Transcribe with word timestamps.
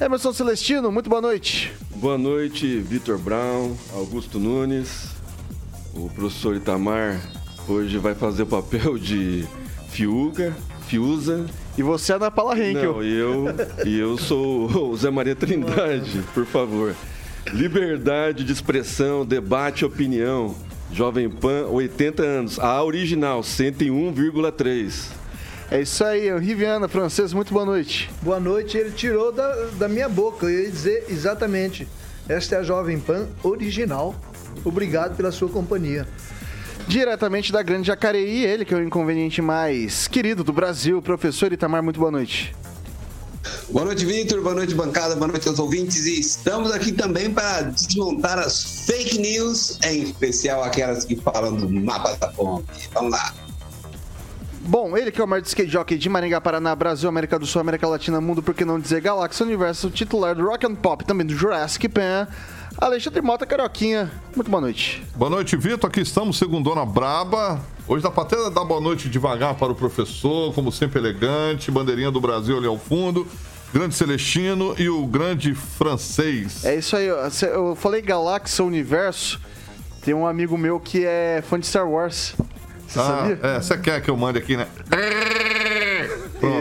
Emerson 0.00 0.32
Celestino, 0.32 0.90
muito 0.90 1.08
boa 1.08 1.22
noite. 1.22 1.72
Boa 1.94 2.18
noite, 2.18 2.80
Vitor 2.80 3.16
Brown, 3.16 3.76
Augusto 3.94 4.40
Nunes, 4.40 5.13
o 5.96 6.10
professor 6.10 6.56
Itamar 6.56 7.20
hoje 7.68 7.98
vai 7.98 8.14
fazer 8.14 8.42
o 8.42 8.46
papel 8.46 8.98
de 8.98 9.46
Fiuga, 9.90 10.54
Fiuza. 10.86 11.46
E 11.76 11.82
você 11.82 12.12
é 12.12 12.18
da 12.18 12.30
Paula 12.30 12.58
Henkel. 12.58 12.94
Não, 12.94 13.02
e 13.02 13.14
eu, 13.14 13.44
e 13.86 13.98
eu 13.98 14.18
sou 14.18 14.90
o 14.90 14.96
Zé 14.96 15.10
Maria 15.10 15.34
Trindade, 15.34 16.22
por 16.34 16.44
favor. 16.46 16.94
Liberdade 17.52 18.44
de 18.44 18.52
expressão, 18.52 19.24
debate, 19.24 19.84
opinião. 19.84 20.54
Jovem 20.92 21.28
Pan, 21.28 21.66
80 21.66 22.22
anos. 22.22 22.58
A 22.58 22.82
original, 22.82 23.40
101,3. 23.40 25.10
É 25.70 25.80
isso 25.80 26.04
aí, 26.04 26.30
Riviana, 26.38 26.86
francês, 26.86 27.32
muito 27.32 27.52
boa 27.52 27.64
noite. 27.64 28.10
Boa 28.22 28.38
noite, 28.38 28.76
ele 28.76 28.90
tirou 28.90 29.32
da, 29.32 29.52
da 29.78 29.88
minha 29.88 30.08
boca, 30.08 30.46
eu 30.46 30.64
ia 30.64 30.70
dizer 30.70 31.06
exatamente. 31.08 31.88
Esta 32.28 32.56
é 32.56 32.58
a 32.58 32.62
Jovem 32.62 33.00
Pan 33.00 33.26
original. 33.42 34.14
Obrigado 34.64 35.16
pela 35.16 35.32
sua 35.32 35.48
companhia. 35.48 36.06
Diretamente 36.86 37.50
da 37.50 37.62
Grande 37.62 37.86
Jacareí, 37.86 38.44
ele 38.44 38.64
que 38.64 38.74
é 38.74 38.76
o 38.76 38.82
inconveniente 38.82 39.40
mais 39.40 40.06
querido 40.06 40.44
do 40.44 40.52
Brasil, 40.52 41.00
professor 41.00 41.52
Itamar, 41.52 41.82
muito 41.82 41.98
boa 41.98 42.10
noite. 42.10 42.54
Boa 43.70 43.84
noite, 43.84 44.04
Vitor. 44.04 44.40
Boa 44.42 44.54
noite, 44.54 44.74
bancada. 44.74 45.14
Boa 45.16 45.28
noite 45.28 45.48
aos 45.48 45.58
ouvintes. 45.58 46.06
E 46.06 46.20
estamos 46.20 46.72
aqui 46.72 46.92
também 46.92 47.30
para 47.30 47.62
desmontar 47.62 48.38
as 48.38 48.86
fake 48.86 49.18
news, 49.18 49.78
em 49.84 50.02
especial 50.02 50.62
aquelas 50.62 51.04
que 51.04 51.16
falam 51.16 51.54
do 51.54 51.68
mapa 51.68 52.16
da 52.16 52.30
fome. 52.32 52.64
Vamos 52.92 53.12
lá. 53.12 53.34
Bom, 54.66 54.96
ele 54.96 55.10
que 55.10 55.20
é 55.20 55.24
o 55.24 55.28
maior 55.28 55.42
skate 55.42 55.70
jockey 55.70 55.98
de 55.98 56.08
Maringá, 56.08 56.40
Paraná, 56.40 56.74
Brasil, 56.74 57.06
América 57.06 57.38
do 57.38 57.46
Sul, 57.46 57.60
América 57.60 57.86
Latina, 57.86 58.18
Mundo, 58.18 58.42
por 58.42 58.54
que 58.54 58.64
não 58.64 58.80
dizer 58.80 59.02
Galáxia 59.02 59.44
Universo, 59.44 59.90
titular 59.90 60.34
do 60.34 60.46
Rock 60.46 60.64
and 60.66 60.74
Pop, 60.76 61.04
também 61.04 61.26
do 61.26 61.34
Jurassic 61.34 61.86
Pan, 61.88 62.26
Alexandre 62.78 63.22
Mota 63.22 63.46
Caroquinha, 63.46 64.10
muito 64.34 64.50
boa 64.50 64.60
noite. 64.60 65.02
Boa 65.14 65.30
noite, 65.30 65.56
Vitor. 65.56 65.88
Aqui 65.88 66.00
estamos, 66.00 66.36
segundona 66.36 66.84
braba. 66.84 67.60
Hoje 67.86 68.02
dá 68.02 68.10
pra 68.10 68.24
até 68.24 68.36
dar 68.50 68.64
boa 68.64 68.80
noite 68.80 69.08
devagar 69.08 69.54
para 69.54 69.70
o 69.70 69.74
professor, 69.74 70.52
como 70.54 70.72
sempre 70.72 70.98
elegante, 70.98 71.70
bandeirinha 71.70 72.10
do 72.10 72.20
Brasil 72.20 72.56
ali 72.56 72.66
ao 72.66 72.78
fundo. 72.78 73.26
Grande 73.72 73.94
Celestino 73.94 74.74
e 74.78 74.88
o 74.88 75.06
grande 75.06 75.54
francês. 75.54 76.64
É 76.64 76.76
isso 76.76 76.96
aí, 76.96 77.06
eu 77.06 77.74
falei 77.76 78.02
Galáxia 78.02 78.64
Universo. 78.64 79.40
Tem 80.02 80.14
um 80.14 80.26
amigo 80.26 80.56
meu 80.58 80.78
que 80.78 81.04
é 81.04 81.42
fã 81.48 81.58
de 81.58 81.66
Star 81.66 81.88
Wars. 81.88 82.34
Você 82.94 83.00
ah, 83.00 83.04
sabia? 83.04 83.38
É, 83.42 83.60
você 83.60 83.76
quer 83.78 84.00
que 84.00 84.08
eu 84.08 84.16
mande 84.16 84.38
aqui, 84.38 84.56
né? 84.56 84.68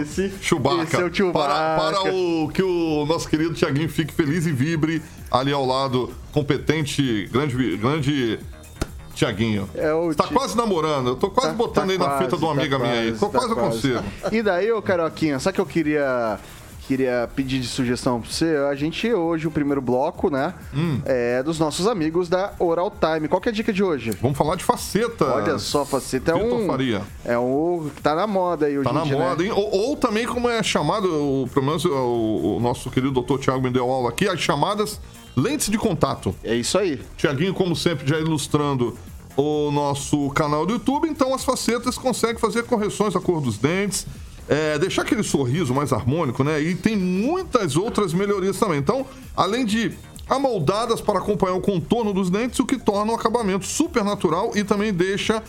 Esse, 0.01 0.33
Chewbacca. 0.41 0.83
esse 0.83 0.95
é 0.95 1.05
o 1.05 1.13
Chewbacca. 1.13 1.47
Para, 1.47 1.91
para 2.01 2.13
o, 2.13 2.49
que 2.51 2.63
o 2.63 3.05
nosso 3.05 3.29
querido 3.29 3.53
Tiaguinho 3.53 3.87
fique 3.87 4.11
feliz 4.13 4.47
e 4.47 4.51
vibre 4.51 5.01
ali 5.29 5.53
ao 5.53 5.63
lado, 5.63 6.11
competente, 6.31 7.29
grande, 7.31 7.77
grande 7.77 8.39
Tiaguinho. 9.13 9.69
É 9.75 9.93
o 9.93 10.15
tá 10.15 10.25
quase 10.25 10.57
namorando. 10.57 11.09
Eu 11.09 11.15
tô 11.15 11.29
quase 11.29 11.49
tá, 11.49 11.53
botando 11.53 11.85
tá 11.87 11.91
aí 11.91 11.97
quase, 11.99 12.13
na 12.13 12.17
fita 12.17 12.37
de 12.37 12.43
uma 12.43 12.53
amiga 12.53 12.79
tá 12.79 12.83
minha 12.83 12.99
aí. 12.99 13.11
Tô 13.11 13.29
tá 13.29 13.39
quase, 13.39 13.53
quase 13.53 13.69
consigo. 13.69 14.03
E 14.31 14.41
daí, 14.41 14.71
ô 14.71 14.81
Caroquinha, 14.81 15.39
sabe 15.39 15.55
que 15.55 15.61
eu 15.61 15.65
queria 15.67 16.39
queria 16.87 17.29
pedir 17.35 17.59
de 17.59 17.67
sugestão 17.67 18.19
pra 18.21 18.29
você. 18.29 18.55
A 18.69 18.75
gente 18.75 19.11
hoje, 19.13 19.47
o 19.47 19.51
primeiro 19.51 19.81
bloco, 19.81 20.29
né? 20.29 20.53
Hum. 20.73 21.01
É 21.05 21.41
dos 21.43 21.59
nossos 21.59 21.87
amigos 21.87 22.29
da 22.29 22.53
Oral 22.59 22.91
Time. 22.91 23.27
Qual 23.27 23.41
que 23.41 23.49
é 23.49 23.51
a 23.51 23.55
dica 23.55 23.71
de 23.71 23.83
hoje? 23.83 24.11
Vamos 24.21 24.37
falar 24.37 24.55
de 24.55 24.63
faceta. 24.63 25.25
Olha 25.25 25.57
só, 25.59 25.85
faceta 25.85 26.31
é 26.31 26.35
um. 26.35 26.67
Faria. 26.67 27.01
É 27.25 27.37
um. 27.37 27.89
Tá 28.01 28.15
na 28.15 28.27
moda 28.27 28.65
aí 28.65 28.77
hoje. 28.77 28.87
Tá 28.87 28.93
na 28.93 29.03
dia, 29.03 29.17
moda, 29.17 29.41
né? 29.41 29.49
hein? 29.49 29.51
Ou, 29.55 29.89
ou, 29.89 29.97
também, 29.97 30.25
como 30.25 30.49
é 30.49 30.61
chamado, 30.61 31.07
o, 31.07 31.47
pelo 31.53 31.65
menos 31.65 31.85
o, 31.85 32.57
o 32.57 32.59
nosso 32.59 32.89
querido 32.89 33.11
doutor 33.11 33.39
Tiago 33.39 33.61
me 33.61 33.69
deu 33.69 33.89
aula 33.89 34.09
aqui, 34.09 34.27
as 34.27 34.39
chamadas 34.39 34.99
lentes 35.35 35.69
de 35.69 35.77
contato. 35.77 36.35
É 36.43 36.55
isso 36.55 36.77
aí. 36.77 37.01
Tiaguinho, 37.17 37.53
como 37.53 37.75
sempre, 37.75 38.07
já 38.07 38.19
ilustrando 38.19 38.95
o 39.35 39.71
nosso 39.71 40.29
canal 40.31 40.65
do 40.65 40.73
YouTube, 40.73 41.07
então 41.07 41.33
as 41.33 41.43
facetas 41.43 41.97
conseguem 41.97 42.37
fazer 42.37 42.63
correções 42.63 43.13
da 43.13 43.19
cor 43.19 43.41
dos 43.41 43.57
dentes, 43.57 44.05
é, 44.47 44.77
deixar 44.77 45.03
aquele 45.03 45.23
sorriso 45.23 45.73
mais 45.73 45.93
harmônico, 45.93 46.43
né? 46.43 46.61
E 46.61 46.75
tem 46.75 46.95
muitas 46.97 47.75
outras 47.75 48.13
melhorias 48.13 48.57
também. 48.57 48.79
Então, 48.79 49.05
além 49.35 49.65
de 49.65 49.91
amoldadas 50.29 51.01
para 51.01 51.19
acompanhar 51.19 51.55
o 51.55 51.61
contorno 51.61 52.13
dos 52.13 52.29
dentes, 52.29 52.59
o 52.59 52.65
que 52.65 52.77
torna 52.77 53.11
o 53.11 53.15
acabamento 53.15 53.65
super 53.65 54.03
natural 54.03 54.51
e 54.55 54.63
também 54.63 54.93
deixa 54.93 55.43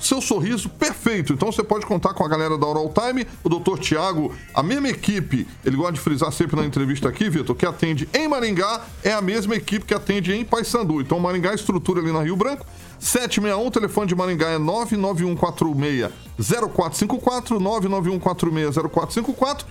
seu 0.00 0.20
sorriso 0.20 0.68
perfeito. 0.68 1.32
Então 1.32 1.50
você 1.50 1.62
pode 1.62 1.84
contar 1.84 2.14
com 2.14 2.24
a 2.24 2.28
galera 2.28 2.56
da 2.56 2.66
Oral 2.66 2.92
Time, 2.92 3.26
o 3.42 3.48
Dr. 3.48 3.78
Tiago, 3.78 4.34
a 4.54 4.62
mesma 4.62 4.88
equipe, 4.88 5.46
ele 5.64 5.76
gosta 5.76 5.92
de 5.92 6.00
frisar 6.00 6.32
sempre 6.32 6.56
na 6.56 6.64
entrevista 6.64 7.08
aqui, 7.08 7.28
Vitor, 7.28 7.56
que 7.56 7.66
atende 7.66 8.08
em 8.14 8.28
Maringá, 8.28 8.82
é 9.02 9.12
a 9.12 9.20
mesma 9.20 9.56
equipe 9.56 9.84
que 9.84 9.94
atende 9.94 10.32
em 10.32 10.44
Paysandu. 10.44 11.00
Então 11.00 11.18
Maringá 11.18 11.54
estrutura 11.54 12.00
ali 12.00 12.12
na 12.12 12.22
Rio 12.22 12.36
Branco, 12.36 12.64
761, 12.98 13.70
telefone 13.70 14.06
de 14.06 14.14
Maringá 14.14 14.48
é 14.48 14.58
99146 14.58 16.10
0454, 16.38 17.60
99146 17.60 18.76
0454 18.76 19.66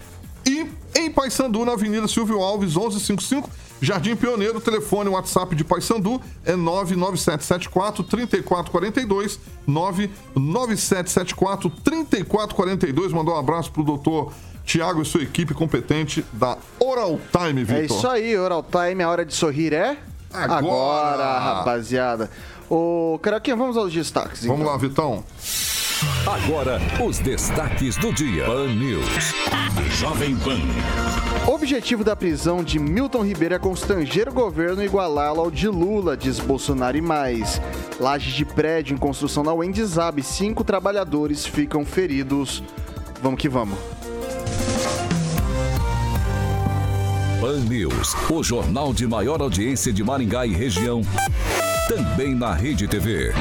e 0.45 0.67
em 0.95 1.11
Paysandu, 1.11 1.65
na 1.65 1.73
Avenida 1.73 2.07
Silvio 2.07 2.41
Alves, 2.41 2.75
1155, 2.75 3.49
Jardim 3.81 4.15
Pioneiro, 4.15 4.61
telefone 4.61 5.09
WhatsApp 5.09 5.55
de 5.55 5.63
Paysandu 5.63 6.21
é 6.45 6.55
99774 6.55 8.03
3442, 8.03 9.39
99774 9.67 11.69
3442. 11.83 13.13
Mandou 13.13 13.35
um 13.35 13.37
abraço 13.37 13.71
pro 13.71 13.83
doutor 13.83 14.33
Tiago 14.65 15.01
e 15.01 15.05
sua 15.05 15.21
equipe 15.21 15.53
competente 15.53 16.25
da 16.33 16.57
Oral 16.79 17.19
Time, 17.31 17.63
Vitor. 17.63 17.81
É 17.81 17.85
isso 17.85 18.07
aí, 18.07 18.37
Oral 18.37 18.63
Time, 18.63 19.03
a 19.03 19.09
hora 19.09 19.25
de 19.25 19.33
sorrir 19.33 19.73
é 19.73 19.97
agora, 20.33 20.57
agora 20.57 21.39
rapaziada. 21.39 22.29
Ô, 22.69 23.17
Caraquinha, 23.21 23.55
vamos 23.55 23.77
aos 23.77 23.93
destaques. 23.93 24.45
Vamos 24.45 24.61
então. 24.61 24.71
lá, 24.71 24.77
Vitão. 24.77 25.23
Agora, 26.25 26.79
os 27.03 27.17
destaques 27.19 27.95
do 27.97 28.13
dia. 28.13 28.45
Pan 28.45 28.67
News. 28.67 29.33
Jovem 29.97 30.35
Pan. 30.37 30.59
O 31.47 31.55
objetivo 31.55 32.03
da 32.03 32.15
prisão 32.15 32.61
de 32.63 32.77
Milton 32.77 33.23
Ribeiro 33.23 33.55
é 33.55 33.59
constranger 33.59 34.27
o 34.27 34.33
governo 34.33 34.83
e 34.83 34.85
igualá-lo 34.85 35.39
ao 35.39 35.49
de 35.49 35.67
Lula, 35.67 36.17
diz 36.17 36.39
Bolsonaro 36.39 36.97
e 36.97 37.01
mais. 37.01 37.61
Laje 37.99 38.31
de 38.31 38.43
prédio 38.43 38.93
em 38.93 38.97
construção 38.97 39.43
na 39.43 39.53
Wendizab, 39.53 40.21
cinco 40.21 40.63
trabalhadores 40.63 41.45
ficam 41.45 41.85
feridos. 41.85 42.61
Vamos 43.21 43.39
que 43.39 43.47
vamos. 43.47 43.79
Pan 47.39 47.59
News, 47.61 48.13
o 48.29 48.43
jornal 48.43 48.93
de 48.93 49.07
maior 49.07 49.41
audiência 49.41 49.93
de 49.93 50.03
Maringá 50.03 50.45
e 50.45 50.53
região. 50.53 51.01
Também 51.87 52.35
na 52.35 52.53
Rede 52.53 52.85
TV. 52.85 53.31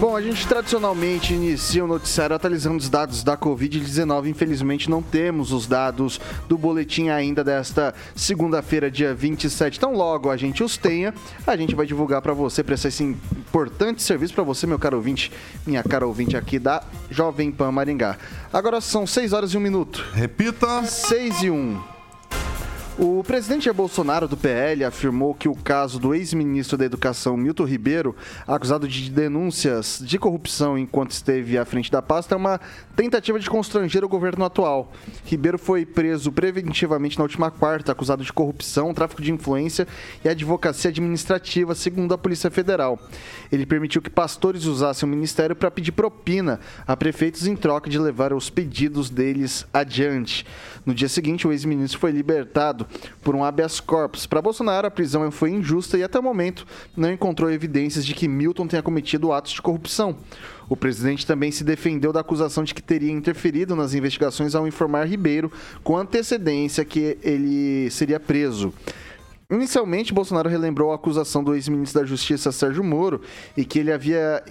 Bom, 0.00 0.16
a 0.16 0.20
gente 0.20 0.44
tradicionalmente 0.46 1.32
inicia 1.32 1.84
o 1.84 1.86
noticiário 1.86 2.34
atualizando 2.34 2.78
os 2.78 2.88
dados 2.88 3.22
da 3.22 3.36
Covid-19. 3.36 4.26
Infelizmente, 4.26 4.90
não 4.90 5.00
temos 5.00 5.52
os 5.52 5.68
dados 5.68 6.20
do 6.48 6.58
boletim 6.58 7.10
ainda 7.10 7.44
desta 7.44 7.94
segunda-feira, 8.16 8.90
dia 8.90 9.14
27. 9.14 9.78
Então, 9.78 9.94
logo 9.94 10.30
a 10.30 10.36
gente 10.36 10.64
os 10.64 10.76
tenha, 10.76 11.14
a 11.46 11.56
gente 11.56 11.76
vai 11.76 11.86
divulgar 11.86 12.20
para 12.20 12.34
você, 12.34 12.64
prestar 12.64 12.88
esse 12.88 13.04
importante 13.04 14.02
serviço 14.02 14.34
para 14.34 14.42
você, 14.42 14.66
meu 14.66 14.80
caro 14.80 14.96
ouvinte, 14.96 15.30
minha 15.64 15.82
cara 15.84 16.06
ouvinte 16.06 16.36
aqui 16.36 16.58
da 16.58 16.82
Jovem 17.08 17.52
Pan 17.52 17.70
Maringá. 17.70 18.18
Agora 18.52 18.80
são 18.80 19.06
6 19.06 19.32
horas 19.32 19.54
e 19.54 19.56
1 19.56 19.60
minuto. 19.60 20.04
Repita. 20.12 20.82
6 20.82 21.42
e 21.44 21.50
1. 21.50 21.95
O 22.98 23.22
presidente 23.22 23.66
Jair 23.66 23.74
Bolsonaro 23.74 24.26
do 24.26 24.38
PL 24.38 24.82
afirmou 24.82 25.34
que 25.34 25.50
o 25.50 25.54
caso 25.54 25.98
do 25.98 26.14
ex-ministro 26.14 26.78
da 26.78 26.86
Educação 26.86 27.36
Milton 27.36 27.64
Ribeiro, 27.64 28.16
acusado 28.46 28.88
de 28.88 29.10
denúncias 29.10 30.00
de 30.02 30.18
corrupção 30.18 30.78
enquanto 30.78 31.10
esteve 31.10 31.58
à 31.58 31.66
frente 31.66 31.92
da 31.92 32.00
pasta, 32.00 32.34
é 32.34 32.38
uma 32.38 32.58
tentativa 32.96 33.38
de 33.38 33.50
constranger 33.50 34.02
o 34.02 34.08
governo 34.08 34.46
atual. 34.46 34.90
Ribeiro 35.26 35.58
foi 35.58 35.84
preso 35.84 36.32
preventivamente 36.32 37.18
na 37.18 37.24
última 37.24 37.50
quarta, 37.50 37.92
acusado 37.92 38.24
de 38.24 38.32
corrupção, 38.32 38.94
tráfico 38.94 39.20
de 39.20 39.30
influência 39.30 39.86
e 40.24 40.28
advocacia 40.30 40.88
administrativa, 40.88 41.74
segundo 41.74 42.14
a 42.14 42.18
Polícia 42.18 42.50
Federal. 42.50 42.98
Ele 43.52 43.66
permitiu 43.66 44.00
que 44.00 44.08
pastores 44.08 44.64
usassem 44.64 45.06
o 45.06 45.12
ministério 45.12 45.54
para 45.54 45.70
pedir 45.70 45.92
propina 45.92 46.60
a 46.86 46.96
prefeitos 46.96 47.46
em 47.46 47.56
troca 47.56 47.90
de 47.90 47.98
levar 47.98 48.32
os 48.32 48.48
pedidos 48.48 49.10
deles 49.10 49.66
adiante. 49.70 50.46
No 50.86 50.94
dia 50.94 51.10
seguinte, 51.10 51.46
o 51.46 51.52
ex-ministro 51.52 52.00
foi 52.00 52.10
libertado 52.10 52.85
por 53.22 53.34
um 53.34 53.44
habeas 53.44 53.80
corpus. 53.80 54.26
Para 54.26 54.42
Bolsonaro, 54.42 54.86
a 54.86 54.90
prisão 54.90 55.30
foi 55.30 55.50
injusta 55.50 55.98
e 55.98 56.02
até 56.02 56.18
o 56.18 56.22
momento 56.22 56.66
não 56.96 57.10
encontrou 57.10 57.50
evidências 57.50 58.04
de 58.04 58.14
que 58.14 58.28
Milton 58.28 58.66
tenha 58.66 58.82
cometido 58.82 59.32
atos 59.32 59.52
de 59.52 59.62
corrupção. 59.62 60.16
O 60.68 60.76
presidente 60.76 61.26
também 61.26 61.50
se 61.50 61.62
defendeu 61.62 62.12
da 62.12 62.20
acusação 62.20 62.64
de 62.64 62.74
que 62.74 62.82
teria 62.82 63.12
interferido 63.12 63.76
nas 63.76 63.94
investigações 63.94 64.54
ao 64.54 64.66
informar 64.66 65.06
Ribeiro 65.06 65.50
com 65.84 65.96
antecedência 65.96 66.84
que 66.84 67.18
ele 67.22 67.88
seria 67.90 68.18
preso. 68.18 68.72
Inicialmente, 69.48 70.12
Bolsonaro 70.12 70.48
relembrou 70.48 70.90
a 70.90 70.96
acusação 70.96 71.44
do 71.44 71.54
ex-ministro 71.54 72.00
da 72.00 72.06
Justiça, 72.06 72.50
Sérgio 72.50 72.82
Moro, 72.82 73.20
e 73.56 73.64
que 73.64 73.78
ele 73.78 73.92
havia 73.92 74.42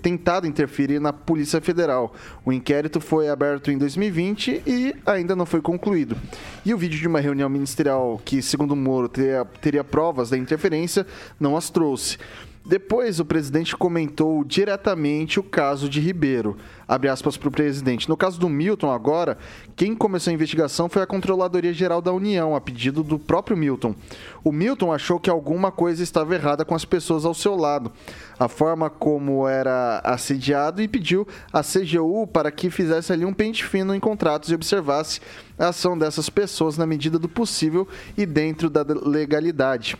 tentado 0.00 0.46
interferir 0.46 1.00
na 1.00 1.12
Polícia 1.12 1.60
Federal. 1.60 2.14
O 2.44 2.52
inquérito 2.52 3.00
foi 3.00 3.28
aberto 3.28 3.72
em 3.72 3.78
2020 3.78 4.62
e 4.64 4.94
ainda 5.04 5.34
não 5.34 5.46
foi 5.46 5.60
concluído. 5.60 6.16
E 6.64 6.72
o 6.72 6.78
vídeo 6.78 6.96
de 6.96 7.08
uma 7.08 7.18
reunião 7.18 7.48
ministerial 7.48 8.20
que, 8.24 8.40
segundo 8.40 8.76
Moro, 8.76 9.08
teria, 9.08 9.44
teria 9.60 9.82
provas 9.82 10.30
da 10.30 10.38
interferência, 10.38 11.04
não 11.40 11.56
as 11.56 11.68
trouxe. 11.68 12.16
Depois, 12.68 13.20
o 13.20 13.24
presidente 13.24 13.76
comentou 13.76 14.42
diretamente 14.42 15.38
o 15.38 15.42
caso 15.44 15.88
de 15.88 16.00
Ribeiro. 16.00 16.56
Abre 16.88 17.08
aspas 17.08 17.36
para 17.36 17.48
o 17.48 17.52
presidente. 17.52 18.08
No 18.08 18.16
caso 18.16 18.40
do 18.40 18.48
Milton, 18.48 18.90
agora, 18.90 19.38
quem 19.76 19.94
começou 19.94 20.32
a 20.32 20.34
investigação 20.34 20.88
foi 20.88 21.00
a 21.00 21.06
Controladoria 21.06 21.72
Geral 21.72 22.02
da 22.02 22.12
União, 22.12 22.56
a 22.56 22.60
pedido 22.60 23.04
do 23.04 23.20
próprio 23.20 23.56
Milton. 23.56 23.94
O 24.42 24.50
Milton 24.50 24.92
achou 24.92 25.20
que 25.20 25.30
alguma 25.30 25.70
coisa 25.70 26.02
estava 26.02 26.34
errada 26.34 26.64
com 26.64 26.74
as 26.74 26.84
pessoas 26.84 27.24
ao 27.24 27.34
seu 27.34 27.54
lado, 27.54 27.92
a 28.36 28.48
forma 28.48 28.90
como 28.90 29.46
era 29.46 30.00
assediado 30.02 30.82
e 30.82 30.88
pediu 30.88 31.24
à 31.52 31.62
CGU 31.62 32.26
para 32.26 32.50
que 32.50 32.68
fizesse 32.68 33.12
ali 33.12 33.24
um 33.24 33.32
pente 33.32 33.64
fino 33.64 33.94
em 33.94 34.00
contratos 34.00 34.50
e 34.50 34.56
observasse 34.56 35.20
a 35.56 35.68
ação 35.68 35.96
dessas 35.96 36.28
pessoas 36.28 36.76
na 36.76 36.84
medida 36.84 37.16
do 37.16 37.28
possível 37.28 37.86
e 38.18 38.26
dentro 38.26 38.68
da 38.68 38.82
legalidade. 38.82 39.96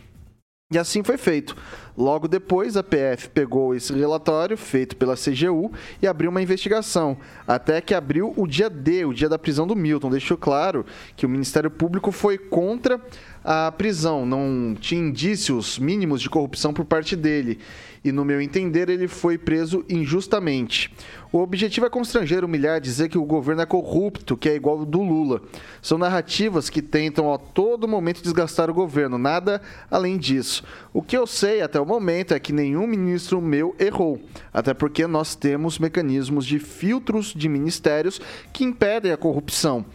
E 0.69 0.77
assim 0.77 1.01
foi 1.01 1.17
feito. 1.17 1.55
Logo 1.97 2.27
depois, 2.27 2.75
a 2.75 2.83
PF 2.83 3.29
pegou 3.29 3.73
esse 3.73 3.93
relatório 3.93 4.57
feito 4.57 4.97
pela 4.97 5.15
CGU 5.15 5.71
e 6.01 6.05
abriu 6.05 6.29
uma 6.29 6.41
investigação, 6.41 7.17
até 7.47 7.79
que 7.79 7.93
abriu 7.93 8.33
o 8.35 8.45
dia 8.45 8.69
D, 8.69 9.05
o 9.05 9.13
dia 9.13 9.29
da 9.29 9.39
prisão 9.39 9.65
do 9.65 9.77
Milton. 9.77 10.09
Deixou 10.09 10.35
claro 10.35 10.85
que 11.15 11.25
o 11.25 11.29
Ministério 11.29 11.71
Público 11.71 12.11
foi 12.11 12.37
contra 12.37 13.01
a 13.49 13.71
prisão, 13.71 14.25
não 14.25 14.75
tinha 14.77 14.99
indícios 14.99 15.79
mínimos 15.79 16.21
de 16.21 16.29
corrupção 16.29 16.73
por 16.73 16.83
parte 16.83 17.15
dele. 17.15 17.59
E, 18.03 18.11
no 18.11 18.25
meu 18.25 18.41
entender, 18.41 18.89
ele 18.89 19.07
foi 19.07 19.37
preso 19.37 19.85
injustamente. 19.87 20.93
O 21.31 21.37
objetivo 21.37 21.85
é 21.85 21.89
constranger, 21.89 22.43
humilhar, 22.43 22.81
dizer 22.81 23.07
que 23.07 23.17
o 23.17 23.23
governo 23.23 23.61
é 23.61 23.65
corrupto, 23.65 24.35
que 24.35 24.49
é 24.49 24.55
igual 24.55 24.79
ao 24.79 24.85
do 24.85 25.01
Lula. 25.01 25.41
São 25.81 25.97
narrativas 25.97 26.69
que 26.69 26.81
tentam 26.81 27.33
a 27.33 27.37
todo 27.37 27.87
momento 27.87 28.21
desgastar 28.21 28.69
o 28.69 28.73
governo, 28.73 29.17
nada 29.17 29.61
além 29.89 30.17
disso. 30.17 30.65
O 30.93 31.01
que 31.01 31.17
eu 31.17 31.25
sei 31.25 31.61
até 31.61 31.79
o 31.79 31.85
momento 31.85 32.33
é 32.33 32.39
que 32.41 32.51
nenhum 32.51 32.85
ministro 32.85 33.41
meu 33.41 33.73
errou, 33.79 34.21
até 34.53 34.73
porque 34.73 35.07
nós 35.07 35.35
temos 35.35 35.79
mecanismos 35.79 36.45
de 36.45 36.59
filtros 36.59 37.33
de 37.33 37.47
ministérios 37.47 38.19
que 38.51 38.65
impedem 38.65 39.13
a 39.13 39.17
corrupção. 39.17 39.85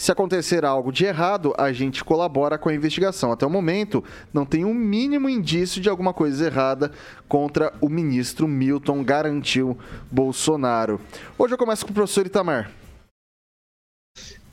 Se 0.00 0.12
acontecer 0.12 0.64
algo 0.64 0.92
de 0.92 1.04
errado, 1.04 1.52
a 1.58 1.72
gente 1.72 2.04
colabora 2.04 2.56
com 2.56 2.68
a 2.68 2.74
investigação. 2.74 3.32
Até 3.32 3.44
o 3.44 3.50
momento, 3.50 4.04
não 4.32 4.46
tem 4.46 4.64
um 4.64 4.72
mínimo 4.72 5.28
indício 5.28 5.80
de 5.80 5.88
alguma 5.88 6.14
coisa 6.14 6.46
errada 6.46 6.92
contra 7.26 7.74
o 7.80 7.88
ministro 7.88 8.46
Milton, 8.46 9.02
garantiu 9.02 9.76
Bolsonaro. 10.08 11.00
Hoje 11.36 11.54
eu 11.54 11.58
começo 11.58 11.84
com 11.84 11.90
o 11.90 11.94
professor 11.94 12.24
Itamar. 12.24 12.70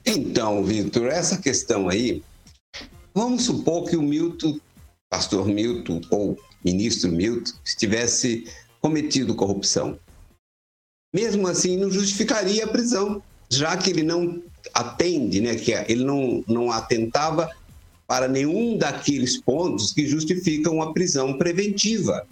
Então, 0.04 0.64
Vitor, 0.64 1.06
essa 1.06 1.38
questão 1.40 1.90
aí, 1.90 2.24
vamos 3.14 3.44
supor 3.44 3.88
que 3.88 3.96
o 3.96 4.02
Milton, 4.02 4.60
pastor 5.12 5.46
Milton 5.48 6.02
ou 6.10 6.40
ministro 6.64 7.12
Milton, 7.12 7.52
estivesse 7.64 8.52
cometido 8.82 9.36
corrupção. 9.36 10.00
Mesmo 11.14 11.48
assim, 11.48 11.78
não 11.78 11.92
justificaria 11.92 12.66
a 12.66 12.68
prisão, 12.68 13.22
já 13.48 13.78
que 13.78 13.92
ele 13.92 14.02
não 14.02 14.42
atende, 14.74 15.42
né, 15.42 15.56
que 15.56 15.72
ele 15.72 16.04
não, 16.04 16.44
não 16.48 16.72
atentava 16.72 17.50
para 18.08 18.28
nenhum 18.28 18.78
daqueles 18.78 19.38
pontos 19.38 19.92
que 19.92 20.08
justificam 20.08 20.82
a 20.82 20.94
prisão 20.94 21.38
preventiva. 21.38 22.28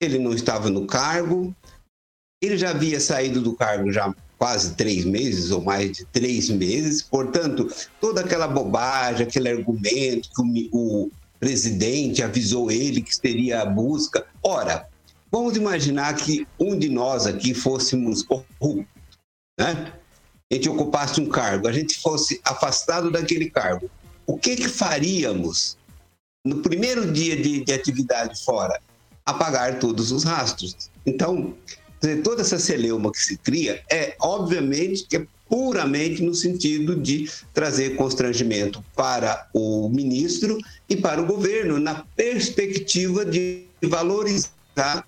Ele 0.00 0.18
não 0.18 0.34
estava 0.34 0.68
no 0.68 0.86
cargo, 0.86 1.54
ele 2.42 2.58
já 2.58 2.70
havia 2.70 3.00
saído 3.00 3.40
do 3.40 3.54
cargo 3.54 3.90
já 3.90 4.14
quase 4.36 4.74
três 4.74 5.04
meses 5.04 5.50
ou 5.50 5.62
mais 5.62 5.92
de 5.92 6.04
três 6.06 6.50
meses, 6.50 7.00
portanto, 7.00 7.72
toda 8.00 8.20
aquela 8.20 8.46
bobagem, 8.46 9.26
aquele 9.26 9.48
argumento 9.48 10.28
que 10.28 10.68
o, 10.72 11.04
o 11.04 11.10
presidente 11.40 12.22
avisou 12.22 12.70
ele 12.70 13.00
que 13.00 13.18
teria 13.18 13.62
a 13.62 13.66
busca. 13.66 14.26
Ora, 14.42 14.86
vamos 15.30 15.56
imaginar 15.56 16.14
que 16.16 16.46
um 16.58 16.78
de 16.78 16.90
nós 16.90 17.26
aqui 17.26 17.54
fôssemos 17.54 18.22
corruptos, 18.22 18.86
né? 19.58 19.92
A 20.50 20.54
gente 20.54 20.68
ocupasse 20.68 21.20
um 21.20 21.28
cargo, 21.28 21.66
a 21.66 21.72
gente 21.72 22.00
fosse 22.00 22.40
afastado 22.44 23.10
daquele 23.10 23.50
cargo. 23.50 23.90
O 24.26 24.38
que 24.38 24.56
que 24.56 24.68
faríamos 24.68 25.76
no 26.44 26.62
primeiro 26.62 27.10
dia 27.10 27.36
de, 27.36 27.64
de 27.64 27.72
atividade 27.72 28.42
fora? 28.44 28.80
Apagar 29.24 29.78
todos 29.78 30.12
os 30.12 30.22
rastros. 30.22 30.90
Então, 31.06 31.54
toda 32.22 32.42
essa 32.42 32.58
celeuma 32.58 33.10
que 33.10 33.18
se 33.18 33.38
cria 33.38 33.82
é, 33.90 34.14
obviamente, 34.20 35.06
que 35.06 35.16
é 35.16 35.26
puramente 35.48 36.22
no 36.22 36.34
sentido 36.34 36.96
de 36.96 37.30
trazer 37.52 37.96
constrangimento 37.96 38.84
para 38.94 39.48
o 39.54 39.88
ministro 39.88 40.58
e 40.88 40.96
para 40.96 41.22
o 41.22 41.26
governo, 41.26 41.78
na 41.78 42.04
perspectiva 42.16 43.24
de 43.24 43.64
valorizar 43.82 45.06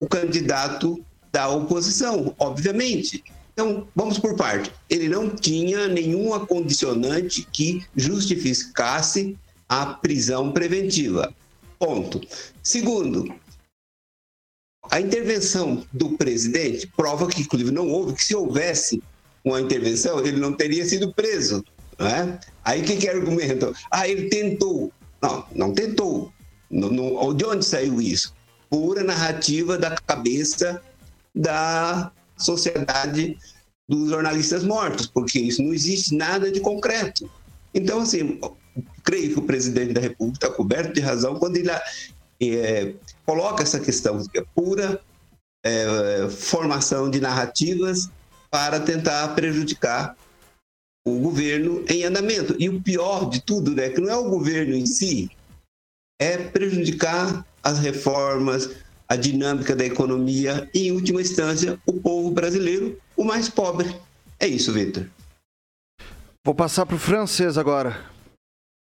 o 0.00 0.06
candidato 0.06 1.04
da 1.32 1.48
oposição, 1.48 2.34
obviamente. 2.38 3.22
Então, 3.58 3.88
vamos 3.92 4.20
por 4.20 4.36
parte. 4.36 4.72
Ele 4.88 5.08
não 5.08 5.28
tinha 5.28 5.88
nenhuma 5.88 6.46
condicionante 6.46 7.42
que 7.42 7.84
justificasse 7.96 9.36
a 9.68 9.84
prisão 9.84 10.52
preventiva. 10.52 11.34
Ponto. 11.76 12.20
Segundo, 12.62 13.34
a 14.88 15.00
intervenção 15.00 15.84
do 15.92 16.10
presidente 16.10 16.86
prova 16.96 17.26
que, 17.26 17.40
inclusive, 17.40 17.72
não 17.72 17.88
houve, 17.88 18.14
que 18.14 18.22
se 18.22 18.36
houvesse 18.36 19.02
uma 19.44 19.60
intervenção, 19.60 20.24
ele 20.24 20.38
não 20.38 20.52
teria 20.52 20.86
sido 20.86 21.12
preso. 21.12 21.64
Não 21.98 22.06
é? 22.06 22.40
Aí 22.64 22.82
o 22.82 22.84
que, 22.84 22.96
que 22.96 23.08
argumentam? 23.08 23.72
Ah, 23.90 24.06
ele 24.06 24.28
tentou. 24.28 24.92
Não, 25.20 25.44
não 25.52 25.74
tentou. 25.74 26.32
No, 26.70 26.92
no, 26.92 27.34
de 27.34 27.44
onde 27.44 27.64
saiu 27.64 28.00
isso? 28.00 28.32
Pura 28.70 29.02
narrativa 29.02 29.76
da 29.76 29.96
cabeça 29.96 30.80
da 31.34 32.12
sociedade 32.38 33.36
dos 33.88 34.10
jornalistas 34.10 34.62
mortos, 34.64 35.06
porque 35.06 35.38
isso 35.38 35.62
não 35.62 35.72
existe 35.72 36.14
nada 36.14 36.52
de 36.52 36.60
concreto. 36.60 37.30
Então, 37.72 38.00
assim, 38.00 38.38
creio 39.02 39.32
que 39.32 39.38
o 39.38 39.46
presidente 39.46 39.92
da 39.92 40.00
República 40.00 40.46
está 40.46 40.56
coberto 40.56 40.92
de 40.92 41.00
razão 41.00 41.38
quando 41.38 41.56
ele 41.56 41.70
é, 42.40 42.94
coloca 43.24 43.62
essa 43.62 43.80
questão 43.80 44.22
que 44.26 44.38
é 44.38 44.44
pura 44.54 45.00
é, 45.64 46.28
formação 46.28 47.10
de 47.10 47.20
narrativas 47.20 48.10
para 48.50 48.80
tentar 48.80 49.34
prejudicar 49.34 50.16
o 51.06 51.18
governo 51.20 51.84
em 51.88 52.04
andamento. 52.04 52.54
E 52.58 52.68
o 52.68 52.80
pior 52.80 53.28
de 53.28 53.40
tudo, 53.40 53.74
né, 53.74 53.88
que 53.88 54.00
não 54.00 54.10
é 54.10 54.16
o 54.16 54.28
governo 54.28 54.74
em 54.74 54.86
si, 54.86 55.30
é 56.20 56.36
prejudicar 56.36 57.46
as 57.62 57.78
reformas, 57.78 58.70
a 59.08 59.16
dinâmica 59.16 59.74
da 59.74 59.84
economia 59.84 60.68
e, 60.74 60.88
em 60.88 60.92
última 60.92 61.22
instância, 61.22 61.78
o 61.86 61.94
povo 61.94 62.30
brasileiro, 62.30 63.00
o 63.16 63.24
mais 63.24 63.48
pobre. 63.48 63.96
É 64.38 64.46
isso, 64.46 64.72
Vitor. 64.72 65.06
Vou 66.44 66.54
passar 66.54 66.84
para 66.84 66.96
o 66.96 66.98
francês 66.98 67.56
agora. 67.56 67.98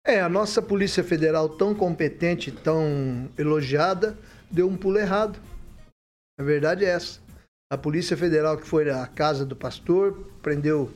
É, 0.05 0.21
a 0.21 0.29
nossa 0.29 0.61
Polícia 0.61 1.05
Federal, 1.05 1.49
tão 1.49 1.75
competente, 1.75 2.51
tão 2.51 3.29
elogiada, 3.39 4.19
deu 4.51 4.69
um 4.69 4.77
pulo 4.77 4.99
errado. 4.99 5.39
A 6.39 6.43
verdade 6.43 6.85
é 6.85 6.89
essa. 6.89 7.21
A 7.73 7.79
Polícia 7.79 8.17
Federal, 8.17 8.57
que 8.57 8.67
foi 8.67 8.91
à 8.91 9.07
casa 9.07 9.45
do 9.45 9.55
pastor, 9.55 10.27
prendeu, 10.43 10.91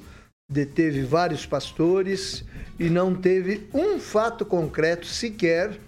deteve 0.50 1.02
vários 1.02 1.46
pastores 1.46 2.44
e 2.78 2.90
não 2.90 3.14
teve 3.14 3.68
um 3.72 4.00
fato 4.00 4.44
concreto 4.44 5.06
sequer 5.06 5.78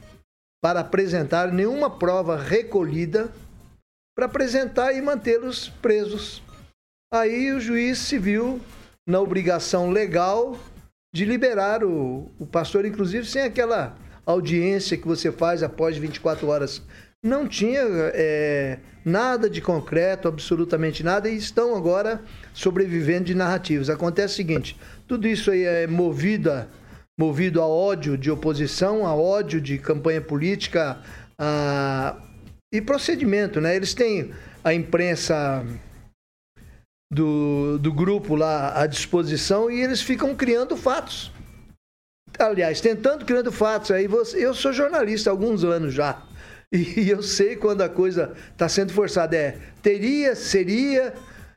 para 0.66 0.80
apresentar 0.80 1.52
nenhuma 1.52 1.88
prova 1.88 2.36
recolhida 2.36 3.30
para 4.16 4.26
apresentar 4.26 4.92
e 4.94 5.00
mantê-los 5.00 5.68
presos. 5.80 6.42
Aí 7.14 7.52
o 7.52 7.60
juiz 7.60 7.98
se 7.98 8.18
viu 8.18 8.60
na 9.06 9.20
obrigação 9.20 9.90
legal 9.90 10.58
de 11.14 11.24
liberar 11.24 11.84
o, 11.84 12.32
o 12.36 12.44
pastor, 12.44 12.84
inclusive 12.84 13.24
sem 13.24 13.42
aquela 13.42 13.96
audiência 14.26 14.96
que 14.96 15.06
você 15.06 15.30
faz 15.30 15.62
após 15.62 15.96
24 15.98 16.48
horas. 16.48 16.82
Não 17.24 17.46
tinha 17.46 17.82
é, 18.12 18.80
nada 19.04 19.48
de 19.48 19.60
concreto, 19.60 20.26
absolutamente 20.26 21.04
nada, 21.04 21.28
e 21.28 21.36
estão 21.36 21.76
agora 21.76 22.20
sobrevivendo 22.52 23.26
de 23.26 23.36
narrativas. 23.36 23.88
Acontece 23.88 24.34
o 24.34 24.36
seguinte: 24.36 24.76
tudo 25.06 25.28
isso 25.28 25.52
aí 25.52 25.62
é 25.62 25.86
movida 25.86 26.68
movido 27.18 27.62
a 27.62 27.66
ódio 27.66 28.16
de 28.16 28.30
oposição, 28.30 29.06
a 29.06 29.14
ódio 29.14 29.60
de 29.60 29.78
campanha 29.78 30.20
política 30.20 31.00
a... 31.38 32.16
e 32.72 32.80
procedimento, 32.80 33.60
né? 33.60 33.74
Eles 33.74 33.94
têm 33.94 34.32
a 34.62 34.74
imprensa 34.74 35.64
do, 37.12 37.78
do 37.78 37.92
grupo 37.92 38.34
lá 38.34 38.80
à 38.80 38.86
disposição 38.86 39.70
e 39.70 39.80
eles 39.80 40.02
ficam 40.02 40.34
criando 40.34 40.76
fatos. 40.76 41.32
Aliás, 42.38 42.80
tentando 42.80 43.24
criando 43.24 43.50
fatos. 43.50 43.90
Aí 43.90 44.06
você, 44.06 44.44
eu 44.44 44.52
sou 44.52 44.72
jornalista 44.72 45.30
há 45.30 45.32
alguns 45.32 45.64
anos 45.64 45.94
já. 45.94 46.22
E 46.72 47.08
eu 47.08 47.22
sei 47.22 47.56
quando 47.56 47.82
a 47.82 47.88
coisa 47.88 48.34
está 48.52 48.68
sendo 48.68 48.92
forçada. 48.92 49.36
É 49.36 49.58
teria, 49.80 50.34
seria, 50.34 51.14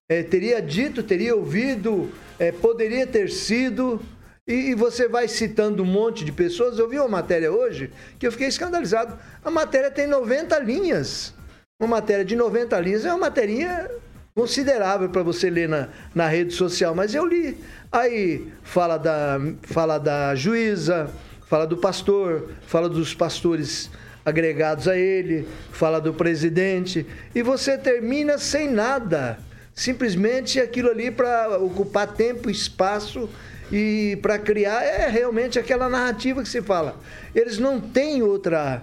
é, 0.07 0.23
teria 0.23 0.61
dito, 0.61 1.01
teria 1.03 1.35
ouvido, 1.35 2.11
é, 2.37 2.51
poderia 2.51 3.07
ter 3.07 3.29
sido. 3.29 4.01
E, 4.49 4.71
e, 4.71 4.73
você 4.73 5.07
vai 5.07 5.27
citando 5.27 5.83
um 5.83 5.85
monte 5.85 6.25
de 6.25 6.31
pessoas. 6.31 6.79
Eu 6.79 6.89
vi 6.89 6.97
uma 6.97 7.07
matéria 7.07 7.51
hoje 7.51 7.91
que 8.17 8.25
eu 8.25 8.31
fiquei 8.31 8.47
escandalizado. 8.47 9.15
A 9.45 9.51
matéria 9.51 9.91
tem 9.91 10.07
90 10.07 10.57
linhas. 10.57 11.35
Uma 11.79 11.97
matéria 11.97 12.25
de 12.25 12.35
90 12.35 12.79
linhas 12.79 13.05
é 13.05 13.09
uma 13.09 13.19
matéria 13.19 13.91
considerável 14.33 15.07
para 15.09 15.21
você 15.21 15.51
ler 15.51 15.69
na, 15.69 15.89
na 16.15 16.27
rede 16.27 16.55
social, 16.55 16.95
mas 16.95 17.13
eu 17.13 17.27
li. 17.27 17.59
Aí 17.91 18.51
fala 18.63 18.97
da, 18.97 19.39
fala 19.61 19.99
da 19.99 20.33
juíza, 20.33 21.11
fala 21.47 21.67
do 21.67 21.77
pastor, 21.77 22.49
fala 22.65 22.89
dos 22.89 23.13
pastores 23.13 23.91
agregados 24.25 24.87
a 24.87 24.97
ele, 24.97 25.47
fala 25.71 26.01
do 26.01 26.11
presidente, 26.11 27.05
e 27.35 27.43
você 27.43 27.77
termina 27.77 28.39
sem 28.39 28.67
nada. 28.67 29.37
Simplesmente 29.75 30.59
aquilo 30.59 30.89
ali 30.89 31.11
para 31.11 31.59
ocupar 31.59 32.07
tempo, 32.07 32.49
espaço 32.49 33.29
e 33.71 34.17
para 34.21 34.39
criar 34.39 34.83
é 34.83 35.07
realmente 35.07 35.59
aquela 35.59 35.89
narrativa 35.89 36.41
que 36.41 36.49
se 36.49 36.61
fala. 36.61 36.97
Eles 37.33 37.57
não 37.57 37.79
têm 37.79 38.21
outra 38.21 38.81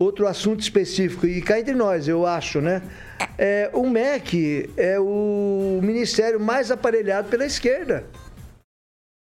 outro 0.00 0.26
assunto 0.26 0.60
específico 0.60 1.26
e 1.26 1.40
cá 1.40 1.60
entre 1.60 1.74
nós, 1.74 2.08
eu 2.08 2.26
acho, 2.26 2.60
né? 2.60 2.82
É, 3.38 3.70
o 3.72 3.88
MEC 3.88 4.68
é 4.76 4.98
o 4.98 5.78
ministério 5.80 6.40
mais 6.40 6.72
aparelhado 6.72 7.28
pela 7.28 7.46
esquerda. 7.46 8.04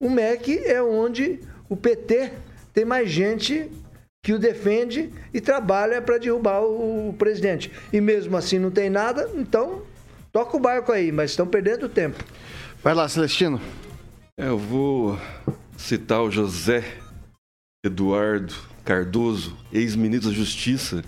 O 0.02 0.10
MEC 0.10 0.58
é 0.66 0.82
onde 0.82 1.40
o 1.68 1.76
PT 1.76 2.30
tem 2.74 2.84
mais 2.84 3.10
gente 3.10 3.70
que 4.22 4.32
o 4.32 4.38
defende 4.38 5.10
e 5.32 5.40
trabalha 5.40 6.02
para 6.02 6.18
derrubar 6.18 6.60
o 6.60 7.14
presidente. 7.16 7.72
E 7.92 8.00
mesmo 8.00 8.36
assim 8.36 8.58
não 8.58 8.70
tem 8.70 8.90
nada, 8.90 9.30
então 9.34 9.82
toca 10.32 10.56
o 10.56 10.60
barco 10.60 10.92
aí, 10.92 11.10
mas 11.10 11.30
estão 11.30 11.46
perdendo 11.46 11.88
tempo. 11.88 12.22
Vai 12.82 12.92
lá, 12.92 13.08
Celestino. 13.08 13.60
É, 14.38 14.48
eu 14.48 14.58
vou 14.58 15.18
citar 15.78 16.22
o 16.22 16.30
José 16.30 16.84
Eduardo 17.82 18.54
Cardoso, 18.84 19.56
ex-ministro 19.72 20.28
da 20.28 20.36
Justiça 20.36 21.02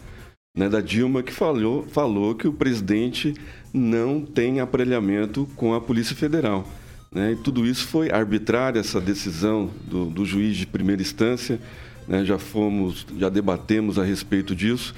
né, 0.56 0.66
da 0.66 0.80
Dilma, 0.80 1.23
que 1.23 1.30
falou, 1.30 1.87
falou 1.88 2.35
que 2.35 2.49
o 2.49 2.52
presidente 2.54 3.35
não 3.70 4.25
tem 4.25 4.61
aparelhamento 4.61 5.47
com 5.56 5.75
a 5.75 5.80
Polícia 5.80 6.16
Federal. 6.16 6.66
Né? 7.12 7.32
E 7.32 7.37
tudo 7.37 7.66
isso 7.66 7.87
foi 7.88 8.11
arbitrária, 8.11 8.80
essa 8.80 8.99
decisão 8.99 9.70
do, 9.85 10.06
do 10.06 10.25
juiz 10.25 10.56
de 10.56 10.66
primeira 10.66 11.02
instância. 11.02 11.61
Né? 12.08 12.25
Já 12.25 12.38
fomos, 12.38 13.06
já 13.18 13.28
debatemos 13.28 13.99
a 13.99 14.04
respeito 14.04 14.56
disso. 14.56 14.94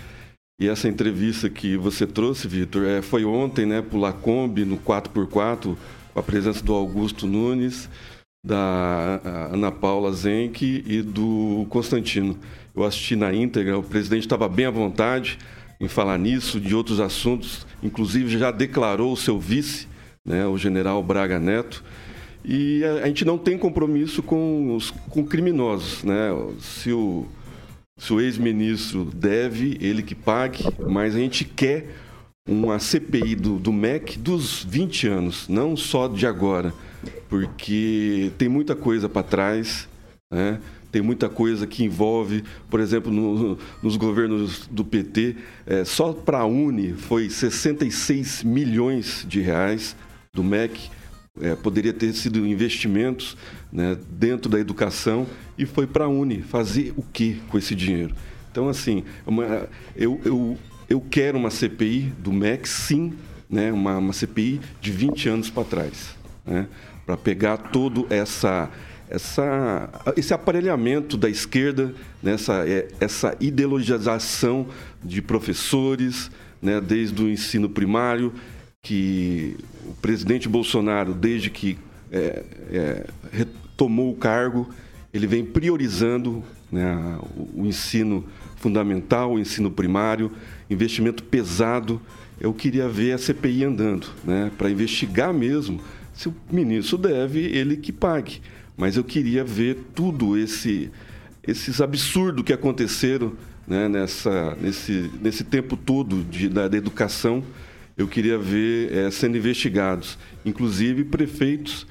E 0.61 0.69
essa 0.69 0.89
entrevista 0.89 1.51
que 1.51 1.77
você 1.77 2.07
trouxe, 2.07 2.47
Vitor, 2.47 2.85
é, 2.85 3.03
foi 3.03 3.25
ontem, 3.25 3.67
né, 3.67 3.83
por 3.83 3.99
Lacombe, 3.99 4.65
no 4.65 4.79
4x4, 4.79 5.77
com 6.15 6.21
a 6.21 6.23
presença 6.23 6.63
do 6.63 6.73
Augusto 6.73 7.27
Nunes 7.27 7.89
da 8.45 9.21
Ana 9.53 9.71
Paula 9.71 10.13
Zenck 10.13 10.83
e 10.87 11.03
do 11.03 11.67
Constantino. 11.69 12.39
Eu 12.75 12.85
assisti 12.85 13.15
na 13.15 13.33
íntegra, 13.35 13.79
o 13.79 13.83
presidente 13.83 14.23
estava 14.23 14.49
bem 14.49 14.67
à 14.67 14.71
vontade 14.71 15.39
em 15.79 15.89
falar 15.89 16.19
nisso, 16.19 16.61
de 16.61 16.75
outros 16.75 17.01
assuntos, 17.01 17.67
inclusive 17.83 18.39
já 18.39 18.51
declarou 18.51 19.13
o 19.13 19.17
seu 19.17 19.39
vice, 19.39 19.89
né, 20.25 20.47
o 20.47 20.57
general 20.59 21.03
Braga 21.03 21.39
Neto. 21.39 21.83
E 22.45 22.83
a, 22.85 23.05
a 23.05 23.07
gente 23.07 23.25
não 23.25 23.39
tem 23.39 23.59
compromisso 23.59 24.23
com 24.23 24.75
os 24.75 24.91
com 24.91 25.25
criminosos. 25.25 26.03
Né? 26.05 26.31
Se 26.61 26.93
o, 26.93 27.27
se 27.99 28.13
o 28.13 28.21
ex-ministro 28.21 29.05
deve, 29.05 29.77
ele 29.81 30.03
que 30.03 30.15
pague, 30.15 30.65
mas 30.89 31.15
a 31.15 31.19
gente 31.19 31.45
quer 31.45 31.95
uma 32.49 32.79
CPI 32.79 33.35
do, 33.37 33.59
do 33.59 33.73
MEC 33.73 34.19
dos 34.19 34.65
20 34.65 35.07
anos, 35.09 35.49
não 35.49 35.77
só 35.77 36.09
de 36.09 36.27
agora 36.27 36.73
porque 37.29 38.31
tem 38.39 38.49
muita 38.49 38.75
coisa 38.75 39.09
para 39.09 39.23
trás, 39.23 39.89
né? 40.31 40.61
tem 40.91 41.03
muita 41.03 41.29
coisa 41.29 41.67
que 41.67 41.85
envolve, 41.85 42.45
por 42.69 42.81
exemplo, 42.81 43.13
no, 43.13 43.59
nos 43.83 43.97
governos 43.97 44.67
do 44.67 44.85
PT, 44.85 45.37
é, 45.67 45.85
só 45.85 46.13
para 46.13 46.41
a 46.41 46.45
Uni 46.45 46.93
foi 46.93 47.31
66 47.31 48.43
milhões 48.43 49.25
de 49.29 49.41
reais 49.41 49.97
do 50.33 50.43
MEC, 50.43 50.91
é, 51.41 51.55
poderia 51.55 51.93
ter 51.93 52.13
sido 52.13 52.47
investimentos 52.47 53.37
né, 53.73 53.97
dentro 54.11 54.51
da 54.51 54.59
educação 54.59 55.27
e 55.57 55.65
foi 55.65 55.87
para 55.87 56.05
a 56.05 56.09
Uni. 56.09 56.43
Fazer 56.43 56.93
o 56.97 57.03
que 57.03 57.41
com 57.49 57.57
esse 57.57 57.75
dinheiro? 57.75 58.15
Então, 58.51 58.69
assim, 58.69 59.05
uma, 59.27 59.69
eu, 59.95 60.21
eu, 60.25 60.59
eu 60.89 61.01
quero 61.01 61.39
uma 61.39 61.51
CPI 61.51 62.13
do 62.19 62.33
MEC, 62.33 62.69
sim, 62.69 63.13
né, 63.49 63.73
uma, 63.73 63.97
uma 63.99 64.13
CPI 64.13 64.61
de 64.81 64.91
20 64.91 65.29
anos 65.29 65.51
para 65.51 65.65
trás. 65.65 66.17
Né? 66.45 66.67
Para 67.11 67.17
pegar 67.17 67.57
todo 67.57 68.07
essa, 68.09 68.71
essa, 69.09 69.91
esse 70.17 70.33
aparelhamento 70.33 71.17
da 71.17 71.29
esquerda, 71.29 71.93
nessa 72.23 72.65
né, 72.65 72.85
essa 73.01 73.37
ideologização 73.41 74.69
de 75.03 75.21
professores, 75.21 76.31
né, 76.63 76.81
desde 76.81 77.21
o 77.21 77.29
ensino 77.29 77.69
primário, 77.69 78.33
que 78.81 79.57
o 79.87 79.95
presidente 79.95 80.49
Bolsonaro, 80.49 81.13
desde 81.13 81.51
que 81.51 81.77
é, 82.13 82.45
é, 82.71 83.07
retomou 83.33 84.13
o 84.13 84.17
cargo, 84.17 84.71
ele 85.13 85.27
vem 85.27 85.45
priorizando 85.45 86.45
né, 86.71 87.19
o, 87.37 87.63
o 87.63 87.67
ensino 87.67 88.25
fundamental, 88.55 89.33
o 89.33 89.39
ensino 89.41 89.69
primário, 89.69 90.31
investimento 90.71 91.25
pesado. 91.25 92.01
Eu 92.41 92.55
queria 92.55 92.89
ver 92.89 93.15
a 93.15 93.19
CPI 93.19 93.65
andando, 93.65 94.07
né, 94.23 94.53
para 94.57 94.71
investigar 94.71 95.35
mesmo 95.35 95.81
se 96.21 96.29
o 96.29 96.35
ministro 96.53 96.99
deve, 96.99 97.41
ele 97.41 97.79
que 97.79 97.91
pague. 97.91 98.43
Mas 98.77 98.99
eu 98.99 99.03
queria 99.03 99.43
ver 99.43 99.79
tudo 99.95 100.37
esse 100.37 100.91
esses 101.43 101.81
absurdos 101.81 102.45
que 102.45 102.53
aconteceram 102.53 103.33
né, 103.67 103.89
nessa, 103.89 104.55
nesse, 104.61 105.11
nesse 105.23 105.43
tempo 105.43 105.79
todo 105.79 106.23
de, 106.23 106.51
da, 106.51 106.69
da 106.69 106.77
educação, 106.77 107.43
eu 107.97 108.07
queria 108.07 108.37
ver 108.37 108.93
é, 108.93 109.11
sendo 109.11 109.39
investigados. 109.39 110.19
Inclusive 110.45 111.05
prefeitos 111.05 111.87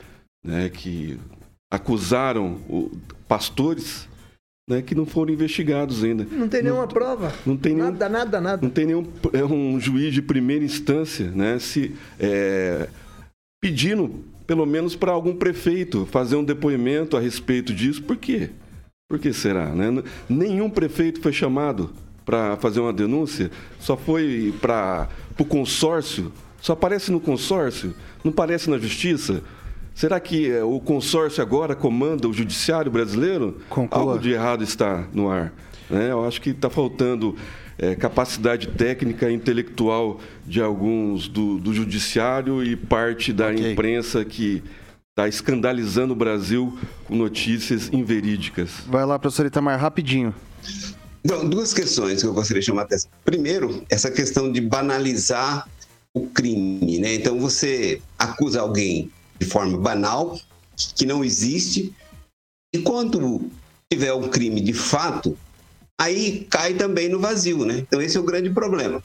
né, 0.46 0.70
que 0.70 1.18
acusaram 1.72 2.62
o, 2.70 2.92
pastores 3.28 4.08
né, 4.70 4.84
que 4.84 4.94
não 4.94 5.08
foram 5.08 5.34
investigados 5.34 6.04
ainda. 6.04 6.28
Não 6.32 6.48
tem 6.48 6.62
nenhuma 6.62 6.82
não, 6.82 6.88
prova. 6.88 7.34
Não 7.48 7.58
tem 7.58 7.74
nenhum, 7.74 7.86
nada, 7.86 8.08
nada, 8.08 8.40
nada. 8.40 8.62
Não 8.62 8.70
tem 8.70 8.86
nenhum 8.86 9.08
é 9.34 9.44
um 9.44 9.80
juiz 9.80 10.14
de 10.14 10.22
primeira 10.22 10.64
instância, 10.64 11.32
né, 11.32 11.58
se 11.58 11.96
é, 12.20 12.88
pedindo 13.62 14.24
pelo 14.48 14.66
menos 14.66 14.96
para 14.96 15.12
algum 15.12 15.36
prefeito 15.36 16.08
fazer 16.12 16.36
um 16.36 16.44
depoimento 16.44 17.16
a 17.16 17.20
respeito 17.20 17.74
disso. 17.74 18.02
Por 18.02 18.18
quê? 18.18 18.50
Por 19.08 19.20
que 19.20 19.34
será? 19.34 19.68
Né? 19.68 20.04
Nenhum 20.28 20.70
prefeito 20.70 21.22
foi 21.22 21.34
chamado 21.34 21.92
para 22.26 22.58
fazer 22.58 22.80
uma 22.80 22.94
denúncia, 22.94 23.50
só 23.80 23.98
foi 23.98 24.54
para 24.62 25.10
o 25.38 25.44
consórcio, 25.44 26.32
só 26.62 26.74
aparece 26.74 27.12
no 27.12 27.20
consórcio, 27.20 27.96
não 28.24 28.32
aparece 28.32 28.70
na 28.70 28.78
justiça. 28.78 29.42
Será 29.96 30.20
que 30.20 30.50
eh, 30.50 30.64
o 30.64 30.80
consórcio 30.80 31.42
agora 31.42 31.76
comanda 31.76 32.28
o 32.28 32.34
judiciário 32.34 32.92
brasileiro? 32.92 33.60
Conclua. 33.68 34.14
Algo 34.14 34.20
de 34.20 34.32
errado 34.32 34.64
está 34.64 35.08
no 35.12 35.30
ar. 35.30 35.52
Né? 35.90 36.12
Eu 36.12 36.24
acho 36.26 36.40
que 36.40 36.52
está 36.52 36.70
faltando 36.70 37.36
é, 37.80 37.96
capacidade 37.96 38.68
técnica 38.68 39.30
e 39.30 39.34
intelectual 39.34 40.20
de 40.46 40.62
alguns 40.62 41.28
do, 41.30 41.58
do 41.58 41.74
judiciário 41.74 42.62
e 42.62 42.76
parte 42.76 43.32
da 43.32 43.48
Ok. 43.48 43.72
imprensa 43.72 44.24
que 44.26 44.62
está 45.12 45.28
escandalizando 45.28 46.14
o 46.14 46.16
Brasil 46.16 46.78
com 47.06 47.16
notícias 47.16 47.90
inverídicas. 47.92 48.70
Vai 48.86 49.06
lá, 49.06 49.18
professor 49.18 49.46
Itamar, 49.46 49.80
rapidinho. 49.80 50.36
Então, 51.24 51.48
duas 51.48 51.74
questões 51.74 52.22
que 52.22 52.28
eu 52.28 52.34
gostaria 52.34 52.62
de 52.62 52.66
chamar 52.66 52.82
a 52.82 52.86
atenção. 52.86 53.10
Primeiro, 53.26 53.84
essa 53.90 54.12
questão 54.12 54.52
de 54.52 54.62
banalizar 54.62 55.68
o 56.14 56.28
crime, 56.28 57.00
né? 57.00 57.16
Então, 57.16 57.40
você 57.40 58.02
acusa 58.18 58.62
alguém 58.62 59.10
de 59.40 59.46
forma 59.46 59.78
banal, 59.78 60.38
que 60.96 61.06
não 61.06 61.24
existe, 61.24 61.94
e 62.74 62.80
quando 62.80 63.50
tiver 63.92 64.14
um 64.14 64.28
crime 64.28 64.62
de 64.62 64.74
fato, 64.74 65.38
aí 66.00 66.48
cai 66.50 66.74
também 66.74 67.10
no 67.10 67.20
vazio, 67.20 67.66
né? 67.66 67.80
Então, 67.80 68.02
esse 68.02 68.16
é 68.16 68.20
o 68.20 68.24
grande 68.24 68.50
problema. 68.50 69.04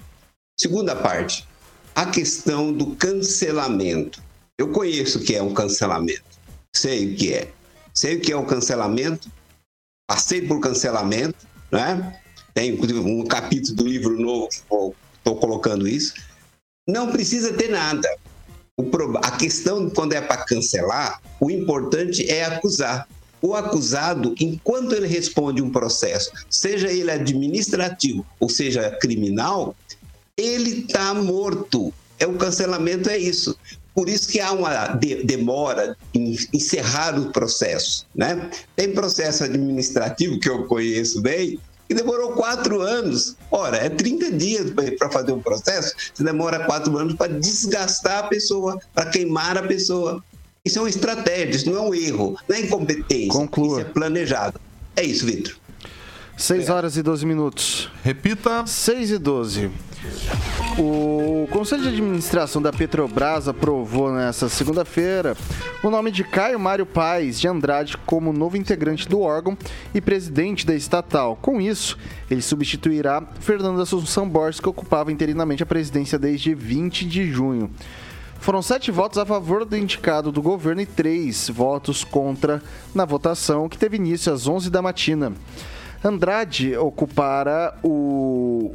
Segunda 0.58 0.94
parte, 0.94 1.46
a 1.94 2.06
questão 2.06 2.72
do 2.72 2.94
cancelamento. 2.94 4.22
Eu 4.56 4.70
conheço 4.70 5.18
o 5.18 5.22
que 5.22 5.34
é 5.34 5.42
um 5.42 5.52
cancelamento, 5.52 6.22
sei 6.74 7.12
o 7.12 7.16
que 7.16 7.34
é. 7.34 7.50
Sei 7.92 8.16
o 8.16 8.20
que 8.20 8.32
é 8.32 8.36
o 8.36 8.46
cancelamento, 8.46 9.30
passei 10.08 10.42
por 10.46 10.60
cancelamento, 10.60 11.46
né? 11.70 12.20
Tem 12.52 12.70
inclusive 12.70 13.00
um 13.00 13.24
capítulo 13.24 13.76
do 13.76 13.86
livro 13.86 14.20
novo 14.20 14.48
que 14.48 14.56
estou 15.16 15.36
colocando 15.36 15.88
isso. 15.88 16.14
Não 16.88 17.10
precisa 17.10 17.52
ter 17.52 17.68
nada. 17.68 18.08
A 19.22 19.30
questão 19.32 19.88
quando 19.90 20.12
é 20.12 20.20
para 20.20 20.44
cancelar, 20.44 21.20
o 21.40 21.50
importante 21.50 22.28
é 22.28 22.44
acusar. 22.44 23.08
O 23.46 23.54
acusado, 23.54 24.34
enquanto 24.40 24.94
ele 24.94 25.06
responde 25.06 25.60
um 25.60 25.68
processo, 25.68 26.30
seja 26.48 26.90
ele 26.90 27.10
administrativo 27.10 28.24
ou 28.40 28.48
seja 28.48 28.90
criminal, 28.92 29.76
ele 30.34 30.80
está 30.80 31.12
morto. 31.12 31.92
É 32.18 32.26
o 32.26 32.36
cancelamento 32.38 33.10
é 33.10 33.18
isso. 33.18 33.54
Por 33.94 34.08
isso 34.08 34.28
que 34.28 34.40
há 34.40 34.50
uma 34.50 34.86
de- 34.94 35.24
demora 35.24 35.94
em 36.14 36.34
encerrar 36.54 37.18
o 37.20 37.32
processo, 37.32 38.06
né? 38.14 38.50
Tem 38.74 38.90
processo 38.94 39.44
administrativo 39.44 40.40
que 40.40 40.48
eu 40.48 40.64
conheço 40.64 41.20
bem 41.20 41.58
que 41.86 41.94
demorou 41.94 42.32
quatro 42.32 42.80
anos. 42.80 43.36
Ora, 43.50 43.76
é 43.76 43.90
30 43.90 44.32
dias 44.32 44.70
para 44.98 45.10
fazer 45.10 45.32
um 45.32 45.42
processo, 45.42 45.94
você 46.14 46.24
demora 46.24 46.64
quatro 46.64 46.96
anos 46.96 47.12
para 47.14 47.38
desgastar 47.38 48.20
a 48.24 48.28
pessoa, 48.28 48.80
para 48.94 49.10
queimar 49.10 49.58
a 49.58 49.62
pessoa. 49.62 50.24
Isso 50.66 50.78
é 50.78 50.80
uma 50.80 50.88
estratégia, 50.88 51.56
isso 51.56 51.70
não 51.70 51.76
é 51.76 51.80
um 51.82 51.94
erro, 51.94 52.38
não 52.48 52.56
é 52.56 52.60
incompetência. 52.62 53.28
Conclua. 53.28 53.80
Isso 53.80 53.90
é 53.90 53.92
planejado. 53.92 54.58
É 54.96 55.04
isso, 55.04 55.26
Vitor. 55.26 55.54
6 56.38 56.70
horas 56.70 56.96
e 56.96 57.02
12 57.02 57.26
minutos. 57.26 57.90
Repita. 58.02 58.66
6 58.66 59.10
e 59.10 59.18
12. 59.18 59.70
O 60.78 61.46
Conselho 61.50 61.82
de 61.82 61.88
Administração 61.88 62.62
da 62.62 62.72
Petrobras 62.72 63.46
aprovou 63.46 64.10
nesta 64.10 64.48
segunda-feira 64.48 65.36
o 65.82 65.90
nome 65.90 66.10
de 66.10 66.24
Caio 66.24 66.58
Mário 66.58 66.86
Paes 66.86 67.38
de 67.38 67.46
Andrade 67.46 67.98
como 68.06 68.32
novo 68.32 68.56
integrante 68.56 69.06
do 69.06 69.20
órgão 69.20 69.58
e 69.94 70.00
presidente 70.00 70.64
da 70.64 70.74
estatal. 70.74 71.36
Com 71.42 71.60
isso, 71.60 71.98
ele 72.30 72.40
substituirá 72.40 73.22
Fernando 73.38 73.82
Assunção 73.82 74.26
Borges, 74.26 74.60
que 74.60 74.68
ocupava 74.68 75.12
interinamente 75.12 75.62
a 75.62 75.66
presidência 75.66 76.18
desde 76.18 76.54
20 76.54 77.04
de 77.04 77.30
junho. 77.30 77.70
Foram 78.44 78.60
sete 78.60 78.90
votos 78.90 79.16
a 79.16 79.24
favor 79.24 79.64
do 79.64 79.74
indicado 79.74 80.30
do 80.30 80.42
governo 80.42 80.82
e 80.82 80.86
três 80.86 81.48
votos 81.48 82.04
contra 82.04 82.62
na 82.94 83.06
votação, 83.06 83.70
que 83.70 83.78
teve 83.78 83.96
início 83.96 84.30
às 84.30 84.46
11 84.46 84.68
da 84.68 84.82
matina. 84.82 85.32
Andrade 86.04 86.76
ocupará 86.76 87.74
o, 87.82 87.88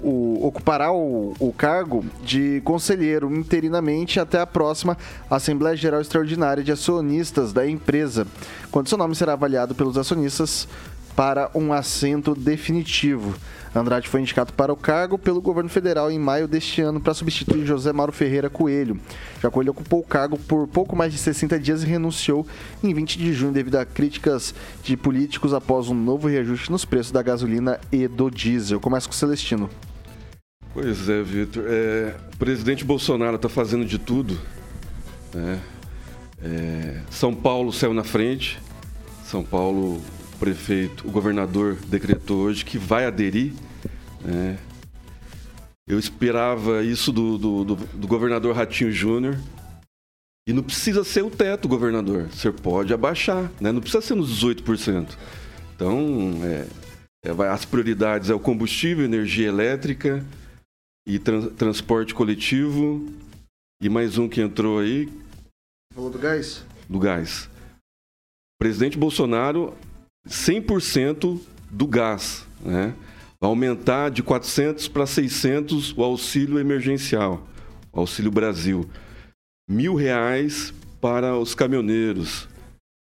o- 0.04 0.48
ocupará 0.48 0.92
o, 0.92 1.36
o 1.40 1.54
cargo 1.54 2.04
de 2.24 2.60
conselheiro 2.66 3.32
interinamente 3.32 4.20
até 4.20 4.40
a 4.42 4.48
próxima 4.48 4.98
Assembleia 5.30 5.78
Geral 5.78 6.02
Extraordinária 6.02 6.64
de 6.64 6.72
Acionistas 6.72 7.54
da 7.54 7.70
empresa, 7.70 8.26
quando 8.72 8.90
seu 8.90 8.98
nome 8.98 9.14
será 9.16 9.34
avaliado 9.34 9.76
pelos 9.76 10.00
acionistas 10.00 10.68
para 11.16 11.52
um 11.54 11.72
assento 11.72 12.34
definitivo. 12.34 13.36
Andrade 13.76 14.10
foi 14.10 14.22
indicado 14.22 14.54
para 14.54 14.74
o 14.74 14.76
cargo 14.76 15.18
pelo 15.18 15.42
governo 15.42 15.70
federal 15.70 16.10
em 16.10 16.18
maio 16.18 16.48
deste 16.48 16.82
ano 16.82 17.00
para 17.00 17.14
substituir 17.14 17.66
José 17.66 17.94
Mauro 17.94 18.12
Ferreira 18.12 18.50
Coelho. 18.50 19.00
Já 19.42 19.50
Coelho 19.50 19.72
ocupou 19.72 20.00
o 20.00 20.04
cargo 20.04 20.38
por 20.38 20.68
pouco 20.68 20.96
mais 20.96 21.14
de 21.14 21.20
60 21.20 21.60
dias 21.60 21.84
e 21.84 21.86
renunciou 21.86 22.46
em 22.84 22.94
20 22.94 23.18
de 23.18 23.34
junho 23.34 23.52
devido 23.52 23.76
a 23.76 23.86
críticas 23.86 24.54
de 24.84 24.98
políticos 24.98 25.54
após 25.54 25.88
um 25.88 25.94
novo 25.94 26.28
reajuste 26.28 26.72
nos 26.72 26.86
preços 26.86 27.12
da 27.12 27.22
gasolina 27.22 27.80
e 27.92 28.08
do 28.08 28.30
diesel. 28.30 28.80
Começa 28.80 29.08
com 29.08 29.14
o 29.14 29.18
Celestino. 29.18 29.70
Pois 30.74 31.10
é, 31.10 31.22
Vitor. 31.22 31.64
É, 31.68 32.16
o 32.34 32.38
presidente 32.38 32.84
Bolsonaro 32.86 33.36
está 33.36 33.50
fazendo 33.50 33.86
de 33.86 33.98
tudo. 33.98 34.40
né? 35.34 35.60
É, 36.42 37.02
São 37.10 37.34
Paulo 37.34 37.72
saiu 37.74 37.94
na 37.94 38.04
frente. 38.04 38.60
São 39.26 39.44
Paulo, 39.44 40.02
prefeito, 40.40 41.08
o 41.08 41.12
governador 41.12 41.76
decretou 41.88 42.40
hoje 42.44 42.64
que 42.66 42.78
vai 42.78 43.06
aderir. 43.06 43.54
né? 44.24 44.58
Eu 45.88 45.98
esperava 45.98 46.84
isso 46.84 47.12
do, 47.12 47.38
do, 47.38 47.64
do- 47.64 47.76
do 47.76 48.08
governador 48.08 48.56
Ratinho 48.56 48.92
Júnior. 48.92 49.38
E 50.48 50.54
não 50.54 50.64
precisa 50.64 51.04
ser 51.04 51.24
o 51.24 51.30
teto, 51.30 51.68
governador. 51.68 52.28
Você 52.28 52.52
pode 52.52 52.94
abaixar, 52.94 53.52
né? 53.60 53.72
Não 53.72 53.82
precisa 53.82 54.02
ser 54.02 54.16
nos 54.16 54.30
18%. 54.44 55.16
Então, 55.76 56.32
é, 56.44 56.68
é, 57.26 57.48
as 57.50 57.66
prioridades 57.66 58.30
é 58.30 58.34
o 58.34 58.40
combustível, 58.40 59.04
energia 59.06 59.48
elétrica 59.48 60.26
e 61.08 61.18
tran- 61.20 61.50
transporte 61.50 62.14
coletivo. 62.14 63.08
E 63.82 63.90
mais 63.90 64.18
um 64.18 64.28
que 64.28 64.42
entrou 64.42 64.80
aí, 64.80 65.08
Falou 65.94 66.10
do 66.10 66.20
gás? 66.20 66.64
do 66.88 67.00
gás. 67.00 67.50
Presidente 68.60 68.98
Bolsonaro, 68.98 69.74
100% 70.28 71.40
do 71.70 71.88
gás, 71.88 72.46
né? 72.62 72.94
Aumentar 73.42 74.10
de 74.10 74.22
400 74.22 74.88
para 74.88 75.06
600 75.06 75.98
o 75.98 76.04
auxílio 76.04 76.60
emergencial, 76.60 77.48
o 77.92 78.02
Auxílio 78.02 78.32
Brasil. 78.32 78.90
Mil 79.70 79.96
reais 79.96 80.74
para 81.00 81.38
os 81.38 81.56
caminhoneiros. 81.56 82.50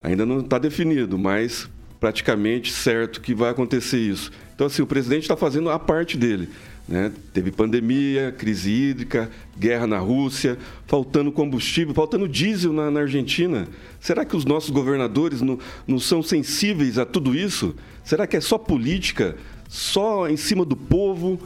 Ainda 0.05 0.25
não 0.25 0.41
está 0.41 0.59
definido, 0.59 1.19
mas 1.19 1.69
praticamente 1.99 2.73
certo 2.73 3.21
que 3.21 3.35
vai 3.35 3.51
acontecer 3.51 3.99
isso. 3.99 4.31
Então, 4.55 4.67
assim, 4.67 4.83
o 4.83 4.87
presidente 4.87 5.23
está 5.23 5.37
fazendo 5.37 5.71
a 5.71 5.79
parte 5.79 6.17
dele. 6.17 6.49
Né? 6.89 7.13
Teve 7.33 7.51
pandemia, 7.51 8.33
crise 8.33 8.71
hídrica, 8.71 9.31
guerra 9.59 9.87
na 9.87 9.99
Rússia, 9.99 10.59
faltando 10.87 11.31
combustível, 11.31 11.95
faltando 11.95 12.29
diesel 12.29 12.73
na, 12.73 12.91
na 12.91 13.01
Argentina. 13.01 13.69
Será 14.01 14.25
que 14.25 14.37
os 14.37 14.45
nossos 14.45 14.71
governadores 14.71 15.41
não, 15.41 15.59
não 15.87 15.99
são 15.99 16.23
sensíveis 16.23 16.99
a 16.99 17.07
tudo 17.07 17.35
isso? 17.35 17.75
Será 18.05 18.27
que 18.27 18.37
é 18.37 18.41
só 18.41 18.59
política, 18.59 19.37
só 19.69 20.29
em 20.29 20.37
cima 20.37 20.65
do 20.65 20.77
povo, 20.77 21.41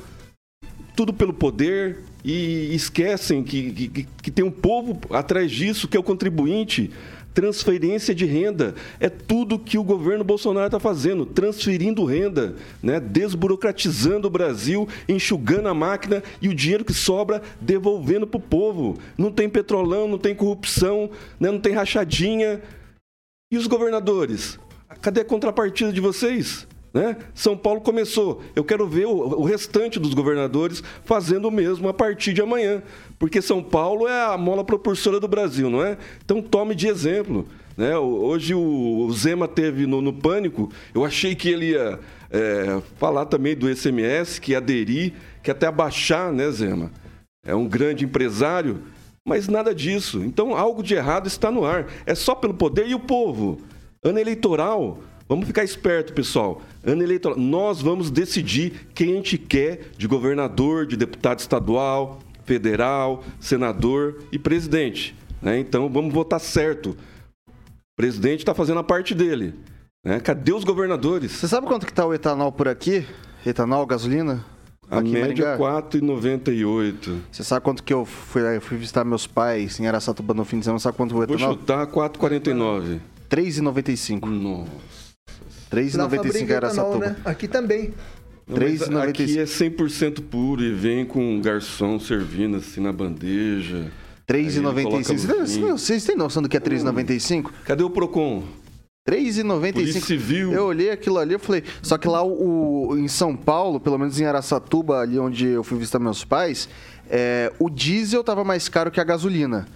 tudo 0.96 1.12
pelo 1.12 1.35
poder 1.35 1.99
e 2.25 2.75
esquecem 2.75 3.44
que, 3.44 3.70
que, 3.70 4.09
que 4.22 4.31
tem 4.31 4.44
um 4.44 4.51
povo 4.51 4.99
atrás 5.11 5.53
disso, 5.53 5.87
que 5.87 5.96
é 5.96 6.01
o 6.01 6.03
contribuinte? 6.03 6.90
Transferência 7.37 8.14
de 8.14 8.25
renda 8.25 8.75
é 8.99 9.11
tudo 9.11 9.59
que 9.59 9.77
o 9.77 9.85
governo 9.85 10.25
Bolsonaro 10.25 10.68
está 10.68 10.81
fazendo, 10.81 11.27
transferindo 11.27 12.03
renda, 12.03 12.57
né? 12.83 12.99
desburocratizando 12.99 14.27
o 14.27 14.31
Brasil, 14.31 14.88
enxugando 15.07 15.68
a 15.68 15.75
máquina 15.75 16.22
e 16.40 16.49
o 16.49 16.55
dinheiro 16.55 16.83
que 16.83 16.94
sobra 16.94 17.42
devolvendo 17.61 18.27
para 18.27 18.38
o 18.38 18.42
povo. 18.42 18.96
Não 19.18 19.31
tem 19.31 19.51
petrolão, 19.51 20.09
não 20.09 20.16
tem 20.16 20.35
corrupção, 20.35 21.11
né? 21.38 21.51
não 21.51 21.61
tem 21.61 21.75
rachadinha. 21.75 22.62
E 23.53 23.59
os 23.59 23.66
governadores? 23.66 24.59
Cadê 25.03 25.20
a 25.20 25.25
contrapartida 25.27 25.92
de 25.92 26.01
vocês? 26.01 26.66
Né? 26.97 27.15
São 27.35 27.55
Paulo 27.55 27.83
começou. 27.83 28.43
Eu 28.55 28.65
quero 28.65 28.87
ver 28.87 29.05
o, 29.05 29.11
o 29.11 29.45
restante 29.45 30.01
dos 30.01 30.15
governadores 30.15 30.83
fazendo 31.05 31.49
o 31.49 31.51
mesmo 31.51 31.87
a 31.91 31.93
partir 31.93 32.33
de 32.33 32.41
amanhã. 32.41 32.83
Porque 33.19 33.43
São 33.43 33.63
Paulo 33.63 34.09
é 34.09 34.25
a 34.25 34.39
mola 34.39 34.65
propulsora 34.65 35.21
do 35.21 35.29
Brasil, 35.29 35.69
não 35.69 35.85
é? 35.85 35.99
Então 36.25 36.41
tome 36.41 36.75
de 36.75 36.89
exemplo. 36.89 37.47
Né? 37.77 37.95
Hoje 37.99 38.55
o 38.55 39.11
Zema 39.13 39.47
teve 39.47 39.87
no, 39.87 40.01
no 40.01 40.11
Pânico, 40.11 40.73
eu 40.95 41.05
achei 41.05 41.35
que 41.35 41.51
ele 41.51 41.73
ia 41.73 42.01
é, 42.31 42.81
falar 42.97 43.27
também 43.27 43.55
do 43.55 43.69
SMS, 43.69 44.39
que 44.39 44.53
ia 44.53 44.59
aderir, 44.59 45.13
que 45.43 45.51
até 45.51 45.67
abaixar, 45.67 46.33
né, 46.33 46.51
Zema? 46.51 46.91
É 47.45 47.55
um 47.55 47.69
grande 47.69 48.07
empresário, 48.07 48.81
mas 49.23 49.49
nada 49.49 49.75
disso. 49.75 50.25
Então 50.25 50.57
algo 50.57 50.83
de 50.83 50.95
errado 50.95 51.27
está 51.27 51.51
no 51.51 51.67
ar. 51.67 51.89
É 52.07 52.15
só 52.15 52.35
pelo 52.35 52.55
poder 52.55 52.87
e 52.87 52.95
o 52.95 53.01
povo. 53.01 53.61
Ano 54.03 54.19
eleitoral, 54.19 54.99
vamos 55.29 55.47
ficar 55.47 55.65
esperto, 55.65 56.12
pessoal. 56.12 56.62
Ano 56.85 57.03
eleitoral, 57.03 57.39
nós 57.39 57.81
vamos 57.83 58.11
decidir 58.11 58.89
quem 58.95 59.12
a 59.12 59.17
gente 59.17 59.39
quer 59.39 59.91
de 59.97 60.07
governador, 60.07 60.87
de 60.87 60.97
deputado 60.97 61.39
estadual, 61.41 62.21
federal, 62.45 63.23
senador 63.41 64.23
e 64.31 64.39
presidente. 64.39 65.15
Né? 65.43 65.59
Então 65.59 65.89
vamos 65.89 66.12
votar 66.15 66.41
certo. 66.41 66.91
O 67.49 67.97
presidente 67.97 68.41
está 68.41 68.55
fazendo 68.55 68.79
a 68.79 68.85
parte 68.85 69.15
dele. 69.15 69.55
Né? 70.05 70.21
Cadê 70.21 70.53
os 70.53 70.65
governadores? 70.65 71.33
Você 71.33 71.49
sabe 71.49 71.67
quanto 71.67 71.85
que 71.87 71.93
está 71.93 72.07
o 72.07 72.15
etanol 72.15 72.53
por 72.53 72.69
aqui? 72.69 73.05
Etanol, 73.45 73.85
gasolina? 73.87 74.45
A 74.89 74.99
Aqui 74.99 75.11
média 75.11 75.45
é 75.45 75.59
Maringá? 75.59 75.83
4,98. 75.91 77.19
Você 77.33 77.43
sabe 77.43 77.65
quanto 77.65 77.83
que 77.83 77.93
eu 77.93 78.05
fui, 78.05 78.43
eu 78.57 78.61
fui 78.61 78.77
visitar 78.77 79.05
meus 79.05 79.27
pais 79.27 79.81
em 79.81 79.87
Araçatuba 79.89 80.33
no 80.33 80.45
fim 80.45 80.61
de 80.61 80.65
semana? 80.65 80.79
Sabe 80.79 80.97
quanto 80.97 81.11
o 81.11 81.15
Vou 81.15 81.25
etanol? 81.25 81.55
chutar 81.55 81.87
4,49. 81.89 83.01
3,95. 83.29 84.25
Nossa. 84.27 85.06
Na 85.70 85.81
3,95 85.81 86.11
fabrica 86.16 86.38
em 86.38 86.42
etanol, 86.42 86.57
Araçatuba. 86.57 87.07
né? 87.07 87.16
Aqui 87.24 87.48
também. 87.48 87.94
Não, 88.46 88.57
mas 88.59 88.81
3,95. 88.81 89.09
Aqui 89.09 89.38
é 89.38 89.44
100% 89.44 90.22
puro 90.22 90.62
e 90.62 90.72
vem 90.72 91.05
com 91.05 91.35
um 91.37 91.40
garçom 91.40 91.98
servindo 91.98 92.57
assim 92.59 92.81
na 92.81 92.92
bandeja. 92.92 93.90
Aí 94.29 94.40
ele 94.46 94.61
coloca 94.83 95.02
3,95. 95.02 95.79
Vocês 95.79 96.05
têm- 96.05 96.16
noção 96.16 96.42
do 96.42 96.48
que 96.48 96.57
é 96.57 96.61
3,95? 96.61 97.50
Cadê 97.64 97.83
o 97.83 97.90
Procon? 97.90 98.44
3,95. 99.09 99.72
Polícia 99.74 100.00
Civil. 100.00 100.52
Eu 100.52 100.64
olhei 100.66 100.90
aquilo 100.90 101.18
ali, 101.18 101.33
eu 101.35 101.38
falei. 101.38 101.62
Só 101.83 101.96
que 101.96 102.09
lá 102.09 102.22
o, 102.24 102.88
o- 102.90 102.98
em 102.98 103.07
São 103.09 103.37
Paulo, 103.37 103.79
pelo 103.79 103.98
menos 103.98 104.18
em 104.20 104.24
Araçatuba, 104.24 105.00
ali 105.00 105.18
onde 105.18 105.46
eu 105.46 105.62
fui 105.62 105.79
visitar 105.79 105.98
meus 106.00 106.24
pais, 106.24 106.68
é, 107.09 107.52
o 107.59 107.70
diesel 107.70 108.24
tava 108.24 108.42
mais 108.42 108.68
caro 108.68 108.90
que 108.90 109.00
a 109.00 109.05
gasolina. 109.05 109.66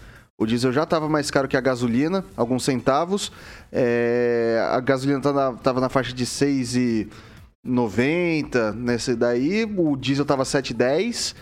O 0.40 0.46
diesel 0.46 0.72
já 0.72 0.84
tava 0.86 1.06
mais 1.06 1.30
caro 1.30 1.46
que 1.46 1.54
a 1.54 1.60
gasolina, 1.60 2.24
alguns 2.34 2.64
centavos. 2.64 3.30
É, 3.70 4.58
a 4.72 4.80
gasolina 4.80 5.20
tava 5.20 5.52
na, 5.52 5.58
tava 5.58 5.82
na 5.82 5.90
faixa 5.90 6.14
de 6.14 6.24
6,90 6.24 8.74
nesse 8.74 9.14
daí. 9.14 9.70
O 9.76 9.94
diesel 9.96 10.24
tava 10.24 10.44
7,10. 10.44 11.34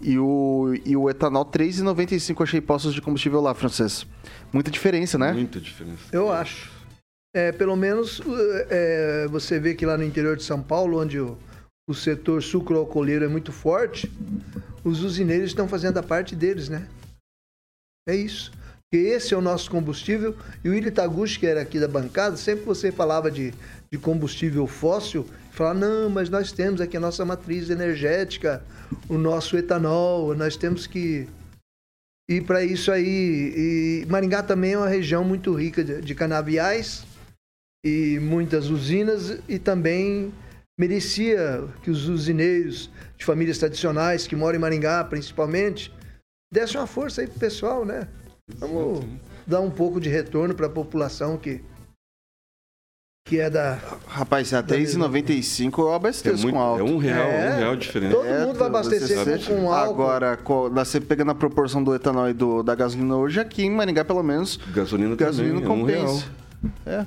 E 0.00 0.18
o, 0.18 0.74
e 0.86 0.96
o 0.96 1.10
etanol 1.10 1.44
3,95 1.44 2.42
achei 2.42 2.62
postos 2.62 2.94
de 2.94 3.02
combustível 3.02 3.42
lá, 3.42 3.52
francês. 3.52 4.06
Muita 4.50 4.70
diferença, 4.70 5.18
né? 5.18 5.34
Muita 5.34 5.60
diferença. 5.60 6.04
Eu 6.10 6.32
acho. 6.32 6.72
É, 7.34 7.52
pelo 7.52 7.76
menos 7.76 8.22
é, 8.70 9.26
você 9.28 9.60
vê 9.60 9.74
que 9.74 9.84
lá 9.84 9.98
no 9.98 10.04
interior 10.04 10.34
de 10.34 10.44
São 10.44 10.62
Paulo, 10.62 11.02
onde 11.02 11.20
o, 11.20 11.36
o 11.86 11.92
setor 11.92 12.42
sucro-alcooleiro 12.42 13.26
é 13.26 13.28
muito 13.28 13.52
forte, 13.52 14.10
os 14.82 15.02
usineiros 15.02 15.50
estão 15.50 15.68
fazendo 15.68 15.98
a 15.98 16.02
parte 16.02 16.34
deles, 16.34 16.70
né? 16.70 16.88
É 18.08 18.14
isso. 18.14 18.52
Porque 18.88 19.04
esse 19.04 19.34
é 19.34 19.36
o 19.36 19.40
nosso 19.40 19.70
combustível. 19.70 20.36
E 20.62 20.68
o 20.68 20.72
Willi 20.72 20.90
Taguchi, 20.90 21.40
que 21.40 21.46
era 21.46 21.60
aqui 21.60 21.80
da 21.80 21.88
bancada, 21.88 22.36
sempre 22.36 22.60
que 22.62 22.68
você 22.68 22.92
falava 22.92 23.30
de, 23.30 23.52
de 23.90 23.98
combustível 23.98 24.66
fóssil, 24.66 25.26
falava, 25.50 25.80
não, 25.80 26.10
mas 26.10 26.30
nós 26.30 26.52
temos 26.52 26.80
aqui 26.80 26.96
a 26.96 27.00
nossa 27.00 27.24
matriz 27.24 27.68
energética, 27.68 28.62
o 29.08 29.18
nosso 29.18 29.56
etanol, 29.56 30.34
nós 30.36 30.56
temos 30.56 30.86
que 30.86 31.26
e 32.28 32.40
para 32.40 32.64
isso 32.64 32.90
aí, 32.90 34.04
Maringá 34.08 34.42
também 34.42 34.72
é 34.72 34.78
uma 34.78 34.88
região 34.88 35.22
muito 35.22 35.54
rica 35.54 35.84
de, 35.84 36.00
de 36.02 36.12
canaviais 36.12 37.06
e 37.84 38.18
muitas 38.20 38.68
usinas 38.68 39.38
e 39.48 39.60
também 39.60 40.32
merecia 40.76 41.62
que 41.84 41.90
os 41.90 42.08
usineiros 42.08 42.90
de 43.16 43.24
famílias 43.24 43.58
tradicionais 43.58 44.26
que 44.26 44.34
moram 44.34 44.58
em 44.58 44.60
Maringá, 44.60 45.04
principalmente, 45.04 45.92
dessem 46.52 46.80
uma 46.80 46.86
força 46.86 47.20
aí 47.20 47.26
pro 47.26 47.38
pessoal, 47.38 47.84
né? 47.84 48.08
Vamos 48.58 49.04
dar 49.46 49.60
um 49.60 49.70
pouco 49.70 50.00
de 50.00 50.08
retorno 50.08 50.54
para 50.54 50.66
a 50.66 50.70
população 50.70 51.36
que 51.36 51.62
que 53.28 53.40
é 53.40 53.50
da 53.50 53.74
Rapaz, 54.06 54.54
a 54.54 54.62
3,95 54.62 55.78
eu 55.82 55.92
É, 55.92 55.96
abasteço 55.96 56.42
muito, 56.44 56.54
com 56.54 56.60
álcool. 56.60 56.80
é 56.80 56.84
um 56.84 56.96
real, 56.96 57.26
É. 57.28 57.54
um 57.54 57.58
real 57.58 57.74
de 57.76 57.82
diferença. 57.84 58.14
Todo 58.14 58.24
mundo 58.46 58.56
vai 58.56 58.68
abastecer 58.68 59.18
você- 59.18 59.38
com- 59.52 59.62
com 59.62 59.72
álcool. 59.72 59.90
Agora, 60.04 60.38
você 60.72 61.00
pegando 61.00 61.32
a 61.32 61.34
proporção 61.34 61.82
do 61.82 61.92
etanol 61.92 62.28
e 62.30 62.32
do, 62.32 62.62
da 62.62 62.76
gasolina 62.76 63.16
hoje, 63.16 63.40
aqui 63.40 63.64
em 63.64 63.70
Maringá, 63.70 64.04
pelo 64.04 64.22
menos, 64.22 64.58
Gasolina, 64.72 65.16
gasolina 65.16 65.60
também, 65.60 65.66
é 65.68 65.74
um 65.74 65.84
real. 65.84 66.06
compensa. 66.06 66.30
É. 66.86 67.04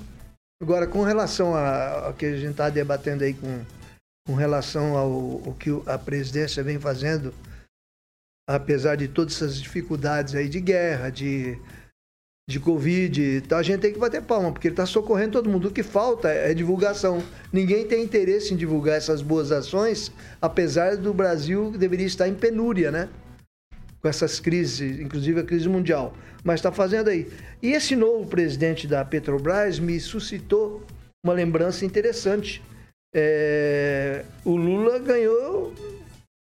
Agora, 0.61 0.85
com 0.87 1.03
relação 1.03 1.55
a- 1.55 2.07
ao 2.07 2.13
que 2.13 2.25
a 2.25 2.35
gente 2.35 2.51
está 2.51 2.69
debatendo 2.69 3.23
aí 3.23 3.33
com, 3.33 3.61
com 4.27 4.33
relação 4.35 4.97
ao, 4.97 5.41
ao 5.45 5.53
que 5.57 5.69
a 5.85 5.97
presidência 5.97 6.61
vem 6.61 6.77
fazendo, 6.77 7.33
apesar 8.49 8.95
de 8.95 9.07
todas 9.07 9.35
essas 9.35 9.61
dificuldades 9.61 10.33
aí 10.33 10.49
de 10.49 10.59
guerra, 10.59 11.11
de, 11.11 11.55
de 12.49 12.59
Covid 12.59 13.43
a 13.51 13.61
gente 13.61 13.81
tem 13.81 13.93
que 13.93 13.99
bater 13.99 14.23
palma, 14.23 14.51
porque 14.51 14.67
ele 14.67 14.73
está 14.73 14.87
socorrendo 14.87 15.33
todo 15.33 15.49
mundo. 15.49 15.67
O 15.67 15.71
que 15.71 15.83
falta 15.83 16.29
é 16.29 16.51
divulgação. 16.55 17.21
Ninguém 17.53 17.87
tem 17.87 18.03
interesse 18.03 18.53
em 18.53 18.57
divulgar 18.57 18.97
essas 18.97 19.21
boas 19.21 19.51
ações, 19.51 20.11
apesar 20.41 20.97
do 20.97 21.13
Brasil 21.13 21.71
deveria 21.71 22.07
estar 22.07 22.27
em 22.27 22.33
penúria, 22.33 22.91
né? 22.91 23.07
com 24.01 24.07
essas 24.07 24.39
crises, 24.39 24.99
inclusive 24.99 25.41
a 25.41 25.43
crise 25.43 25.67
mundial. 25.67 26.15
Mas 26.43 26.55
está 26.55 26.71
fazendo 26.71 27.09
aí. 27.09 27.29
E 27.61 27.73
esse 27.73 27.95
novo 27.95 28.27
presidente 28.27 28.87
da 28.87 29.03
Petrobras 29.03 29.77
me 29.77 29.99
suscitou 29.99 30.81
uma 31.23 31.33
lembrança 31.33 31.85
interessante. 31.85 32.63
É, 33.13 34.23
o 34.45 34.55
Lula 34.55 34.99
ganhou, 34.99 35.73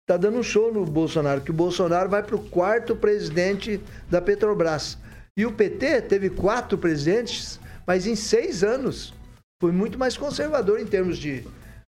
está 0.07 0.15
dando 0.15 0.39
um 0.39 0.43
show 0.43 0.73
no 0.73 0.85
Bolsonaro, 0.85 1.41
que 1.41 1.51
o 1.51 1.53
Bolsonaro 1.53 2.09
vai 2.09 2.23
para 2.23 2.37
o 2.37 2.49
quarto 2.49 2.95
presidente 2.95 3.81
da 4.09 4.21
Petrobras. 4.21 4.97
E 5.35 5.45
o 5.45 5.51
PT 5.51 6.03
teve 6.03 6.29
quatro 6.29 6.77
presidentes, 6.77 7.59
mas 7.85 8.07
em 8.07 8.15
seis 8.15 8.63
anos 8.63 9.13
foi 9.61 9.73
muito 9.73 9.99
mais 9.99 10.15
conservador 10.15 10.79
em 10.79 10.85
termos 10.85 11.17
de, 11.17 11.43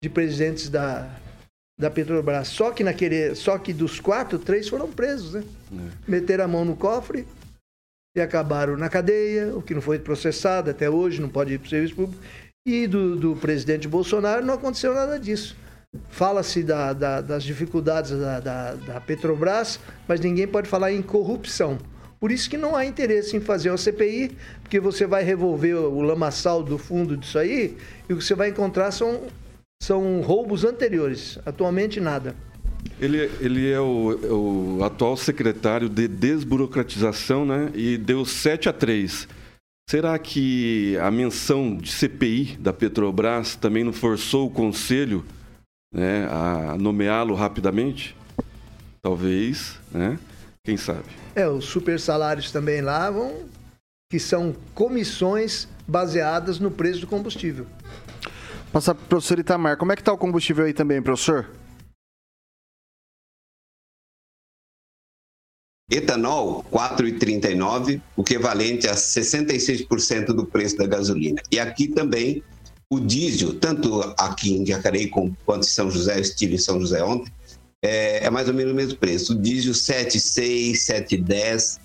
de 0.03 0.11
presidentes 0.11 0.68
da, 0.68 1.09
da 1.81 1.90
Petrobras. 1.90 2.48
Só 2.48 2.70
que 2.70 2.85
naquele, 2.85 3.35
só 3.35 3.57
que 3.57 3.72
dos 3.72 3.98
quatro, 3.98 4.38
três 4.38 4.68
foram 4.68 4.92
presos, 4.92 5.33
né? 5.33 5.44
Meteram 6.07 6.44
a 6.44 6.48
mão 6.48 6.66
no 6.66 6.77
cofre 6.77 7.27
e 8.14 8.20
acabaram 8.20 8.77
na 8.77 8.90
cadeia, 8.90 9.57
o 9.57 9.62
que 9.62 9.72
não 9.72 9.81
foi 9.81 9.98
processado 9.98 10.70
até 10.70 10.90
hoje, 10.90 11.18
não 11.18 11.31
pode 11.31 11.55
ir 11.55 11.59
para 11.59 11.66
o 11.66 11.70
serviço 11.70 11.94
público. 11.94 12.22
E 12.68 12.87
do, 12.87 13.16
do 13.16 13.37
presidente 13.37 13.88
Bolsonaro 13.88 14.44
não 14.44 14.53
aconteceu 14.53 14.92
nada 14.92 15.18
disso. 15.18 15.57
Fala-se 16.09 16.62
da- 16.62 16.92
da- 16.92 17.20
das 17.20 17.44
dificuldades 17.44 18.12
da, 18.12 18.40
da- 18.40 19.00
Petrobras, 19.00 19.78
mas 20.09 20.20
ninguém 20.20 20.46
pode 20.48 20.68
falar 20.68 20.90
em 20.92 21.02
corrupção. 21.02 21.78
Por 22.18 22.31
isso 22.31 22.48
que 22.48 22.57
não 22.57 22.74
há 22.76 22.87
interesse 22.87 23.37
em 23.37 23.40
fazer 23.40 23.70
uma 23.70 23.76
CPI, 23.76 24.31
porque 24.62 24.78
você 24.81 25.07
vai 25.07 25.22
revolver 25.24 25.74
o 25.76 26.00
lamaçal 26.00 26.62
do 26.62 26.78
fundo 26.78 27.16
disso 27.16 27.38
aí, 27.38 27.76
e 28.09 28.12
o 28.12 28.16
que 28.16 28.24
você 28.24 28.35
vai 28.35 28.48
encontrar 28.48 28.90
são, 28.92 29.22
são 29.83 30.20
roubos 30.20 30.64
anteriores. 30.64 31.38
Atualmente, 31.44 32.00
nada. 32.00 32.35
Ele, 33.00 33.28
ele 33.40 33.70
é 33.70 33.81
o, 33.81 34.18
é 34.22 34.33
o 34.33 34.85
atual 34.85 35.16
secretário 35.16 35.88
de 35.88 36.07
desburocratização, 36.09 37.44
né? 37.44 37.70
E 37.74 37.98
deu 37.98 38.24
7 38.24 38.68
a 38.68 38.72
3. 38.72 39.28
Será 39.90 40.18
que 40.18 40.96
a 41.02 41.11
menção 41.11 41.76
de 41.76 41.90
CPI 41.92 42.57
da 42.59 42.72
Petrobras 42.72 43.57
também 43.57 43.83
não 43.85 43.92
forçou 43.92 44.46
o 44.46 44.50
conselho 44.50 45.24
né, 45.92 46.26
a 46.31 46.76
nomeá-lo 46.78 47.35
rapidamente? 47.35 48.16
Talvez, 49.02 49.78
né? 49.90 50.18
Quem 50.64 50.76
sabe? 50.76 51.05
É, 51.35 51.46
os 51.48 51.64
super 51.64 51.98
salários 51.98 52.52
também 52.52 52.81
lá 52.81 53.11
vão, 53.11 53.44
que 54.11 54.18
são 54.18 54.55
comissões 54.74 55.68
baseadas 55.87 56.59
no 56.59 56.70
preço 56.70 57.00
do 57.00 57.07
combustível. 57.07 57.66
Passar 58.72 58.94
pro 58.94 59.05
professor 59.07 59.38
Itamar. 59.38 59.76
Como 59.76 59.92
é 59.92 59.96
que 59.96 60.02
tá 60.02 60.12
o 60.12 60.18
combustível 60.18 60.64
aí 60.64 60.72
também, 60.72 61.02
professor? 61.02 61.50
Etanol, 65.90 66.64
4,39, 66.72 68.00
o 68.16 68.22
equivalente 68.22 68.88
a 68.88 68.94
66% 68.94 70.26
do 70.26 70.46
preço 70.46 70.76
da 70.78 70.87
gasolina. 70.87 71.42
E 71.50 71.61
aqui 71.61 71.87
também 71.88 72.42
o 72.92 73.00
diesel, 73.00 73.59
tanto 73.59 74.02
aqui 74.18 74.52
em 74.52 74.66
Jacareí 74.66 75.09
quanto 75.09 75.64
em 75.64 75.70
São 75.70 75.90
José, 75.90 76.18
eu 76.18 76.20
estive 76.20 76.57
em 76.57 76.59
São 76.59 76.78
José 76.78 77.02
ontem, 77.02 77.33
é, 77.83 78.26
é 78.26 78.31
mais 78.31 78.48
ou 78.48 78.55
menos 78.55 78.72
o 78.72 78.76
mesmo 78.76 78.98
preço. 78.98 79.33
O 79.33 79.35
diesel 79.35 79.72
7,6, 79.72 80.72
7,10. 80.72 81.81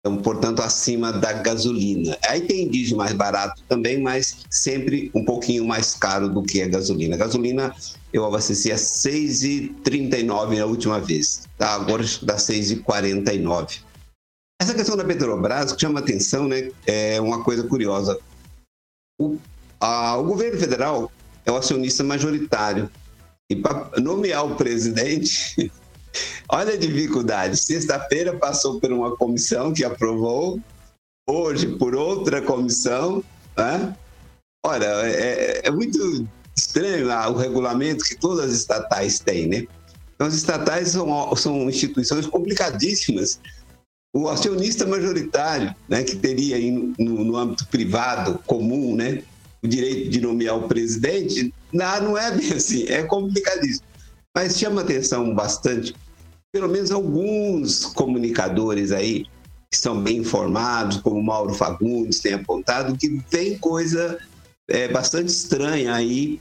Então, 0.00 0.18
portanto, 0.18 0.60
acima 0.60 1.12
da 1.12 1.32
gasolina. 1.32 2.16
Aí 2.28 2.42
tem 2.42 2.68
diesel 2.68 2.98
mais 2.98 3.14
barato 3.14 3.62
também, 3.68 4.02
mas 4.02 4.36
sempre 4.50 5.10
um 5.14 5.24
pouquinho 5.24 5.64
mais 5.64 5.94
caro 5.94 6.28
do 6.28 6.42
que 6.42 6.60
a 6.60 6.68
gasolina. 6.68 7.16
A 7.16 7.18
gasolina 7.18 7.74
eu 8.12 8.26
abasteci 8.26 8.70
a 8.70 8.76
6,39 8.76 10.58
na 10.58 10.66
última 10.66 11.00
vez, 11.00 11.48
tá? 11.56 11.74
agora 11.74 12.04
dá 12.22 12.36
6,49. 12.36 13.80
Essa 14.60 14.74
questão 14.74 14.94
da 14.94 15.04
Petrobras 15.04 15.72
que 15.72 15.80
chama 15.80 16.00
atenção, 16.00 16.46
né? 16.46 16.70
É 16.86 17.18
uma 17.18 17.42
coisa 17.42 17.62
curiosa. 17.64 18.18
O, 19.18 19.38
a, 19.80 20.16
o 20.16 20.24
governo 20.24 20.60
federal 20.60 21.10
é 21.44 21.50
o 21.50 21.56
acionista 21.56 22.04
majoritário. 22.04 22.90
E 23.50 23.56
para 23.56 23.90
nomear 24.00 24.46
o 24.46 24.54
presidente, 24.54 25.72
olha 26.48 26.74
a 26.74 26.76
dificuldade. 26.76 27.56
Sexta-feira 27.56 28.36
passou 28.36 28.78
por 28.78 28.92
uma 28.92 29.16
comissão 29.16 29.72
que 29.72 29.84
aprovou, 29.84 30.60
hoje 31.28 31.66
por 31.66 31.94
outra 31.94 32.42
comissão. 32.42 33.24
Né? 33.56 33.96
Olha, 34.64 34.86
é, 35.06 35.62
é 35.64 35.70
muito 35.70 36.26
estranho 36.56 37.10
ah, 37.10 37.28
o 37.28 37.36
regulamento 37.36 38.04
que 38.04 38.14
todas 38.14 38.50
as 38.50 38.52
estatais 38.52 39.18
têm, 39.18 39.48
né? 39.48 39.66
Então, 40.14 40.26
as 40.26 40.34
estatais 40.34 40.90
são, 40.90 41.34
são 41.34 41.68
instituições 41.68 42.26
complicadíssimas. 42.26 43.40
O 44.14 44.28
acionista 44.28 44.86
majoritário, 44.86 45.74
né, 45.88 46.02
que 46.02 46.16
teria 46.16 46.58
no, 46.98 47.24
no 47.24 47.36
âmbito 47.36 47.66
privado 47.68 48.38
comum, 48.44 48.94
né, 48.94 49.22
o 49.62 49.68
direito 49.68 50.10
de 50.10 50.20
nomear 50.20 50.56
o 50.56 50.68
presidente, 50.68 51.52
não, 51.72 52.16
é 52.16 52.30
bem 52.30 52.52
assim, 52.52 52.86
é 52.88 53.02
complicadíssimo. 53.02 53.86
Mas 54.34 54.58
chama 54.58 54.80
atenção 54.80 55.34
bastante, 55.34 55.94
pelo 56.52 56.68
menos 56.68 56.90
alguns 56.90 57.84
comunicadores 57.84 58.92
aí, 58.92 59.26
que 59.70 59.78
são 59.78 60.00
bem 60.00 60.18
informados, 60.18 60.98
como 60.98 61.22
Mauro 61.22 61.54
Fagundes 61.54 62.20
tem 62.20 62.34
apontado, 62.34 62.96
que 62.96 63.22
vem 63.30 63.58
coisa 63.58 64.18
é, 64.68 64.88
bastante 64.88 65.28
estranha 65.28 65.94
aí, 65.94 66.40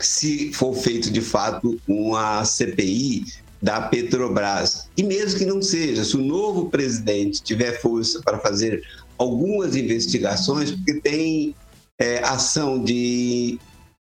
se 0.00 0.52
for 0.52 0.74
feito 0.74 1.10
de 1.10 1.20
fato 1.20 1.78
uma 1.86 2.44
CPI 2.44 3.24
da 3.60 3.80
Petrobras. 3.82 4.88
E 4.96 5.02
mesmo 5.02 5.38
que 5.38 5.44
não 5.44 5.60
seja, 5.60 6.04
se 6.04 6.16
o 6.16 6.22
novo 6.22 6.70
presidente 6.70 7.42
tiver 7.42 7.80
força 7.80 8.20
para 8.22 8.38
fazer 8.38 8.82
algumas 9.16 9.74
investigações, 9.74 10.70
porque 10.70 11.00
tem 11.00 11.54
é, 11.98 12.18
ação 12.18 12.82
de 12.82 13.58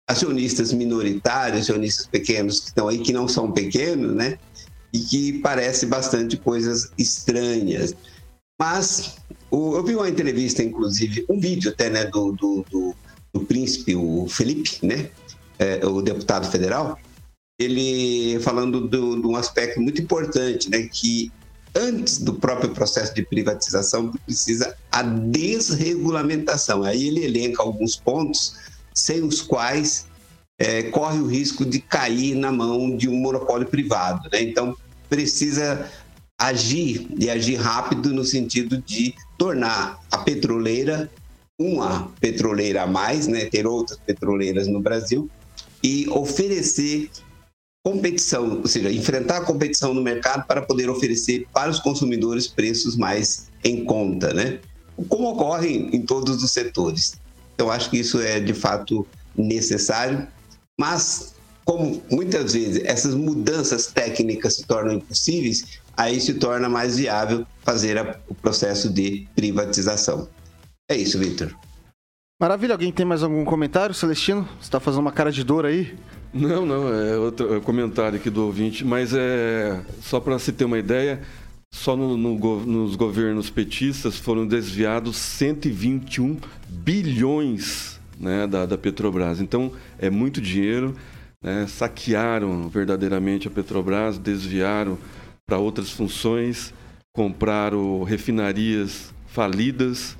acionistas 0.08 0.74
minoritários, 0.74 1.62
acionistas 1.62 2.08
pequenos 2.08 2.60
que 2.60 2.68
estão 2.68 2.88
aí, 2.88 3.00
que 3.00 3.14
não 3.14 3.28
são 3.28 3.52
pequenos, 3.52 4.16
né? 4.16 4.38
E 4.94 5.00
que 5.00 5.40
parece 5.40 5.86
bastante 5.86 6.38
coisas 6.38 6.92
estranhas. 6.98 7.96
Mas 8.60 9.16
o, 9.50 9.76
eu 9.76 9.84
vi 9.84 9.96
uma 9.96 10.10
entrevista, 10.10 10.64
inclusive, 10.64 11.26
um 11.30 11.40
vídeo 11.40 11.72
até, 11.72 11.90
né, 11.90 12.06
do, 12.06 12.34
do, 12.34 12.66
do, 12.70 12.96
do 13.34 13.42
príncipe, 13.42 13.96
o 13.96 14.28
Felipe, 14.28 14.86
né? 14.86 15.10
É, 15.58 15.86
o 15.86 16.02
deputado 16.02 16.50
federal, 16.50 16.98
ele 17.60 18.40
falando 18.40 18.88
de 18.88 18.98
um 18.98 19.36
aspecto 19.36 19.80
muito 19.80 20.02
importante, 20.02 20.70
né? 20.70 20.84
Que 20.92 21.32
antes 21.76 22.18
do 22.18 22.34
próprio 22.34 22.72
processo 22.72 23.14
de 23.14 23.24
privatização, 23.24 24.12
precisa 24.26 24.76
a 24.92 25.02
desregulamentação. 25.02 26.84
Aí 26.84 27.08
ele 27.08 27.24
elenca 27.24 27.64
alguns 27.64 27.96
pontos 27.96 28.56
sem 28.94 29.24
os 29.24 29.42
quais 29.42 30.06
é, 30.60 30.84
corre 30.84 31.20
o 31.20 31.28
risco 31.28 31.66
de 31.66 31.80
cair 31.80 32.36
na 32.36 32.52
mão 32.52 32.96
de 32.96 33.10
um 33.10 33.16
monopólio 33.16 33.68
privado. 33.68 34.30
Né? 34.32 34.44
Então, 34.44 34.76
precisa 35.10 35.90
agir 36.40 37.08
e 37.18 37.30
agir 37.30 37.56
rápido 37.56 38.14
no 38.14 38.24
sentido 38.24 38.82
de 38.82 39.14
tornar 39.38 40.00
a 40.12 40.18
petroleira 40.20 41.10
uma 41.60 42.12
petroleira 42.20 42.84
a 42.84 42.88
mais, 42.88 43.28
né? 43.28 43.46
ter 43.46 43.68
outras 43.68 44.00
petroleiras 44.00 44.68
no 44.68 44.82
Brasil 44.82 45.30
e 45.84 46.08
oferecer 46.10 47.10
competição, 47.84 48.60
ou 48.60 48.68
seja, 48.68 48.92
enfrentar 48.92 49.38
a 49.38 49.46
competição 49.46 49.94
no 49.94 50.02
mercado 50.02 50.46
para 50.46 50.62
poder 50.62 50.90
oferecer 50.90 51.48
para 51.52 51.70
os 51.70 51.80
consumidores 51.80 52.48
preços 52.48 52.96
mais 52.96 53.50
em 53.64 53.84
conta, 53.84 54.34
né? 54.34 54.60
Como 55.10 55.30
ocorre 55.30 55.90
em 55.92 56.02
todos 56.02 56.44
os 56.44 56.52
setores. 56.52 57.20
Então, 57.56 57.72
acho 57.72 57.90
que 57.90 57.98
isso 57.98 58.22
é 58.22 58.40
de 58.40 58.54
fato 58.54 59.06
necessário, 59.36 60.28
mas 60.80 61.34
como 61.66 62.02
muitas 62.12 62.54
vezes 62.54 62.84
essas 62.86 63.16
mudanças 63.16 63.88
técnicas 63.88 64.58
se 64.58 64.66
tornam 64.66 64.96
impossíveis, 64.96 65.80
aí 65.96 66.20
se 66.20 66.36
torna 66.36 66.68
mais 66.68 66.98
viável 66.98 67.46
fazer 67.64 67.98
a, 67.98 68.20
o 68.28 68.36
processo 68.36 68.90
de 68.90 69.28
privatização. 69.36 70.28
É 70.90 70.96
isso, 70.96 71.18
Victor. 71.18 71.56
Maravilha, 72.42 72.74
alguém 72.74 72.92
tem 72.92 73.06
mais 73.06 73.22
algum 73.22 73.46
comentário, 73.46 73.94
Celestino? 73.94 74.50
Você 74.60 74.62
está 74.62 74.80
fazendo 74.80 75.02
uma 75.02 75.12
cara 75.12 75.32
de 75.32 75.44
dor 75.44 75.64
aí? 75.64 75.94
Não, 76.34 76.66
não, 76.66 76.92
é 76.92 77.16
outro 77.16 77.56
é 77.56 77.60
comentário 77.60 78.18
aqui 78.18 78.32
do 78.32 78.44
ouvinte, 78.44 78.84
mas 78.84 79.14
é 79.14 79.80
só 80.02 80.20
para 80.20 80.40
se 80.40 80.52
ter 80.52 80.66
uma 80.66 80.80
ideia, 80.80 81.22
só 81.72 81.96
no, 81.96 82.18
no, 82.18 82.66
nos 82.66 82.96
governos 82.96 83.52
petistas 83.52 84.18
foram 84.18 84.48
desviados 84.48 85.18
121 85.18 86.40
bilhões 86.68 88.02
né, 88.20 88.48
da, 88.48 88.66
da 88.66 88.76
Petrobras. 88.76 89.40
Então 89.40 89.72
é 90.00 90.10
muito 90.10 90.42
dinheiro, 90.42 90.96
né, 91.44 91.68
saquearam 91.68 92.68
verdadeiramente 92.70 93.48
a 93.48 93.52
Petrobras, 93.52 94.18
desviaram 94.18 94.98
para 95.46 95.60
outras 95.60 95.92
funções, 95.92 96.74
compraram 97.14 98.02
refinarias 98.02 99.14
falidas 99.28 100.18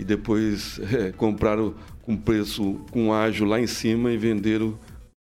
e 0.00 0.04
depois 0.04 0.80
é, 0.92 1.12
compraram 1.12 1.74
com 2.02 2.16
preço 2.16 2.80
com 2.90 3.12
ágio 3.12 3.44
lá 3.44 3.60
em 3.60 3.66
cima 3.66 4.10
e 4.10 4.16
venderam 4.16 4.78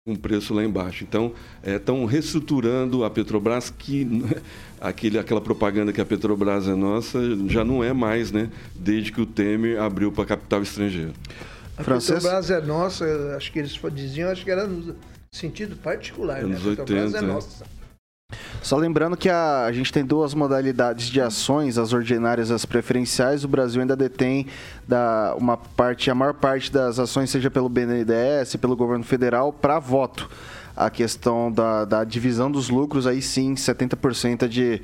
um 0.06 0.16
preço 0.16 0.54
lá 0.54 0.64
embaixo. 0.64 1.04
Então, 1.04 1.34
estão 1.64 2.04
é, 2.04 2.06
reestruturando 2.06 3.04
a 3.04 3.10
Petrobras, 3.10 3.72
que 3.72 4.08
aquele, 4.80 5.18
aquela 5.18 5.42
propaganda 5.42 5.92
que 5.92 6.00
a 6.00 6.06
Petrobras 6.06 6.68
é 6.68 6.76
nossa 6.76 7.20
já 7.48 7.66
não 7.66 7.84
é 7.84 7.92
mais, 7.92 8.32
né? 8.32 8.50
Desde 8.76 9.12
que 9.12 9.20
o 9.20 9.26
Temer 9.26 9.82
abriu 9.82 10.12
para 10.12 10.26
capital 10.26 10.62
estrangeiro. 10.62 11.14
A 11.76 11.84
Francês? 11.84 12.20
Petrobras 12.20 12.52
é 12.52 12.62
nossa, 12.62 13.36
acho 13.36 13.52
que 13.52 13.60
eles 13.60 13.78
diziam, 13.94 14.30
acho 14.30 14.46
que 14.46 14.52
era 14.52 14.68
no 14.68 14.96
sentido 15.32 15.76
particular, 15.76 16.44
Anos 16.44 16.64
né? 16.64 16.72
A 16.72 16.76
Petrobras 16.76 17.14
80, 17.14 17.18
é, 17.18 17.20
é 17.20 17.34
nossa. 17.34 17.77
Só 18.62 18.76
lembrando 18.76 19.16
que 19.16 19.30
a, 19.30 19.64
a 19.64 19.72
gente 19.72 19.94
tem 19.94 20.04
duas 20.04 20.34
modalidades 20.34 21.08
de 21.08 21.22
ações, 21.22 21.78
as 21.78 21.94
ordinárias 21.94 22.50
e 22.50 22.54
as 22.54 22.66
preferenciais. 22.66 23.46
O 23.46 23.48
Brasil 23.48 23.80
ainda 23.80 23.96
detém 23.96 24.48
da, 24.86 25.34
uma 25.38 25.56
parte, 25.56 26.12
a 26.12 26.16
maior 26.16 26.34
parte 26.34 26.70
das 26.70 27.00
ações, 27.00 27.30
seja 27.30 27.50
pelo 27.50 27.70
BNDES, 27.70 28.58
pelo 28.58 28.76
governo 28.76 29.06
federal, 29.06 29.54
para 29.54 29.80
voto. 29.80 30.30
A 30.76 30.90
questão 30.90 31.50
da, 31.50 31.86
da 31.86 32.04
divisão 32.04 32.52
dos 32.52 32.70
lucros, 32.70 33.08
aí 33.08 33.22
sim, 33.22 33.56
70% 33.56 34.44
é 34.44 34.48
de, 34.50 34.82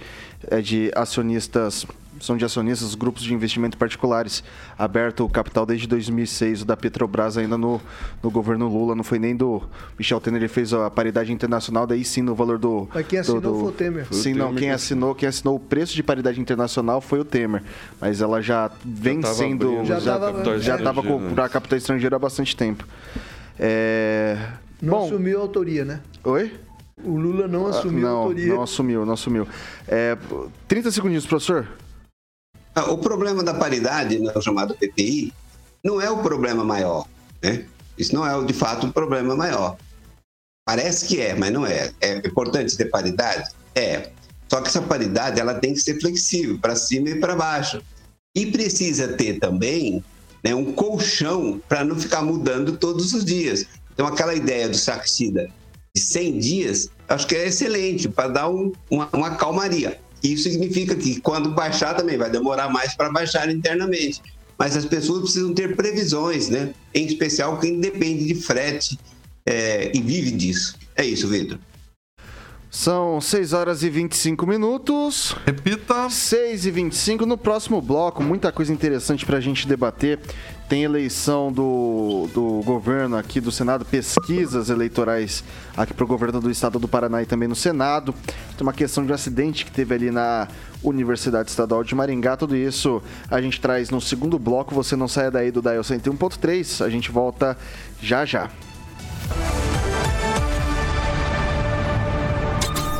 é 0.50 0.62
de 0.62 0.90
acionistas 0.96 1.86
são 2.24 2.38
de 2.38 2.46
acionistas, 2.46 2.96
grupos 2.96 3.24
de 3.24 3.34
investimento 3.34 3.78
particulares, 3.78 4.44
aberto 4.78 5.26
o 5.26 5.30
capital 5.30 5.66
desde 5.66 5.88
2006, 5.88 6.62
o 6.62 6.66
da 6.66 6.78
Petrobras 6.78 7.38
ainda 7.38 7.58
no, 7.58 7.82
no 8.22 8.32
governo 8.32 8.68
Lula, 8.68 8.96
não 8.96 9.04
foi 9.04 9.20
nem 9.20 9.36
do 9.36 9.62
Michel 10.00 10.22
Temer, 10.22 10.42
ele 10.42 10.48
fez 10.48 10.74
a 10.74 10.90
paridade 10.90 11.34
internacional, 11.34 11.86
daí 11.86 12.06
sim 12.06 12.22
no 12.22 12.34
valor 12.34 12.58
do... 12.58 12.88
Mas 12.94 13.06
quem 13.06 13.20
assinou 13.20 13.42
do, 13.42 13.52
do, 13.52 13.60
foi 13.60 13.68
o 13.68 13.72
Temer. 13.72 14.08
Sim, 14.12 14.34
não, 14.34 14.56
quem 14.56 14.72
assinou, 14.72 15.14
quem 15.14 15.28
assinou 15.28 15.56
o 15.56 15.60
preço 15.60 15.94
de 15.94 16.02
paridade 16.02 16.40
internacional 16.40 17.02
foi 17.02 17.20
o 17.20 17.26
Temer, 17.26 17.62
mas 18.00 18.22
ela 18.22 18.42
já 18.42 18.72
vem 18.86 19.22
já 19.22 19.34
sendo... 19.34 19.80
Abrindo, 19.80 20.60
já 20.62 20.78
estava 20.78 21.04
para 21.04 21.50
capital 21.50 21.78
estrangeiro 21.78 22.16
há 22.16 22.20
bastante 22.20 22.56
tempo. 22.56 22.88
É... 23.60 24.38
Não 24.82 25.00
Bom, 25.00 25.06
assumiu 25.06 25.40
a 25.40 25.42
autoria, 25.42 25.86
né? 25.86 26.02
Oi? 26.24 26.52
O 27.04 27.18
Lula 27.18 27.48
não 27.48 27.68
assumiu 27.68 28.08
ah, 28.08 28.10
não, 28.10 28.18
a 28.18 28.20
autoria. 28.20 28.54
Não 28.54 28.62
assumiu, 28.62 29.06
não 29.06 29.14
assumiu. 29.14 29.48
É, 29.88 30.18
30 30.68 30.92
segundinhos, 30.92 31.26
professor. 31.26 31.68
Ah, 32.76 32.92
o 32.92 32.98
problema 32.98 33.44
da 33.44 33.54
paridade, 33.54 34.20
né, 34.20 34.32
o 34.36 34.42
chamado 34.42 34.76
PPI, 34.76 35.34
não 35.84 36.02
é 36.02 36.10
o 36.10 36.18
problema 36.18 36.64
maior. 36.64 37.08
Né? 37.42 37.66
Isso 37.98 38.16
não 38.16 38.26
é, 38.26 38.44
de 38.44 38.54
fato, 38.54 38.88
um 38.88 38.92
problema 38.92 39.36
maior. 39.36 39.78
Parece 40.66 41.06
que 41.08 41.20
é, 41.20 41.36
mas 41.36 41.52
não 41.52 41.66
é. 41.66 41.92
É 42.02 42.18
importante 42.18 42.76
ter 42.76 42.86
paridade? 42.86 43.52
É. 43.76 44.12
Só 44.50 44.62
que 44.62 44.68
essa 44.68 44.82
paridade 44.82 45.40
ela 45.40 45.56
tem 45.56 45.74
que 45.74 45.80
ser 45.80 46.00
flexível, 46.00 46.58
para 46.60 46.76
cima 46.76 47.10
e 47.10 47.20
para 47.20 47.36
baixo. 47.36 47.82
E 48.36 48.46
precisa 48.48 49.10
ter 49.10 49.40
também 49.40 50.04
né, 50.44 50.56
um 50.56 50.74
colchão 50.74 51.62
para 51.68 51.84
não 51.84 51.96
ficar 51.96 52.22
mudando 52.22 52.78
todos 52.78 53.14
os 53.14 53.24
dias. 53.24 53.66
Então, 53.94 54.08
aquela 54.08 54.34
ideia 54.34 54.68
do 54.68 54.78
Saxida 54.78 55.50
de 55.96 56.02
100 56.02 56.40
dias, 56.40 56.90
acho 57.08 57.28
que 57.28 57.36
é 57.36 57.48
excelente, 57.48 58.10
para 58.10 58.28
dar 58.28 58.50
um, 58.50 58.72
uma, 58.90 59.10
uma 59.14 59.36
calmaria. 59.36 60.00
Isso 60.24 60.44
significa 60.44 60.96
que 60.96 61.20
quando 61.20 61.50
baixar 61.50 61.94
também 61.94 62.18
vai 62.18 62.30
demorar 62.30 62.70
mais 62.70 62.96
para 62.96 63.12
baixar 63.12 63.50
internamente. 63.50 64.22
Mas 64.58 64.78
as 64.78 64.86
pessoas 64.86 65.24
precisam 65.24 65.54
ter 65.54 65.76
previsões, 65.76 66.48
né? 66.50 66.74
Em 66.94 67.06
especial 67.06 67.60
quem 67.60 67.80
depende 67.80 68.26
de 68.26 68.36
frete 68.36 68.98
é, 69.46 69.92
e 69.94 70.02
vive 70.02 70.32
disso. 70.32 70.76
É 70.96 71.06
isso, 71.06 71.28
Vitor. 71.28 71.60
São 72.74 73.22
6 73.22 73.54
horas 73.54 73.84
e 73.84 73.90
25 73.90 74.48
minutos. 74.48 75.36
Repita. 75.46 76.10
6 76.10 76.66
e 76.66 76.72
25 76.72 77.24
no 77.24 77.38
próximo 77.38 77.80
bloco, 77.80 78.24
muita 78.24 78.52
coisa 78.52 78.74
interessante 78.74 79.26
pra 79.28 79.40
gente 79.40 79.68
debater. 79.68 80.20
Tem 80.67 80.84
eleição 80.84 81.52
do, 81.52 82.28
do 82.34 82.62
governo 82.63 83.15
aqui 83.17 83.39
do 83.39 83.52
Senado, 83.52 83.86
pesquisas 83.86 84.69
eleitorais 84.69 85.43
aqui 85.76 85.93
pro 85.93 86.08
governo 86.08 86.39
do 86.39 86.49
estado 86.49 86.80
do 86.80 86.88
Paraná 86.88 87.21
e 87.21 87.26
também 87.26 87.47
no 87.47 87.56
Senado. 87.56 88.13
Tem 88.58 88.62
uma 88.62 88.73
questão 88.73 89.06
de 89.06 89.13
acidente 89.13 89.65
que 89.65 89.71
teve 89.71 89.93
ali 89.93 90.10
na 90.10 90.47
Universidade 90.84 91.49
Estadual 91.49 91.84
de 91.84 91.93
Maringá. 91.93 92.36
Tudo 92.38 92.56
isso 92.56 93.02
a 93.30 93.41
gente 93.41 93.60
traz 93.60 93.89
no 93.89 94.02
segundo 94.02 94.39
bloco. 94.39 94.73
Você 94.73 94.95
não 94.95 95.08
saia 95.08 95.30
daí 95.30 95.52
do 95.52 95.62
Dial 95.62 95.82
101.3. 95.82 96.86
A 96.86 96.89
gente 96.89 97.12
volta 97.12 97.58
já 98.02 98.26
já. 98.26 98.49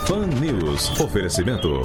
Fan 0.06 0.28
News. 0.39 1.00
Oferecimento. 1.00 1.82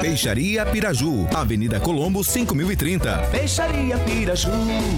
Peixaria 0.00 0.64
Piraju, 0.64 1.26
Avenida 1.34 1.80
Colombo 1.80 2.22
5030. 2.22 3.28
Peixaria 3.30 3.98
Piraju. 3.98 4.50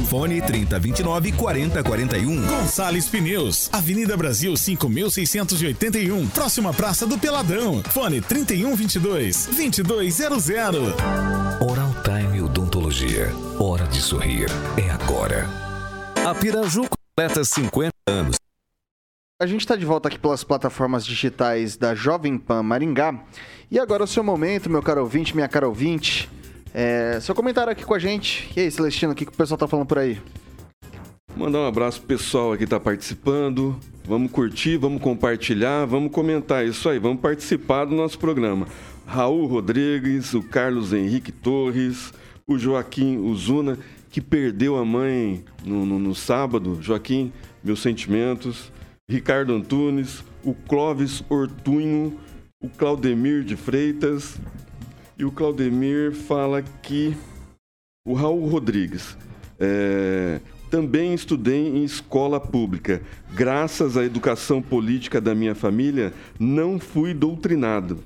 Fone 0.06 0.42
3029 0.42 1.32
4041. 1.32 2.46
Gonçalves 2.46 3.08
Pneus, 3.08 3.68
Avenida 3.72 4.16
Brasil 4.16 4.56
5681, 4.56 6.28
próxima 6.28 6.72
Praça 6.74 7.06
do 7.06 7.18
Peladão. 7.18 7.82
Fone 7.90 8.20
3122 8.20 9.46
2200. 9.46 10.94
Oral 11.60 11.94
Time 12.04 12.42
Odontologia. 12.42 13.32
Hora 13.58 13.86
de 13.86 14.00
sorrir. 14.00 14.48
É 14.76 14.90
agora. 14.90 15.48
A 16.26 16.34
Piraju 16.34 16.82
completa 16.88 17.44
50 17.44 17.92
anos. 18.08 18.36
A 19.40 19.46
gente 19.46 19.60
está 19.60 19.76
de 19.76 19.84
volta 19.86 20.08
aqui 20.08 20.18
pelas 20.18 20.42
plataformas 20.42 21.06
digitais 21.06 21.76
da 21.76 21.94
Jovem 21.94 22.36
Pan 22.36 22.60
Maringá. 22.60 23.22
E 23.70 23.78
agora 23.78 24.02
é 24.02 24.04
o 24.04 24.06
seu 24.08 24.24
momento, 24.24 24.68
meu 24.68 24.82
caro 24.82 25.00
ouvinte, 25.02 25.32
minha 25.32 25.46
cara 25.46 25.68
ouvinte. 25.68 26.28
É, 26.74 27.20
seu 27.20 27.36
comentário 27.36 27.70
aqui 27.70 27.84
com 27.84 27.94
a 27.94 28.00
gente. 28.00 28.50
E 28.56 28.62
aí, 28.62 28.68
Celestino, 28.68 29.12
o 29.12 29.14
que, 29.14 29.24
que 29.24 29.30
o 29.30 29.36
pessoal 29.36 29.56
tá 29.56 29.68
falando 29.68 29.86
por 29.86 29.96
aí? 29.96 30.20
Mandar 31.36 31.60
um 31.60 31.68
abraço 31.68 32.00
pro 32.00 32.16
pessoal 32.16 32.52
aqui 32.52 32.64
que 32.64 32.70
tá 32.70 32.80
participando. 32.80 33.78
Vamos 34.04 34.32
curtir, 34.32 34.76
vamos 34.76 35.00
compartilhar, 35.00 35.84
vamos 35.84 36.10
comentar 36.10 36.66
isso 36.66 36.88
aí, 36.88 36.98
vamos 36.98 37.20
participar 37.20 37.84
do 37.84 37.94
nosso 37.94 38.18
programa. 38.18 38.66
Raul 39.06 39.46
Rodrigues, 39.46 40.34
o 40.34 40.42
Carlos 40.42 40.92
Henrique 40.92 41.30
Torres, 41.30 42.12
o 42.44 42.58
Joaquim 42.58 43.18
Uzuna, 43.18 43.78
que 44.10 44.20
perdeu 44.20 44.76
a 44.76 44.84
mãe 44.84 45.44
no, 45.64 45.86
no, 45.86 45.96
no 45.96 46.12
sábado. 46.12 46.80
Joaquim, 46.82 47.32
meus 47.62 47.80
sentimentos. 47.80 48.76
Ricardo 49.10 49.54
Antunes, 49.54 50.22
o 50.44 50.54
Clóvis 50.54 51.22
Ortunho, 51.30 52.20
o 52.60 52.68
Claudemir 52.68 53.42
de 53.42 53.56
Freitas. 53.56 54.38
E 55.16 55.24
o 55.24 55.32
Claudemir 55.32 56.12
fala 56.12 56.62
que 56.62 57.16
o 58.06 58.12
Raul 58.12 58.46
Rodrigues. 58.46 59.16
é, 59.58 60.40
também 60.70 61.14
estudei 61.14 61.66
em 61.66 61.82
escola 61.82 62.38
pública. 62.38 63.02
Graças 63.32 63.96
à 63.96 64.04
educação 64.04 64.60
política 64.60 65.20
da 65.20 65.34
minha 65.34 65.54
família, 65.54 66.12
não 66.38 66.78
fui 66.78 67.14
doutrinado. 67.14 68.04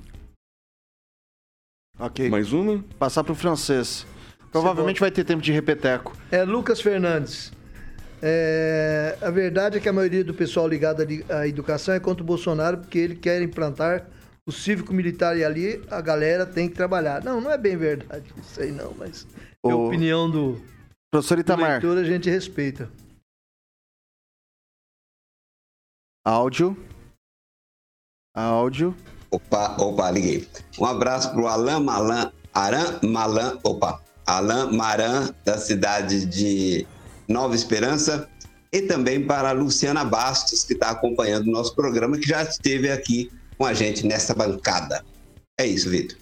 Ok. 1.98 2.30
Mais 2.30 2.52
uma? 2.52 2.82
Passar 2.98 3.24
pro 3.24 3.34
francês. 3.34 4.06
Provavelmente 4.50 5.00
vai 5.00 5.10
ter 5.10 5.24
tempo 5.24 5.42
de 5.42 5.50
repeteco. 5.50 6.16
É 6.30 6.44
Lucas 6.44 6.80
Fernandes. 6.80 7.52
É, 8.24 9.18
a 9.20 9.30
verdade 9.30 9.78
é 9.78 9.80
que 9.80 9.88
a 9.88 9.92
maioria 9.92 10.22
do 10.22 10.32
pessoal 10.32 10.68
ligado 10.68 11.02
à 11.28 11.46
educação 11.48 11.92
é 11.92 11.98
contra 11.98 12.22
o 12.22 12.26
Bolsonaro 12.26 12.78
porque 12.78 12.98
ele 12.98 13.16
quer 13.16 13.42
implantar 13.42 14.06
o 14.46 14.52
cívico-militar 14.52 15.36
e 15.36 15.44
ali 15.44 15.84
a 15.90 16.00
galera 16.00 16.46
tem 16.46 16.68
que 16.68 16.74
trabalhar. 16.76 17.22
Não, 17.24 17.40
não 17.40 17.50
é 17.50 17.58
bem 17.58 17.76
verdade 17.76 18.32
isso 18.40 18.60
aí 18.60 18.70
não, 18.70 18.94
mas 18.94 19.26
é 19.66 19.70
a 19.70 19.74
O- 19.76 19.88
opinião 19.88 20.30
do, 20.30 20.60
Professor 21.10 21.34
do 21.36 21.40
Itamar, 21.40 21.72
leitor 21.72 21.98
a 21.98 22.04
gente 22.04 22.30
respeita. 22.30 22.88
áudio. 26.24 26.76
Áudio. 28.34 28.96
Opa, 29.30 29.76
opa, 29.80 30.10
liguei. 30.10 30.48
Um 30.78 30.84
abraço 30.84 31.32
pro 31.32 31.46
Alain 31.48 31.82
Malan, 31.82 32.32
Aran 32.54 33.00
Malan, 33.02 33.58
opa, 33.64 34.00
Alain 34.26 34.76
Maran, 34.76 35.34
da 35.44 35.58
cidade 35.58 36.24
de 36.26 36.86
Nova 37.32 37.54
Esperança, 37.54 38.28
e 38.72 38.82
também 38.82 39.26
para 39.26 39.48
a 39.50 39.52
Luciana 39.52 40.04
Bastos, 40.04 40.64
que 40.64 40.72
está 40.74 40.90
acompanhando 40.90 41.48
o 41.48 41.50
nosso 41.50 41.74
programa, 41.74 42.16
que 42.18 42.26
já 42.28 42.42
esteve 42.42 42.90
aqui 42.90 43.30
com 43.58 43.66
a 43.66 43.74
gente 43.74 44.06
nessa 44.06 44.34
bancada. 44.34 45.04
É 45.58 45.66
isso, 45.66 45.90
Vitor. 45.90 46.16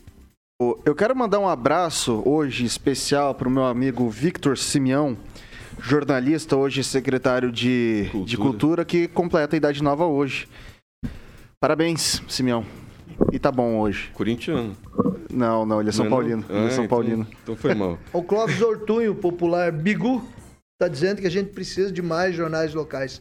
O- 0.61 0.79
Eu 0.85 0.95
quero 0.95 1.15
mandar 1.17 1.39
um 1.39 1.49
abraço 1.49 2.23
hoje 2.27 2.65
especial 2.65 3.35
pro 3.35 3.49
meu 3.51 3.65
amigo 3.65 4.09
Victor 4.11 4.59
Simeão, 4.59 5.17
jornalista, 5.81 6.57
hoje 6.57 6.83
secretário 6.85 7.51
de 7.53 8.09
Cultura, 8.11 8.27
de 8.31 8.37
Cultura 8.37 8.85
que 8.85 9.09
completa 9.09 9.57
a 9.57 9.59
idade 9.59 9.83
nova 9.83 10.05
hoje. 10.07 10.49
Parabéns, 11.61 12.23
Simeão. 12.29 12.65
E 13.33 13.39
tá 13.39 13.53
bom 13.53 13.79
hoje. 13.79 14.11
Corintiano. 14.15 14.77
Não, 15.31 15.65
não, 15.65 15.81
ele 15.81 15.91
é 15.91 15.93
São 15.93 16.05
Não 16.07 16.09
é 16.09 16.11
não? 16.11 16.17
Paulino. 16.19 16.45
Ele 16.49 16.59
é 16.59 16.67
Ah, 16.67 16.71
São 16.71 16.85
então- 16.85 16.89
Paulino. 16.99 17.27
Então 17.43 17.57
foi 17.57 17.75
mal. 17.75 17.99
O 18.13 18.23
Clóvis 18.23 18.61
Ortunho, 18.61 19.15
popular 19.15 19.71
Bigu, 19.71 20.23
está 20.81 20.89
dizendo 20.89 21.21
que 21.21 21.27
a 21.27 21.31
gente 21.31 21.51
precisa 21.51 21.93
de 21.93 22.01
mais 22.01 22.35
jornais 22.35 22.73
locais. 22.73 23.21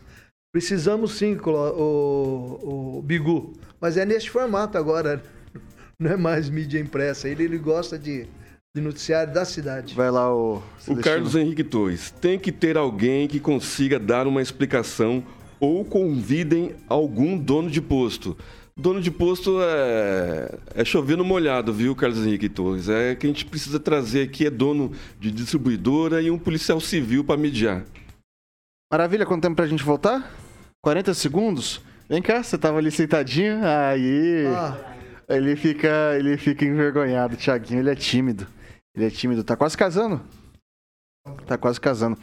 Precisamos 0.54 1.18
sim, 1.18 1.38
o, 1.46 2.98
o 2.98 3.02
Bigu, 3.04 3.54
mas 3.82 3.98
é 3.98 4.06
neste 4.06 4.32
formato 4.32 4.78
agora, 4.78 5.22
não 6.00 6.10
é 6.10 6.16
mais 6.16 6.50
mídia 6.50 6.80
impressa. 6.80 7.28
Ele, 7.28 7.44
ele 7.44 7.58
gosta 7.58 8.00
de, 8.00 8.26
de 8.74 8.82
noticiário 8.82 9.34
da 9.34 9.44
cidade. 9.44 9.94
Vai 9.94 10.10
lá, 10.10 10.34
o. 10.34 10.64
O 10.88 10.96
Carlos 10.96 11.36
Henrique 11.36 11.64
Torres. 11.64 12.12
Tem 12.12 12.40
que 12.40 12.52
ter 12.52 12.78
alguém 12.78 13.28
que 13.28 13.42
consiga 13.42 14.00
dar 14.00 14.26
uma 14.26 14.42
explicação 14.42 15.22
ou 15.60 15.84
convidem 15.84 16.76
algum 16.88 17.38
dono 17.38 17.70
de 17.70 17.82
posto. 17.82 18.38
Dono 18.80 19.02
de 19.02 19.12
posto 19.12 19.60
é, 19.62 20.58
é 20.74 20.86
chover 20.86 21.18
no 21.18 21.26
molhado, 21.26 21.74
viu, 21.74 21.94
Carlos 21.94 22.26
Henrique 22.26 22.48
Torres? 22.48 22.88
É 22.88 23.14
que 23.14 23.28
a 23.28 23.30
gente 23.30 23.46
precisa 23.46 23.78
trazer 23.78 24.22
aqui 24.22 24.46
é 24.46 24.50
dono 24.50 24.94
de 25.20 25.32
distribuidora 25.32 26.22
e 26.22 26.32
um 26.32 26.40
policial 26.40 26.80
civil 26.80 27.24
para 27.24 27.36
mediar. 27.36 27.84
Maravilha, 28.92 29.26
quanto 29.26 29.44
tempo 29.44 29.58
pra 29.58 29.68
gente 29.68 29.84
voltar? 29.84 30.34
40 30.82 31.14
segundos? 31.14 31.82
Vem 32.08 32.22
cá, 32.22 32.42
você 32.42 32.58
tava 32.58 32.78
ali 32.78 32.90
sentadinho. 32.90 33.60
Aí. 33.62 34.46
Ah. 34.48 34.96
Ele 35.28 35.56
fica. 35.56 36.16
Ele 36.18 36.38
fica 36.38 36.66
envergonhado, 36.66 37.36
Thiaguinho. 37.36 37.82
Ele 37.82 37.92
é 37.92 37.96
tímido. 37.96 38.48
Ele 38.96 39.06
é 39.06 39.10
tímido. 39.10 39.44
Tá 39.44 39.56
quase 39.56 39.78
casando. 39.78 40.22
Tá 41.46 41.58
quase 41.58 41.80
casando. 41.80 42.18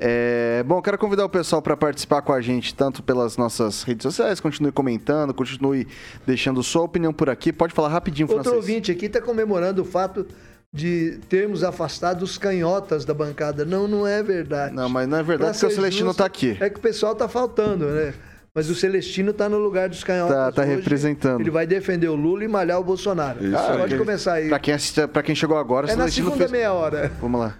É, 0.00 0.62
bom, 0.64 0.80
quero 0.80 0.96
convidar 0.96 1.24
o 1.24 1.28
pessoal 1.28 1.60
para 1.60 1.76
participar 1.76 2.22
com 2.22 2.32
a 2.32 2.40
gente, 2.40 2.72
tanto 2.72 3.02
pelas 3.02 3.36
nossas 3.36 3.82
redes 3.82 4.04
sociais, 4.04 4.38
continue 4.38 4.70
comentando, 4.70 5.34
continue 5.34 5.88
deixando 6.24 6.62
sua 6.62 6.82
opinião 6.82 7.12
por 7.12 7.28
aqui. 7.28 7.52
Pode 7.52 7.74
falar 7.74 7.88
rapidinho, 7.88 8.28
Outro 8.28 8.44
francês. 8.44 8.56
ouvinte 8.62 8.92
aqui 8.92 9.06
está 9.06 9.20
comemorando 9.20 9.82
o 9.82 9.84
fato 9.84 10.24
de 10.72 11.18
termos 11.28 11.64
afastado 11.64 12.22
os 12.22 12.38
canhotas 12.38 13.04
da 13.04 13.12
bancada. 13.12 13.64
Não, 13.64 13.88
não 13.88 14.06
é 14.06 14.22
verdade. 14.22 14.72
Não, 14.72 14.88
mas 14.88 15.08
não 15.08 15.18
é 15.18 15.22
verdade 15.22 15.50
Pra 15.50 15.60
porque 15.60 15.72
o 15.72 15.76
Celestino 15.76 16.06
justo, 16.10 16.18
tá 16.18 16.26
aqui. 16.26 16.56
É 16.60 16.70
que 16.70 16.78
o 16.78 16.82
pessoal 16.82 17.14
tá 17.16 17.26
faltando, 17.26 17.86
né? 17.86 18.14
Mas 18.54 18.68
o 18.70 18.74
Celestino 18.74 19.32
tá 19.32 19.48
no 19.48 19.58
lugar 19.58 19.88
dos 19.88 20.04
canhotas. 20.04 20.36
Tá- 20.36 20.52
tá 20.52 20.62
hoje. 20.62 20.76
representando. 20.76 21.40
Ele 21.40 21.50
vai 21.50 21.66
defender 21.66 22.08
o 22.08 22.14
Lula 22.14 22.44
e 22.44 22.48
malhar 22.48 22.78
o 22.78 22.84
Bolsonaro. 22.84 23.44
Isso 23.44 23.56
Ah, 23.56 23.76
pode 23.78 23.96
começar 23.96 24.34
aí. 24.34 24.48
Pra 24.48 24.58
quem, 24.58 24.74
assiste, 24.74 25.00
quem 25.24 25.34
chegou 25.34 25.56
agora, 25.56 25.86
É 25.86 25.90
na 25.90 26.02
Celestino 26.04 26.26
segunda 26.26 26.38
fez... 26.44 26.50
meia 26.52 26.72
hora. 26.72 27.10
Vamos 27.20 27.40
lá. 27.40 27.56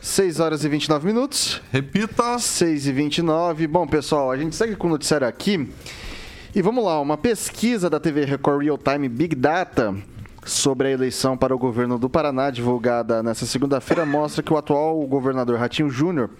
6 0.00 0.40
horas 0.40 0.64
e 0.64 0.68
29 0.68 1.06
minutos. 1.06 1.60
Repita. 1.70 2.38
6 2.38 2.86
e 2.86 2.92
29. 2.92 3.66
Bom, 3.66 3.86
pessoal, 3.86 4.30
a 4.30 4.36
gente 4.36 4.56
segue 4.56 4.76
com 4.76 4.86
o 4.86 4.90
noticiário 4.90 5.26
aqui. 5.26 5.68
E 6.54 6.60
vamos 6.60 6.84
lá, 6.84 7.00
uma 7.00 7.16
pesquisa 7.16 7.88
da 7.88 7.98
TV 7.98 8.24
Record 8.24 8.62
Real 8.62 8.76
Time 8.76 9.08
Big 9.08 9.34
Data 9.34 9.94
sobre 10.44 10.88
a 10.88 10.90
eleição 10.90 11.36
para 11.36 11.54
o 11.54 11.58
governo 11.58 11.98
do 11.98 12.10
Paraná, 12.10 12.50
divulgada 12.50 13.22
nesta 13.22 13.46
segunda-feira, 13.46 14.04
mostra 14.04 14.42
que 14.42 14.52
o 14.52 14.56
atual 14.56 15.00
governador 15.06 15.58
Ratinho 15.58 15.88
Júnior 15.88 16.30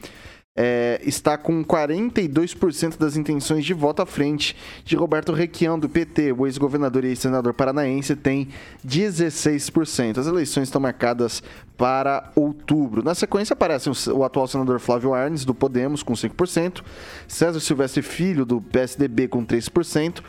é, 0.54 1.00
está 1.02 1.38
com 1.38 1.64
42% 1.64 2.98
das 2.98 3.16
intenções 3.16 3.64
de 3.64 3.72
voto 3.72 4.02
à 4.02 4.06
frente 4.06 4.54
de 4.84 4.94
Roberto 4.96 5.32
Requião, 5.32 5.78
do 5.78 5.88
PT. 5.88 6.32
O 6.32 6.46
ex-governador 6.46 7.04
e 7.04 7.08
ex-senador 7.08 7.54
paranaense 7.54 8.14
tem 8.14 8.48
16%. 8.86 10.18
As 10.18 10.26
eleições 10.26 10.64
estão 10.64 10.80
marcadas 10.80 11.42
para 11.76 12.30
outubro. 12.36 13.02
Na 13.02 13.14
sequência 13.14 13.54
aparecem 13.54 13.92
o, 14.12 14.24
atual 14.24 14.46
senador 14.46 14.78
Flávio 14.78 15.14
Arnes, 15.14 15.44
do 15.44 15.54
Podemos, 15.54 16.02
com 16.02 16.12
5%, 16.12 16.82
César 17.26 17.60
Silvestre 17.60 18.02
Filho, 18.02 18.44
do 18.44 18.60
PSDB, 18.60 19.28
com 19.28 19.44
3%, 19.44 20.22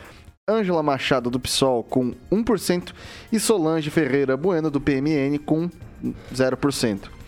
Ângela 0.48 0.82
Machado, 0.82 1.30
do 1.30 1.40
PSOL, 1.40 1.84
com 1.84 2.14
1%, 2.32 2.92
e 3.30 3.38
Solange 3.38 3.90
Ferreira 3.90 4.36
Bueno, 4.36 4.70
do 4.70 4.80
PMN, 4.80 5.38
com 5.38 5.70
0%. 6.34 7.23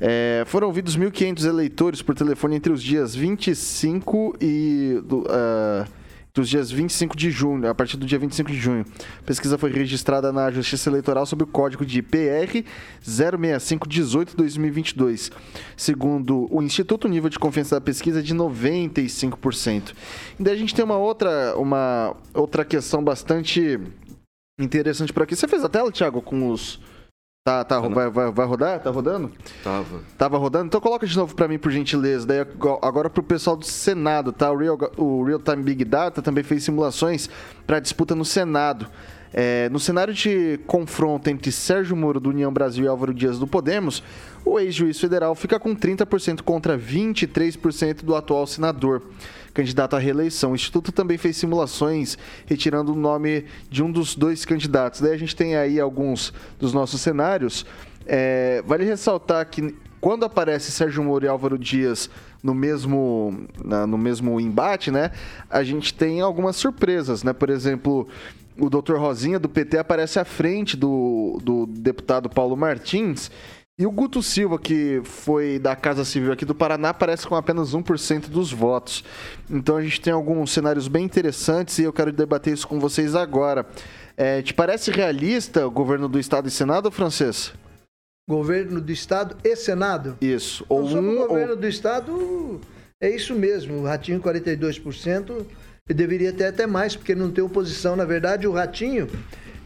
É, 0.00 0.44
foram 0.46 0.66
ouvidos 0.66 0.96
1.500 0.96 1.46
eleitores 1.46 2.02
por 2.02 2.14
telefone 2.14 2.56
entre 2.56 2.72
os 2.72 2.82
dias 2.82 3.14
25 3.14 4.36
e, 4.40 5.00
do, 5.04 5.24
ah, 5.28 5.86
dos 6.34 6.48
dias 6.48 6.70
25 6.70 7.16
de 7.16 7.30
junho, 7.30 7.70
a 7.70 7.74
partir 7.74 7.96
do 7.96 8.04
dia 8.04 8.18
25 8.18 8.50
de 8.50 8.58
junho. 8.58 8.84
A 9.20 9.22
pesquisa 9.22 9.56
foi 9.56 9.70
registrada 9.70 10.32
na 10.32 10.50
Justiça 10.50 10.90
Eleitoral 10.90 11.24
sob 11.24 11.44
o 11.44 11.46
código 11.46 11.86
de 11.86 12.02
PR 12.02 12.64
06518-2022. 13.06 15.30
Segundo 15.76 16.48
o 16.50 16.60
Instituto, 16.60 17.04
o 17.04 17.08
nível 17.08 17.30
de 17.30 17.38
confiança 17.38 17.76
da 17.76 17.80
pesquisa 17.80 18.18
é 18.18 18.22
de 18.22 18.34
95%. 18.34 19.92
E 20.38 20.42
daí 20.42 20.54
a 20.54 20.58
gente 20.58 20.74
tem 20.74 20.84
uma 20.84 20.96
outra, 20.96 21.54
uma 21.56 22.16
outra 22.34 22.64
questão 22.64 23.04
bastante 23.04 23.78
interessante 24.58 25.12
por 25.12 25.22
aqui. 25.22 25.36
Você 25.36 25.46
fez 25.46 25.62
a 25.62 25.68
tela, 25.68 25.92
Thiago, 25.92 26.20
com 26.20 26.50
os... 26.50 26.80
Tá, 27.46 27.62
tá, 27.62 27.78
vai, 27.78 28.08
vai, 28.08 28.32
vai 28.32 28.46
rodar? 28.46 28.80
Tá 28.80 28.88
rodando? 28.90 29.30
Tava. 29.62 30.00
Tava 30.16 30.38
rodando? 30.38 30.64
Então 30.64 30.80
coloca 30.80 31.06
de 31.06 31.14
novo 31.14 31.34
pra 31.34 31.46
mim, 31.46 31.58
por 31.58 31.70
gentileza. 31.70 32.26
Daí 32.26 32.40
ag- 32.40 32.48
agora 32.80 33.10
pro 33.10 33.22
pessoal 33.22 33.54
do 33.54 33.66
Senado, 33.66 34.32
tá? 34.32 34.50
O 34.50 34.56
Real, 34.56 34.78
o 34.96 35.22
Real 35.24 35.38
Time 35.38 35.62
Big 35.62 35.84
Data 35.84 36.22
também 36.22 36.42
fez 36.42 36.64
simulações 36.64 37.28
pra 37.66 37.80
disputa 37.80 38.14
no 38.14 38.24
Senado. 38.24 38.86
É, 39.36 39.68
no 39.68 39.80
cenário 39.80 40.14
de 40.14 40.60
confronto 40.64 41.28
entre 41.28 41.50
Sérgio 41.50 41.96
Moro 41.96 42.20
do 42.20 42.30
União 42.30 42.52
Brasil 42.52 42.84
e 42.84 42.88
Álvaro 42.88 43.12
Dias 43.12 43.36
do 43.36 43.48
Podemos, 43.48 44.00
o 44.44 44.60
ex-juiz 44.60 45.00
federal 45.00 45.34
fica 45.34 45.58
com 45.58 45.74
30% 45.74 46.42
contra 46.42 46.78
23% 46.78 48.04
do 48.04 48.14
atual 48.14 48.46
senador, 48.46 49.02
candidato 49.52 49.96
à 49.96 49.98
reeleição. 49.98 50.52
O 50.52 50.54
Instituto 50.54 50.92
também 50.92 51.18
fez 51.18 51.36
simulações 51.36 52.16
retirando 52.46 52.92
o 52.92 52.96
nome 52.96 53.46
de 53.68 53.82
um 53.82 53.90
dos 53.90 54.14
dois 54.14 54.44
candidatos. 54.44 55.00
Daí 55.00 55.12
a 55.14 55.18
gente 55.18 55.34
tem 55.34 55.56
aí 55.56 55.80
alguns 55.80 56.32
dos 56.60 56.72
nossos 56.72 57.00
cenários. 57.00 57.66
É, 58.06 58.62
vale 58.64 58.84
ressaltar 58.84 59.44
que 59.50 59.74
quando 60.00 60.24
aparece 60.24 60.70
Sérgio 60.70 61.02
Moro 61.02 61.24
e 61.24 61.28
Álvaro 61.28 61.58
Dias 61.58 62.08
no 62.40 62.54
mesmo, 62.54 63.46
na- 63.64 63.86
no 63.86 63.96
mesmo 63.98 64.38
embate, 64.38 64.90
né? 64.92 65.10
A 65.50 65.64
gente 65.64 65.92
tem 65.94 66.20
algumas 66.20 66.54
surpresas, 66.56 67.24
né? 67.24 67.32
Por 67.32 67.48
exemplo, 67.48 68.06
o 68.58 68.70
Dr. 68.70 68.96
Rosinha 68.96 69.38
do 69.38 69.48
PT 69.48 69.78
aparece 69.78 70.18
à 70.18 70.24
frente 70.24 70.76
do, 70.76 71.38
do 71.42 71.66
deputado 71.66 72.28
Paulo 72.28 72.56
Martins. 72.56 73.30
E 73.76 73.84
o 73.84 73.90
Guto 73.90 74.22
Silva, 74.22 74.56
que 74.56 75.00
foi 75.02 75.58
da 75.58 75.74
Casa 75.74 76.04
Civil 76.04 76.32
aqui 76.32 76.44
do 76.44 76.54
Paraná, 76.54 76.90
aparece 76.90 77.26
com 77.26 77.34
apenas 77.34 77.74
1% 77.74 78.28
dos 78.28 78.52
votos. 78.52 79.02
Então 79.50 79.76
a 79.76 79.82
gente 79.82 80.00
tem 80.00 80.12
alguns 80.12 80.52
cenários 80.52 80.86
bem 80.86 81.04
interessantes 81.04 81.78
e 81.78 81.82
eu 81.82 81.92
quero 81.92 82.12
debater 82.12 82.54
isso 82.54 82.68
com 82.68 82.78
vocês 82.78 83.16
agora. 83.16 83.66
É, 84.16 84.40
te 84.42 84.54
parece 84.54 84.92
realista 84.92 85.66
o 85.66 85.70
governo 85.72 86.08
do 86.08 86.20
Estado 86.20 86.46
e 86.46 86.52
Senado, 86.52 86.88
francês? 86.88 87.52
Governo 88.28 88.80
do 88.80 88.92
Estado 88.92 89.36
e 89.42 89.56
Senado? 89.56 90.16
Isso. 90.20 90.64
Ou 90.68 90.88
Não, 90.88 91.02
um 91.02 91.16
o 91.16 91.20
ou 91.22 91.28
governo 91.28 91.56
do 91.56 91.66
Estado, 91.66 92.60
é 93.00 93.10
isso 93.10 93.34
mesmo. 93.34 93.80
O 93.80 93.84
Ratinho, 93.84 94.20
42%. 94.20 95.44
Ele 95.86 95.98
deveria 95.98 96.32
ter 96.32 96.46
até 96.46 96.66
mais, 96.66 96.96
porque 96.96 97.14
não 97.14 97.30
tem 97.30 97.44
oposição. 97.44 97.94
Na 97.94 98.06
verdade, 98.06 98.46
o 98.46 98.52
Ratinho, 98.52 99.06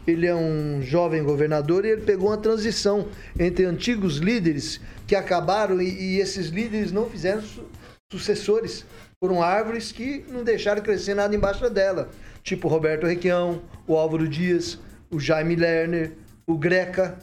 ele 0.05 0.27
é 0.27 0.35
um 0.35 0.81
jovem 0.81 1.23
governador 1.23 1.85
e 1.85 1.89
ele 1.91 2.01
pegou 2.01 2.27
uma 2.29 2.37
transição 2.37 3.07
entre 3.39 3.63
antigos 3.63 4.17
líderes 4.17 4.81
que 5.07 5.15
acabaram 5.15 5.81
e, 5.81 6.15
e 6.15 6.19
esses 6.19 6.47
líderes 6.49 6.91
não 6.91 7.09
fizeram 7.09 7.41
su- 7.41 7.63
sucessores. 8.11 8.85
Foram 9.17 9.41
árvores 9.41 9.93
que 9.93 10.25
não 10.29 10.43
deixaram 10.43 10.81
crescer 10.81 11.13
nada 11.13 11.33
embaixo 11.33 11.69
dela. 11.69 12.09
Tipo 12.43 12.67
Roberto 12.67 13.05
Requião, 13.07 13.61
o 13.87 13.95
Álvaro 13.95 14.27
Dias, 14.27 14.77
o 15.09 15.21
Jaime 15.21 15.55
Lerner, 15.55 16.11
o 16.45 16.57
Greca. 16.57 17.17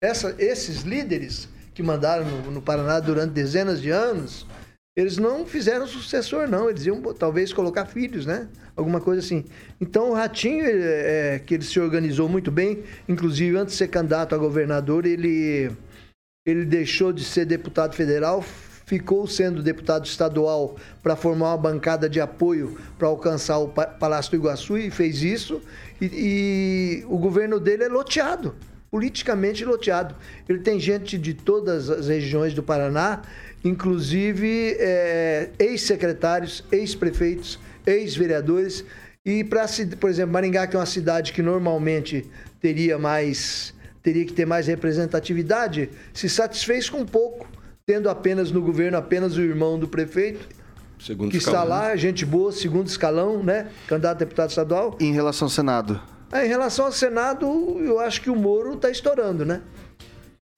Essa- 0.00 0.36
esses 0.38 0.82
líderes 0.82 1.48
que 1.74 1.82
mandaram 1.82 2.24
no, 2.24 2.50
no 2.52 2.62
Paraná 2.62 3.00
durante 3.00 3.32
dezenas 3.32 3.82
de 3.82 3.90
anos, 3.90 4.46
eles 4.96 5.16
não 5.16 5.46
fizeram 5.46 5.86
sucessor, 5.86 6.48
não. 6.48 6.68
Eles 6.68 6.84
iam 6.84 7.00
talvez 7.14 7.52
colocar 7.52 7.86
filhos, 7.86 8.26
né? 8.26 8.48
Alguma 8.76 9.00
coisa 9.00 9.20
assim. 9.20 9.44
Então 9.80 10.10
o 10.10 10.14
Ratinho, 10.14 10.64
é, 10.66 11.38
que 11.38 11.54
ele 11.54 11.64
se 11.64 11.78
organizou 11.78 12.28
muito 12.28 12.50
bem, 12.50 12.82
inclusive 13.08 13.56
antes 13.56 13.74
de 13.74 13.78
ser 13.78 13.88
candidato 13.88 14.34
a 14.34 14.38
governador, 14.38 15.06
ele, 15.06 15.70
ele 16.46 16.64
deixou 16.64 17.12
de 17.12 17.24
ser 17.24 17.44
deputado 17.44 17.94
federal, 17.94 18.42
ficou 18.42 19.26
sendo 19.26 19.62
deputado 19.62 20.04
estadual 20.04 20.76
para 21.02 21.14
formar 21.14 21.50
uma 21.50 21.58
bancada 21.58 22.08
de 22.08 22.20
apoio 22.20 22.76
para 22.98 23.06
alcançar 23.06 23.58
o 23.58 23.68
Pa- 23.68 23.86
Palácio 23.86 24.32
do 24.32 24.36
Iguaçu 24.36 24.76
e 24.76 24.90
fez 24.90 25.22
isso. 25.22 25.62
E, 26.00 26.06
e 26.06 27.04
o 27.06 27.16
governo 27.18 27.60
dele 27.60 27.84
é 27.84 27.88
loteado, 27.88 28.54
politicamente 28.90 29.64
loteado. 29.64 30.14
Ele 30.48 30.58
tem 30.58 30.80
gente 30.80 31.16
de 31.16 31.34
todas 31.34 31.88
as 31.88 32.08
regiões 32.08 32.52
do 32.52 32.62
Paraná, 32.62 33.22
inclusive 33.64 34.76
é, 34.78 35.50
ex-secretários, 35.58 36.64
ex-prefeitos, 36.72 37.58
ex-vereadores. 37.86 38.84
E 39.24 39.44
para, 39.44 39.66
por 39.98 40.10
exemplo, 40.10 40.32
Maringá, 40.32 40.66
que 40.66 40.76
é 40.76 40.78
uma 40.78 40.86
cidade 40.86 41.32
que 41.32 41.42
normalmente 41.42 42.26
teria 42.60 42.98
mais 42.98 43.74
teria 44.02 44.24
que 44.24 44.32
ter 44.32 44.46
mais 44.46 44.66
representatividade, 44.66 45.90
se 46.14 46.26
satisfez 46.26 46.88
com 46.88 47.04
pouco, 47.04 47.46
tendo 47.84 48.08
apenas 48.08 48.50
no 48.50 48.62
governo 48.62 48.96
apenas 48.96 49.36
o 49.36 49.42
irmão 49.42 49.78
do 49.78 49.86
prefeito, 49.86 50.48
Segundo 50.98 51.30
que 51.30 51.36
está 51.36 51.50
escalão. 51.50 51.68
lá, 51.68 51.96
gente 51.96 52.24
boa, 52.24 52.50
segundo 52.50 52.86
escalão, 52.86 53.42
né? 53.42 53.68
Candidato 53.86 54.16
a 54.16 54.18
deputado 54.20 54.48
estadual. 54.48 54.96
em 54.98 55.12
relação 55.12 55.46
ao 55.46 55.50
Senado? 55.50 56.00
Ah, 56.32 56.44
em 56.44 56.48
relação 56.48 56.86
ao 56.86 56.92
Senado, 56.92 57.46
eu 57.80 57.98
acho 57.98 58.20
que 58.22 58.30
o 58.30 58.36
Moro 58.36 58.74
está 58.74 58.88
estourando, 58.90 59.44
né? 59.44 59.60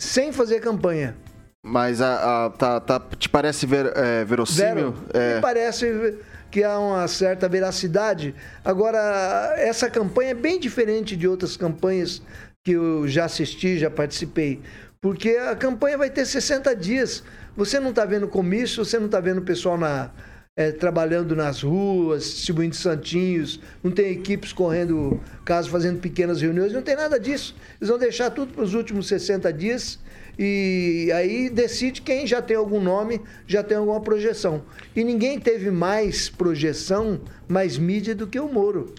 Sem 0.00 0.32
fazer 0.32 0.60
campanha. 0.60 1.16
Mas 1.64 2.00
a, 2.00 2.46
a- 2.46 2.50
tá, 2.50 2.80
tá- 2.80 3.00
te 3.18 3.28
parece 3.28 3.64
ver, 3.66 3.92
é, 3.96 4.24
verossímil? 4.24 4.92
Vero, 4.92 4.94
É, 5.14 5.36
me 5.36 5.40
parece 5.40 6.18
que 6.50 6.62
há 6.64 6.78
uma 6.78 7.06
certa 7.08 7.48
veracidade. 7.48 8.34
Agora, 8.64 9.54
essa 9.56 9.88
campanha 9.88 10.30
é 10.32 10.34
bem 10.34 10.58
diferente 10.60 11.16
de 11.16 11.26
outras 11.26 11.56
campanhas 11.56 12.20
que 12.64 12.72
eu 12.72 13.08
já 13.08 13.24
assisti, 13.24 13.78
já 13.78 13.90
participei. 13.90 14.60
Porque 15.00 15.30
a 15.30 15.56
campanha 15.56 15.96
vai 15.96 16.10
ter 16.10 16.26
60 16.26 16.76
dias. 16.76 17.22
Você 17.56 17.80
não 17.80 17.90
está 17.90 18.04
vendo 18.04 18.28
comício, 18.28 18.84
você 18.84 18.98
não 18.98 19.06
está 19.06 19.20
vendo 19.20 19.38
o 19.38 19.42
pessoal 19.44 19.78
na, 19.78 20.10
eh, 20.56 20.70
trabalhando 20.70 21.34
nas 21.34 21.62
ruas, 21.62 22.24
distribuindo 22.24 22.76
santinhos, 22.76 23.58
não 23.82 23.90
tem 23.90 24.12
equipes 24.12 24.52
correndo 24.52 25.20
caso 25.44 25.70
fazendo 25.70 26.00
pequenas 26.00 26.42
reuniões, 26.42 26.72
não 26.72 26.82
tem 26.82 26.94
nada 26.94 27.18
disso. 27.18 27.54
Eles 27.80 27.88
vão 27.88 27.98
deixar 27.98 28.30
tudo 28.30 28.52
para 28.52 28.62
os 28.62 28.74
últimos 28.74 29.06
60 29.06 29.52
dias 29.52 29.98
e 30.38 31.10
aí 31.14 31.50
decide 31.50 32.02
quem 32.02 32.26
já 32.26 32.40
tem 32.40 32.56
algum 32.56 32.80
nome, 32.80 33.20
já 33.46 33.62
tem 33.62 33.76
alguma 33.76 34.00
projeção. 34.00 34.62
E 34.94 35.02
ninguém 35.04 35.38
teve 35.38 35.70
mais 35.70 36.28
projeção, 36.28 37.20
mais 37.48 37.78
mídia 37.78 38.14
do 38.14 38.26
que 38.26 38.38
o 38.38 38.48
Moro. 38.48 38.94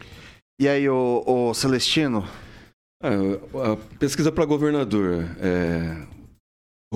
E 0.60 0.68
aí, 0.68 0.88
o, 0.88 1.24
o 1.26 1.54
Celestino? 1.54 2.28
Ah, 3.02 3.74
a 3.74 3.98
pesquisa 3.98 4.32
para 4.32 4.46
governador. 4.46 5.26
é, 5.42 6.13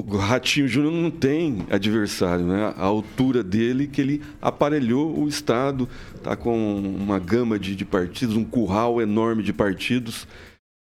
o 0.06 0.18
Ratinho 0.18 0.68
Júnior 0.68 0.94
não 0.94 1.10
tem 1.10 1.66
adversário, 1.72 2.46
né? 2.46 2.74
A 2.78 2.84
altura 2.84 3.44
dele, 3.44 3.88
que 3.88 4.00
ele 4.00 4.22
aparelhou 4.40 5.18
o 5.20 5.28
Estado, 5.28 5.90
tá 6.22 6.36
com 6.36 6.78
uma 6.78 7.18
gama 7.18 7.58
de, 7.58 7.76
de 7.76 7.84
partidos, 7.84 8.36
um 8.36 8.44
curral 8.44 9.02
enorme 9.02 9.42
de 9.42 9.52
partidos. 9.52 10.28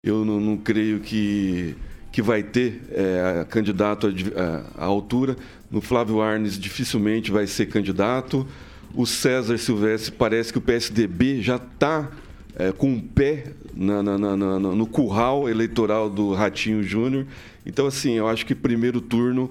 Eu 0.01 0.23
não, 0.23 0.39
não 0.39 0.57
creio 0.57 1.01
que, 1.01 1.75
que 2.11 2.21
vai 2.21 2.41
ter 2.41 2.81
é, 2.89 3.45
candidato 3.49 4.07
à- 4.77 4.85
altura. 4.85 5.35
No 5.69 5.81
Flávio 5.81 6.21
Arnes 6.21 6.57
dificilmente 6.57 7.31
vai 7.31 7.47
ser 7.47 7.65
candidato. 7.65 8.47
O 8.93 9.05
César 9.05 9.57
Silvestre 9.57 10.11
parece 10.11 10.53
que 10.53 10.57
o 10.57 10.61
PSDB 10.61 11.41
já 11.41 11.57
está 11.57 12.09
é, 12.55 12.71
com 12.71 12.93
o 12.93 13.01
pé 13.01 13.53
na- 13.75 14.03
na- 14.03 14.37
na- 14.37 14.59
no 14.59 14.85
curral 14.85 15.49
eleitoral 15.49 16.09
do 16.09 16.33
Ratinho 16.33 16.83
Júnior. 16.83 17.25
Então, 17.65 17.85
assim, 17.87 18.13
eu 18.13 18.27
acho 18.27 18.45
que 18.45 18.55
primeiro 18.55 18.99
turno 19.01 19.49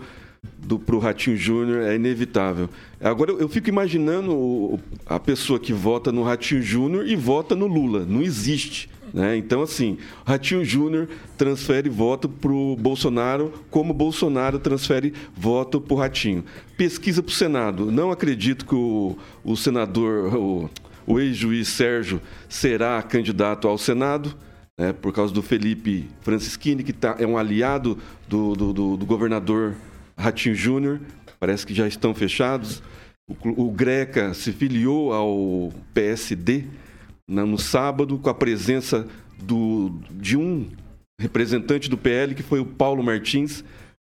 para 0.86 0.96
o 0.96 0.98
Ratinho 0.98 1.36
Júnior 1.36 1.82
é 1.82 1.94
inevitável. 1.96 2.68
Agora, 3.00 3.30
eu, 3.30 3.40
eu 3.40 3.48
fico 3.48 3.68
imaginando 3.68 4.32
o- 4.32 4.80
a 5.06 5.18
pessoa 5.20 5.58
que 5.58 5.72
vota 5.72 6.10
no 6.10 6.22
Ratinho 6.22 6.62
Júnior 6.62 7.06
e 7.06 7.14
vota 7.16 7.54
no 7.54 7.66
Lula. 7.66 8.04
Não 8.06 8.22
existe. 8.22 8.88
Né? 9.12 9.36
Então, 9.36 9.60
assim, 9.60 9.98
Ratinho 10.24 10.64
Júnior 10.64 11.08
transfere 11.36 11.88
voto 11.88 12.28
para 12.28 12.52
o 12.52 12.76
Bolsonaro, 12.76 13.52
como 13.68 13.92
Bolsonaro 13.92 14.58
transfere 14.60 15.12
voto 15.36 15.80
para 15.80 15.94
o 15.94 15.96
Ratinho. 15.96 16.44
Pesquisa 16.76 17.20
para 17.20 17.30
o 17.30 17.34
Senado. 17.34 17.90
Não 17.90 18.12
acredito 18.12 18.64
que 18.64 18.74
o, 18.74 19.18
o 19.44 19.56
senador, 19.56 20.32
o, 20.36 20.70
o 21.12 21.20
ex-juiz 21.20 21.68
Sérgio, 21.68 22.20
será 22.48 23.02
candidato 23.02 23.66
ao 23.68 23.76
Senado 23.78 24.34
né, 24.78 24.92
por 24.92 25.12
causa 25.12 25.32
do 25.34 25.42
Felipe 25.42 26.08
Francischini, 26.22 26.82
que 26.82 26.92
tá, 26.92 27.16
é 27.18 27.26
um 27.26 27.36
aliado 27.36 27.98
do, 28.28 28.54
do, 28.54 28.72
do- 28.72 28.96
do 28.96 29.06
governador 29.06 29.74
Ratinho 30.16 30.54
Júnior, 30.54 31.00
parece 31.38 31.66
que 31.66 31.74
já 31.74 31.86
estão 31.88 32.14
fechados. 32.14 32.82
O, 33.28 33.66
o 33.66 33.70
Greca 33.70 34.34
se 34.34 34.52
filiou 34.52 35.12
ao 35.12 35.72
PSD 35.94 36.64
na- 37.28 37.46
no 37.46 37.58
sábado, 37.58 38.18
com 38.18 38.28
a 38.30 38.34
presença 38.34 39.06
do, 39.42 39.92
de 40.10 40.36
um 40.36 40.68
representante 41.20 41.88
do 41.88 41.96
PL, 41.98 42.34
que 42.34 42.42
foi 42.42 42.60
o 42.60 42.64
Paulo 42.66 43.02
Martins. 43.02 43.62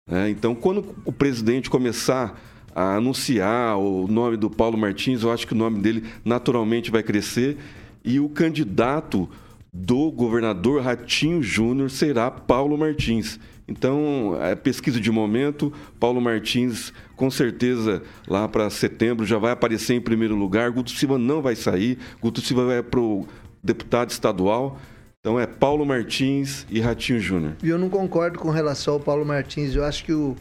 né. 0.09 0.31
então, 0.31 0.55
quando 0.55 0.95
o 1.05 1.13
presidente 1.13 1.69
começar 1.69 2.41
a 2.81 2.97
anunciar 2.97 3.77
o 3.79 4.09
nome 4.09 4.37
do 4.37 4.49
Paulo 4.49 4.79
Martins, 4.79 5.23
eu 5.23 5.31
acho 5.31 5.47
que 5.47 5.53
o 5.53 5.57
nome 5.57 5.81
dele 5.81 6.05
naturalmente 6.25 6.91
vai 6.91 7.03
crescer. 7.03 7.59
E 8.03 8.19
o 8.19 8.29
candidato 8.29 9.29
do 9.73 10.11
governador 10.11 10.83
Ratinho 10.83 11.43
Júnior 11.43 11.91
será 11.91 12.31
Paulo 12.31 12.79
Martins. 12.79 13.39
Então, 13.69 14.37
é 14.41 14.57
pesquisa 14.57 14.99
de 14.99 15.11
momento. 15.13 15.73
Paulo 16.01 16.21
Martins, 16.21 16.93
com 17.15 17.31
certeza, 17.31 18.03
lá 18.27 18.49
para 18.49 18.69
setembro 18.71 19.25
já 19.27 19.39
vai 19.39 19.53
aparecer 19.53 19.95
em 19.95 20.01
primeiro 20.01 20.35
lugar. 20.35 20.71
Guto 20.71 20.91
Silva 20.91 21.19
não 21.19 21.41
vai 21.43 21.55
sair. 21.55 21.99
Guto 22.21 22.41
Silva 22.41 22.65
vai 22.65 22.83
para 22.83 22.99
o 22.99 23.29
deputado 23.63 24.11
estadual. 24.11 24.81
Então 25.21 25.39
é 25.39 25.47
Paulo 25.47 25.85
Martins 25.85 26.67
e 26.71 26.81
Ratinho 26.81 27.21
Júnior. 27.21 27.53
E 27.63 27.69
eu 27.69 27.79
não 27.79 27.91
concordo 27.91 28.39
com 28.39 28.51
relação 28.51 28.95
ao 28.95 29.01
Paulo 29.01 29.25
Martins. 29.25 29.75
Eu 29.75 29.85
acho 29.85 30.03
que 30.03 30.15
o 30.15 30.35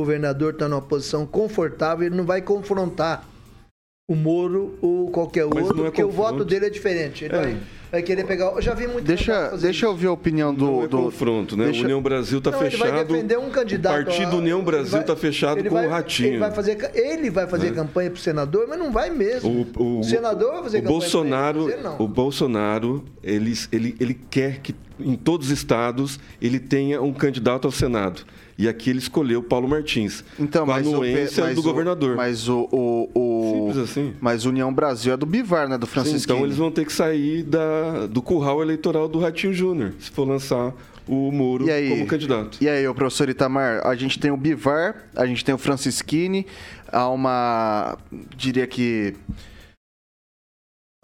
governador 0.00 0.52
está 0.52 0.68
numa 0.68 0.82
posição 0.82 1.24
confortável, 1.26 2.06
ele 2.06 2.14
não 2.16 2.24
vai 2.24 2.42
confrontar 2.42 3.26
o 4.08 4.14
Moro 4.14 4.78
ou 4.80 5.10
qualquer 5.10 5.46
Mas 5.46 5.64
outro, 5.64 5.80
é 5.80 5.84
porque 5.86 6.02
o 6.04 6.08
confronto. 6.08 6.32
voto 6.32 6.44
dele 6.44 6.66
é 6.66 6.70
diferente. 6.70 7.24
Ele 7.24 7.34
É. 7.34 7.40
vai, 7.40 7.56
vai 7.90 8.02
querer 8.02 8.24
pegar. 8.24 8.52
Eu 8.52 8.62
já 8.62 8.72
vi 8.72 8.86
muito 8.86 9.04
Deixa, 9.04 9.56
deixa 9.56 9.86
eu 9.86 9.90
ouvir 9.90 10.06
a 10.06 10.12
opinião 10.12 10.54
do. 10.54 10.64
Não 10.64 10.82
é 10.84 10.86
do- 10.86 10.96
confronto, 10.98 11.56
né? 11.56 11.64
deixa- 11.64 11.80
O 11.80 11.84
União 11.84 12.00
Brasil 12.00 12.38
está 12.38 12.52
Não, 12.52 12.60
ele 12.64 12.76
vai 12.76 12.88
fechado. 12.90 13.08
defender 13.08 13.36
um 13.38 13.50
candidato. 13.50 14.02
O 14.02 14.04
Partido 14.04 14.36
União 14.36 14.62
Brasil 14.62 15.00
está 15.00 15.16
fechado 15.16 15.58
ele 15.58 15.68
com 15.68 15.74
vai- 15.74 15.86
o 15.88 15.90
Ratinho. 15.90 16.28
Ele 16.28 16.38
vai 16.38 16.52
fazer, 16.52 16.90
ele 16.94 17.30
vai 17.30 17.46
fazer 17.48 17.74
campanha 17.74 18.10
para 18.10 18.20
senador, 18.20 18.66
mas 18.68 18.78
não 18.78 18.92
vai 18.92 19.10
mesmo. 19.10 19.66
O, 19.76 19.98
o- 20.00 20.04
senador 20.04 20.52
vai 20.52 20.62
fazer 20.62 20.78
o 20.78 20.82
campanha 20.82 21.00
Bolsonaro, 21.00 21.68
ele, 21.70 21.82
não. 21.82 21.96
o 22.00 22.06
Bolsonaro, 22.06 23.04
ele, 23.24 23.54
ele, 23.72 23.96
ele 23.98 24.14
quer 24.30 24.60
que 24.60 24.72
em 25.00 25.16
todos 25.16 25.48
os 25.48 25.52
estados 25.52 26.20
ele 26.40 26.60
tenha 26.60 27.02
um 27.02 27.12
candidato 27.12 27.66
ao 27.66 27.72
Senado. 27.72 28.22
E 28.58 28.66
aqui 28.68 28.88
ele 28.90 28.98
escolheu 29.00 29.42
Paulo 29.42 29.68
Martins. 29.68 30.24
Então, 30.38 30.64
com 30.64 30.72
a 30.72 30.76
o, 30.76 30.78
anuência 30.78 31.44
mas 31.44 31.54
do 31.54 31.60
o- 31.60 31.64
governador. 31.64 32.16
Mas 32.16 32.48
o. 32.48 32.66
o, 32.72 33.10
o- 33.14 33.52
Simples 33.68 33.76
assim. 33.90 34.14
Mas 34.20 34.44
União 34.46 34.72
Brasil 34.72 35.12
é 35.12 35.16
do 35.16 35.26
Bivar, 35.26 35.68
né? 35.68 35.76
Do 35.76 35.84
Sim, 35.86 35.92
Francisco. 35.92 36.32
então 36.32 36.44
eles 36.44 36.56
vão 36.56 36.70
ter 36.70 36.84
que 36.86 36.92
sair 36.92 37.42
da, 37.42 38.06
do 38.06 38.22
curral 38.22 38.62
eleitoral 38.62 39.08
do 39.08 39.18
Ratinho 39.18 39.52
Júnior, 39.52 39.92
se 39.98 40.10
for 40.10 40.26
lançar 40.26 40.72
o 41.06 41.30
Moro 41.30 41.70
aí? 41.70 41.88
como 41.90 42.06
candidato. 42.06 42.58
E 42.60 42.68
aí, 42.68 42.88
ô 42.88 42.94
professor 42.94 43.28
Itamar, 43.28 43.86
a 43.86 43.94
gente 43.94 44.18
tem 44.18 44.30
o 44.30 44.36
Bivar, 44.36 45.04
a 45.14 45.26
gente 45.26 45.44
tem 45.44 45.54
o 45.54 45.58
Francisquini, 45.58 46.46
há 46.90 47.08
uma. 47.10 47.98
diria 48.36 48.66
que. 48.66 49.14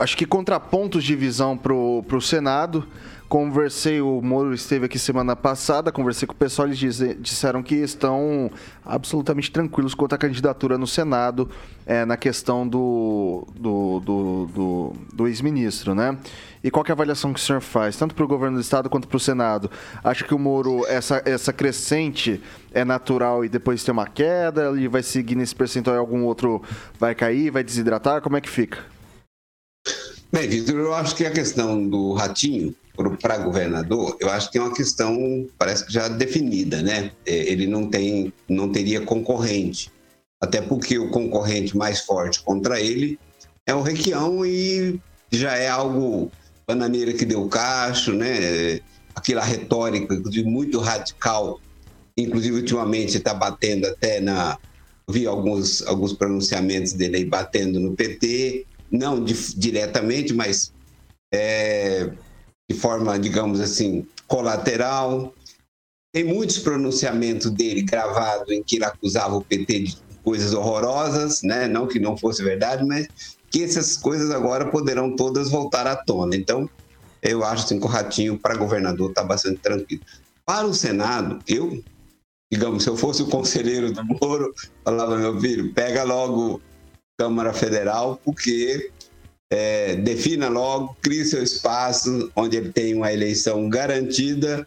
Acho 0.01 0.17
que 0.17 0.27
contrapontos 0.27 1.05
de 1.05 1.15
visão 1.15 1.57
pro, 1.57 2.03
pro 2.09 2.21
Senado. 2.21 2.87
Conversei, 3.33 3.99
o 3.99 4.21
Moro 4.21 4.53
esteve 4.53 4.85
aqui 4.85 4.99
semana 4.99 5.35
passada, 5.35 5.91
conversei 5.91 6.29
com 6.29 6.35
o 6.35 6.37
pessoal, 6.37 6.69
eles 6.69 6.79
disseram 7.19 7.63
que 7.63 7.77
estão 7.77 8.51
absolutamente 8.85 9.51
tranquilos 9.51 9.95
quanto 9.95 10.15
à 10.15 10.19
candidatura 10.19 10.77
no 10.77 10.87
Senado, 10.87 11.49
é, 11.87 12.05
na 12.05 12.19
questão 12.19 12.69
do, 12.69 13.47
do, 13.59 14.01
do, 14.01 14.47
do, 14.49 14.93
do 15.15 15.29
ex-ministro, 15.29 15.95
né? 15.95 16.19
E 16.63 16.71
qual 16.71 16.85
é 16.87 16.91
a 16.91 16.93
avaliação 16.93 17.33
que 17.33 17.41
o 17.41 17.43
senhor 17.43 17.63
faz, 17.63 17.97
tanto 17.97 18.15
para 18.15 18.23
o 18.23 18.29
governo 18.29 18.59
do 18.59 18.61
Estado 18.61 18.91
quanto 18.91 19.09
para 19.09 19.17
o 19.17 19.21
Senado? 19.21 19.71
Acha 20.05 20.25
que 20.25 20.35
o 20.35 20.39
Moro, 20.39 20.85
essa, 20.87 21.23
essa 21.25 21.55
crescente 21.55 22.39
é 22.71 22.85
natural 22.85 23.47
e 23.47 23.49
depois 23.49 23.83
tem 23.83 23.95
uma 23.95 24.07
queda, 24.07 24.69
ele 24.69 24.89
vai 24.89 25.03
seguir 25.03 25.37
nesse 25.37 25.57
percentual 25.57 25.97
e 25.97 25.99
algum 25.99 26.25
outro 26.25 26.61
vai 27.01 27.15
cair, 27.15 27.51
vai 27.51 27.65
desidratar? 27.65 28.21
Como 28.21 28.37
é 28.37 28.43
que 28.43 28.51
fica? 28.51 28.81
Bem, 30.31 30.47
Vitor, 30.49 30.75
eu 30.77 30.95
acho 30.95 31.17
que 31.17 31.25
a 31.25 31.31
questão 31.31 31.89
do 31.89 32.13
ratinho 32.13 32.75
para 33.21 33.39
governador, 33.39 34.17
eu 34.21 34.29
acho 34.31 34.51
que 34.51 34.59
é 34.59 34.61
uma 34.61 34.75
questão, 34.75 35.47
parece 35.59 35.87
que 35.87 35.93
já 35.93 36.09
definida, 36.09 36.83
né? 36.83 37.11
É, 37.27 37.35
Ele 37.51 37.67
não 37.67 37.89
tem, 37.89 38.33
não 38.49 38.71
teria 38.71 39.01
concorrente, 39.01 39.91
até 40.41 40.61
porque 40.61 40.99
o 40.99 41.11
concorrente 41.11 41.77
mais 41.77 42.01
forte 42.01 42.43
contra 42.43 42.81
ele 42.81 43.19
é 43.67 43.75
o 43.75 43.81
Requião 43.83 44.45
e 44.45 45.01
já 45.31 45.57
é 45.57 45.69
algo 45.69 46.31
bananeira 46.67 47.13
que 47.13 47.25
deu 47.25 47.49
cacho, 47.49 48.13
né? 48.13 48.81
Aquela 49.15 49.43
retórica 49.45 50.15
inclusive, 50.15 50.49
muito 50.49 50.79
radical, 50.79 51.61
inclusive 52.17 52.57
ultimamente 52.57 53.17
está 53.17 53.33
batendo 53.33 53.87
até 53.87 54.21
na 54.21 54.59
vi 55.09 55.27
alguns 55.27 55.83
alguns 55.87 56.13
pronunciamentos 56.13 56.93
dele 56.93 57.17
aí 57.17 57.25
batendo 57.25 57.81
no 57.81 57.93
PT, 57.95 58.67
não 58.91 59.23
di- 59.23 59.35
diretamente, 59.57 60.33
mas 60.33 60.73
é, 61.33 62.11
de 62.71 62.77
forma, 62.77 63.19
digamos 63.19 63.61
assim, 63.61 64.07
colateral. 64.27 65.35
Tem 66.15 66.25
muitos 66.25 66.59
pronunciamentos 66.59 67.51
dele 67.51 67.83
gravados 67.83 68.51
em 68.51 68.63
que 68.63 68.77
ele 68.77 68.85
acusava 68.85 69.35
o 69.35 69.45
PT 69.45 69.79
de 69.81 69.99
coisas 70.23 70.53
horrorosas, 70.53 71.43
né? 71.43 71.67
não 71.67 71.87
que 71.87 71.99
não 71.99 72.17
fosse 72.17 72.43
verdade, 72.43 72.85
mas 72.85 73.09
que 73.51 73.63
essas 73.63 73.97
coisas 73.97 74.31
agora 74.31 74.71
poderão 74.71 75.15
todas 75.15 75.51
voltar 75.51 75.87
à 75.87 75.97
tona. 75.97 76.37
Então, 76.37 76.69
eu 77.23 77.45
acho 77.45 77.65
assim, 77.65 77.79
que 77.79 77.85
o 77.85 77.89
Ratinho, 77.89 78.39
para 78.39 78.57
governador, 78.57 79.11
está 79.11 79.23
bastante 79.23 79.61
tranquilo. 79.61 80.03
Para 80.45 80.67
o 80.67 80.75
Senado, 80.75 81.39
eu, 81.47 81.83
digamos, 82.51 82.83
se 82.83 82.91
eu 82.91 82.97
fosse 82.97 83.23
o 83.23 83.29
conselheiro 83.29 83.93
do 83.93 84.05
Moro, 84.05 84.55
falava, 84.85 85.17
meu 85.17 85.39
filho, 85.41 85.73
pega 85.73 86.03
logo 86.03 86.61
Câmara 87.19 87.53
Federal, 87.53 88.21
porque 88.25 88.91
é, 89.53 89.97
defina 89.97 90.49
logo, 90.49 90.97
crie 91.03 91.27
seu 91.27 91.43
espaço 91.43 92.33
onde 92.35 92.57
ele 92.57 92.73
tem 92.73 92.95
uma 92.95 93.13
eleição 93.13 93.69
garantida 93.69 94.67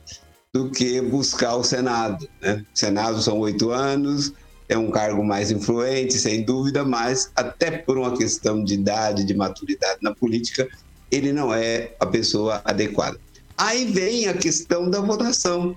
do 0.53 0.69
que 0.69 1.01
buscar 1.01 1.55
o 1.55 1.63
Senado. 1.63 2.29
Né? 2.39 2.63
O 2.71 2.77
Senado 2.77 3.19
são 3.19 3.39
oito 3.39 3.71
anos, 3.71 4.31
é 4.69 4.77
um 4.77 4.91
cargo 4.91 5.23
mais 5.23 5.49
influente, 5.49 6.13
sem 6.13 6.43
dúvida, 6.43 6.85
mas 6.85 7.31
até 7.35 7.71
por 7.71 7.97
uma 7.97 8.15
questão 8.15 8.63
de 8.63 8.75
idade, 8.75 9.23
de 9.23 9.33
maturidade 9.33 9.97
na 10.03 10.13
política, 10.13 10.69
ele 11.11 11.33
não 11.33 11.51
é 11.51 11.95
a 11.99 12.05
pessoa 12.05 12.61
adequada. 12.63 13.19
Aí 13.57 13.85
vem 13.85 14.27
a 14.27 14.35
questão 14.35 14.87
da 14.87 15.01
votação. 15.01 15.75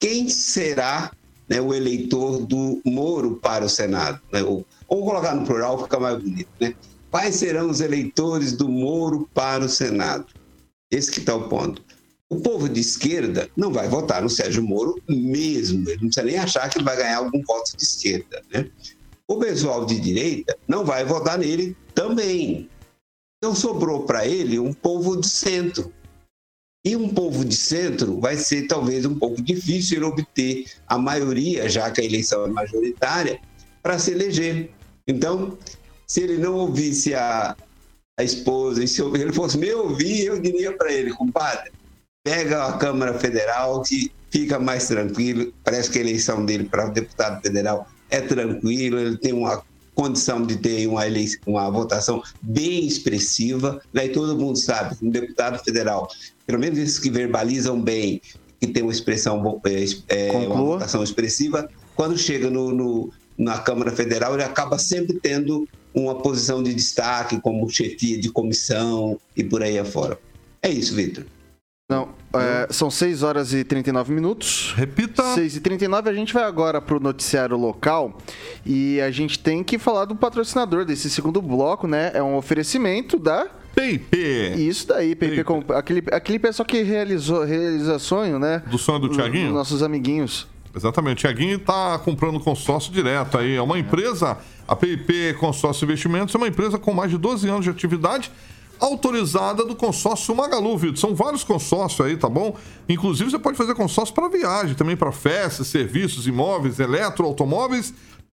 Quem 0.00 0.30
será 0.30 1.12
né, 1.46 1.60
o 1.60 1.74
eleitor 1.74 2.38
do 2.46 2.80
Moro 2.82 3.36
para 3.36 3.66
o 3.66 3.68
Senado? 3.68 4.22
Né? 4.32 4.42
Ou, 4.42 4.64
ou 4.88 5.04
colocar 5.04 5.34
no 5.34 5.44
plural 5.44 5.82
fica 5.82 6.00
mais 6.00 6.16
bonito, 6.16 6.48
né? 6.58 6.74
Quais 7.12 7.34
serão 7.34 7.68
os 7.68 7.82
eleitores 7.82 8.54
do 8.54 8.66
Moro 8.70 9.28
para 9.34 9.66
o 9.66 9.68
Senado? 9.68 10.24
Esse 10.90 11.10
que 11.10 11.18
está 11.20 11.36
o 11.36 11.46
ponto. 11.46 11.84
O 12.30 12.40
povo 12.40 12.70
de 12.70 12.80
esquerda 12.80 13.50
não 13.54 13.70
vai 13.70 13.86
votar 13.86 14.22
no 14.22 14.30
Sérgio 14.30 14.62
Moro 14.62 14.98
mesmo. 15.06 15.86
Ele 15.90 16.00
não 16.00 16.08
precisa 16.08 16.24
nem 16.24 16.38
achar 16.38 16.70
que 16.70 16.78
ele 16.78 16.86
vai 16.86 16.96
ganhar 16.96 17.18
algum 17.18 17.42
voto 17.42 17.76
de 17.76 17.82
esquerda. 17.82 18.42
Né? 18.50 18.70
O 19.28 19.36
pessoal 19.36 19.84
de 19.84 20.00
direita 20.00 20.56
não 20.66 20.86
vai 20.86 21.04
votar 21.04 21.36
nele 21.36 21.76
também. 21.94 22.70
Então 23.36 23.54
sobrou 23.54 24.04
para 24.04 24.26
ele 24.26 24.58
um 24.58 24.72
povo 24.72 25.20
de 25.20 25.28
centro. 25.28 25.92
E 26.82 26.96
um 26.96 27.10
povo 27.10 27.44
de 27.44 27.54
centro 27.54 28.18
vai 28.20 28.38
ser 28.38 28.66
talvez 28.66 29.04
um 29.04 29.18
pouco 29.18 29.42
difícil 29.42 29.98
ele 29.98 30.06
obter 30.06 30.64
a 30.88 30.96
maioria, 30.96 31.68
já 31.68 31.90
que 31.90 32.00
a 32.00 32.04
eleição 32.04 32.46
é 32.46 32.48
majoritária, 32.48 33.38
para 33.82 33.98
se 33.98 34.12
eleger. 34.12 34.70
Então, 35.06 35.58
se 36.06 36.20
ele 36.20 36.38
não 36.38 36.54
ouvisse 36.54 37.14
a, 37.14 37.56
a 38.18 38.22
esposa, 38.22 38.82
e 38.82 38.88
se 38.88 39.02
ele 39.02 39.32
fosse 39.32 39.58
me 39.58 39.72
ouvir, 39.72 40.26
eu 40.26 40.40
diria 40.40 40.76
para 40.76 40.92
ele, 40.92 41.12
compadre, 41.12 41.70
pega 42.24 42.66
a 42.66 42.72
Câmara 42.74 43.18
Federal 43.18 43.82
que 43.82 44.12
fica 44.30 44.58
mais 44.58 44.88
tranquilo. 44.88 45.52
Parece 45.64 45.90
que 45.90 45.98
a 45.98 46.00
eleição 46.00 46.44
dele 46.44 46.64
para 46.64 46.88
deputado 46.88 47.42
federal 47.42 47.86
é 48.10 48.20
tranquila, 48.20 49.00
ele 49.00 49.16
tem 49.16 49.32
uma 49.32 49.62
condição 49.94 50.42
de 50.44 50.56
ter 50.56 50.86
uma, 50.86 51.06
eleição, 51.06 51.40
uma 51.46 51.70
votação 51.70 52.22
bem 52.40 52.86
expressiva. 52.86 53.80
Né? 53.92 54.06
E 54.06 54.08
todo 54.08 54.38
mundo 54.38 54.58
sabe 54.58 54.96
que 54.96 55.04
um 55.04 55.10
deputado 55.10 55.62
federal, 55.62 56.08
pelo 56.46 56.58
menos 56.58 56.78
esses 56.78 56.98
que 56.98 57.10
verbalizam 57.10 57.80
bem, 57.80 58.20
que 58.60 58.66
tem 58.66 58.82
uma 58.82 58.92
expressão, 58.92 59.60
é, 59.64 60.28
é, 60.28 60.48
uma 60.48 60.62
votação 60.62 61.02
expressiva, 61.02 61.68
quando 61.94 62.16
chega 62.16 62.48
no, 62.48 62.72
no, 62.72 63.10
na 63.36 63.58
Câmara 63.58 63.90
Federal, 63.90 64.34
ele 64.34 64.44
acaba 64.44 64.78
sempre 64.78 65.18
tendo 65.20 65.68
uma 65.94 66.14
posição 66.16 66.62
de 66.62 66.74
destaque 66.74 67.40
como 67.40 67.68
chefia 67.68 68.18
de 68.18 68.30
comissão 68.30 69.18
e 69.36 69.44
por 69.44 69.62
aí 69.62 69.78
afora. 69.78 70.18
É 70.62 70.70
isso, 70.70 70.94
Vitor. 70.94 71.24
Não, 71.92 72.08
é, 72.32 72.72
são 72.72 72.90
6 72.90 73.22
horas 73.22 73.52
e 73.52 73.64
39 73.64 74.14
minutos. 74.14 74.72
Repita. 74.74 75.22
6 75.34 75.56
e 75.56 75.60
39 75.60 76.08
a 76.08 76.14
gente 76.14 76.32
vai 76.32 76.44
agora 76.44 76.80
para 76.80 76.96
o 76.96 77.00
noticiário 77.00 77.56
local 77.56 78.16
e 78.64 78.98
a 79.00 79.10
gente 79.10 79.38
tem 79.38 79.62
que 79.62 79.78
falar 79.78 80.06
do 80.06 80.16
patrocinador 80.16 80.86
desse 80.86 81.10
segundo 81.10 81.42
bloco, 81.42 81.86
né? 81.86 82.10
É 82.14 82.22
um 82.22 82.36
oferecimento 82.36 83.18
da... 83.18 83.46
PIP. 83.74 84.16
Isso 84.56 84.88
daí, 84.88 85.14
PIP. 85.14 85.44
Com, 85.44 85.62
aquele, 85.74 86.02
aquele 86.12 86.38
pessoal 86.38 86.66
que 86.66 86.82
realizou, 86.82 87.44
realiza 87.44 87.98
sonho, 87.98 88.38
né? 88.38 88.62
Do 88.66 88.78
sonho 88.78 88.98
do 89.00 89.08
Tiaguinho? 89.08 89.52
Nossos 89.52 89.82
amiguinhos. 89.82 90.46
Exatamente. 90.74 91.18
O 91.18 91.20
Tiaguinho 91.20 91.56
está 91.56 91.98
comprando 91.98 92.40
consórcio 92.40 92.92
direto 92.92 93.38
aí. 93.38 93.56
É 93.56 93.62
uma 93.62 93.78
empresa, 93.78 94.38
a 94.66 94.74
PIP 94.74 95.34
Consórcio 95.34 95.84
Investimentos, 95.84 96.34
é 96.34 96.38
uma 96.38 96.48
empresa 96.48 96.78
com 96.78 96.92
mais 96.92 97.10
de 97.10 97.18
12 97.18 97.48
anos 97.48 97.64
de 97.64 97.70
atividade 97.70 98.30
autorizada 98.80 99.64
do 99.64 99.76
consórcio 99.76 100.34
Magalu, 100.34 100.76
Vitor. 100.76 100.98
São 100.98 101.14
vários 101.14 101.44
consórcios 101.44 102.04
aí, 102.04 102.16
tá 102.16 102.28
bom? 102.28 102.56
Inclusive, 102.88 103.30
você 103.30 103.38
pode 103.38 103.56
fazer 103.56 103.74
consórcio 103.76 104.12
para 104.12 104.28
viagem, 104.28 104.74
também 104.74 104.96
para 104.96 105.12
festas, 105.12 105.68
serviços, 105.68 106.26
imóveis, 106.26 106.80
eletro, 106.80 107.24
automóveis 107.24 107.94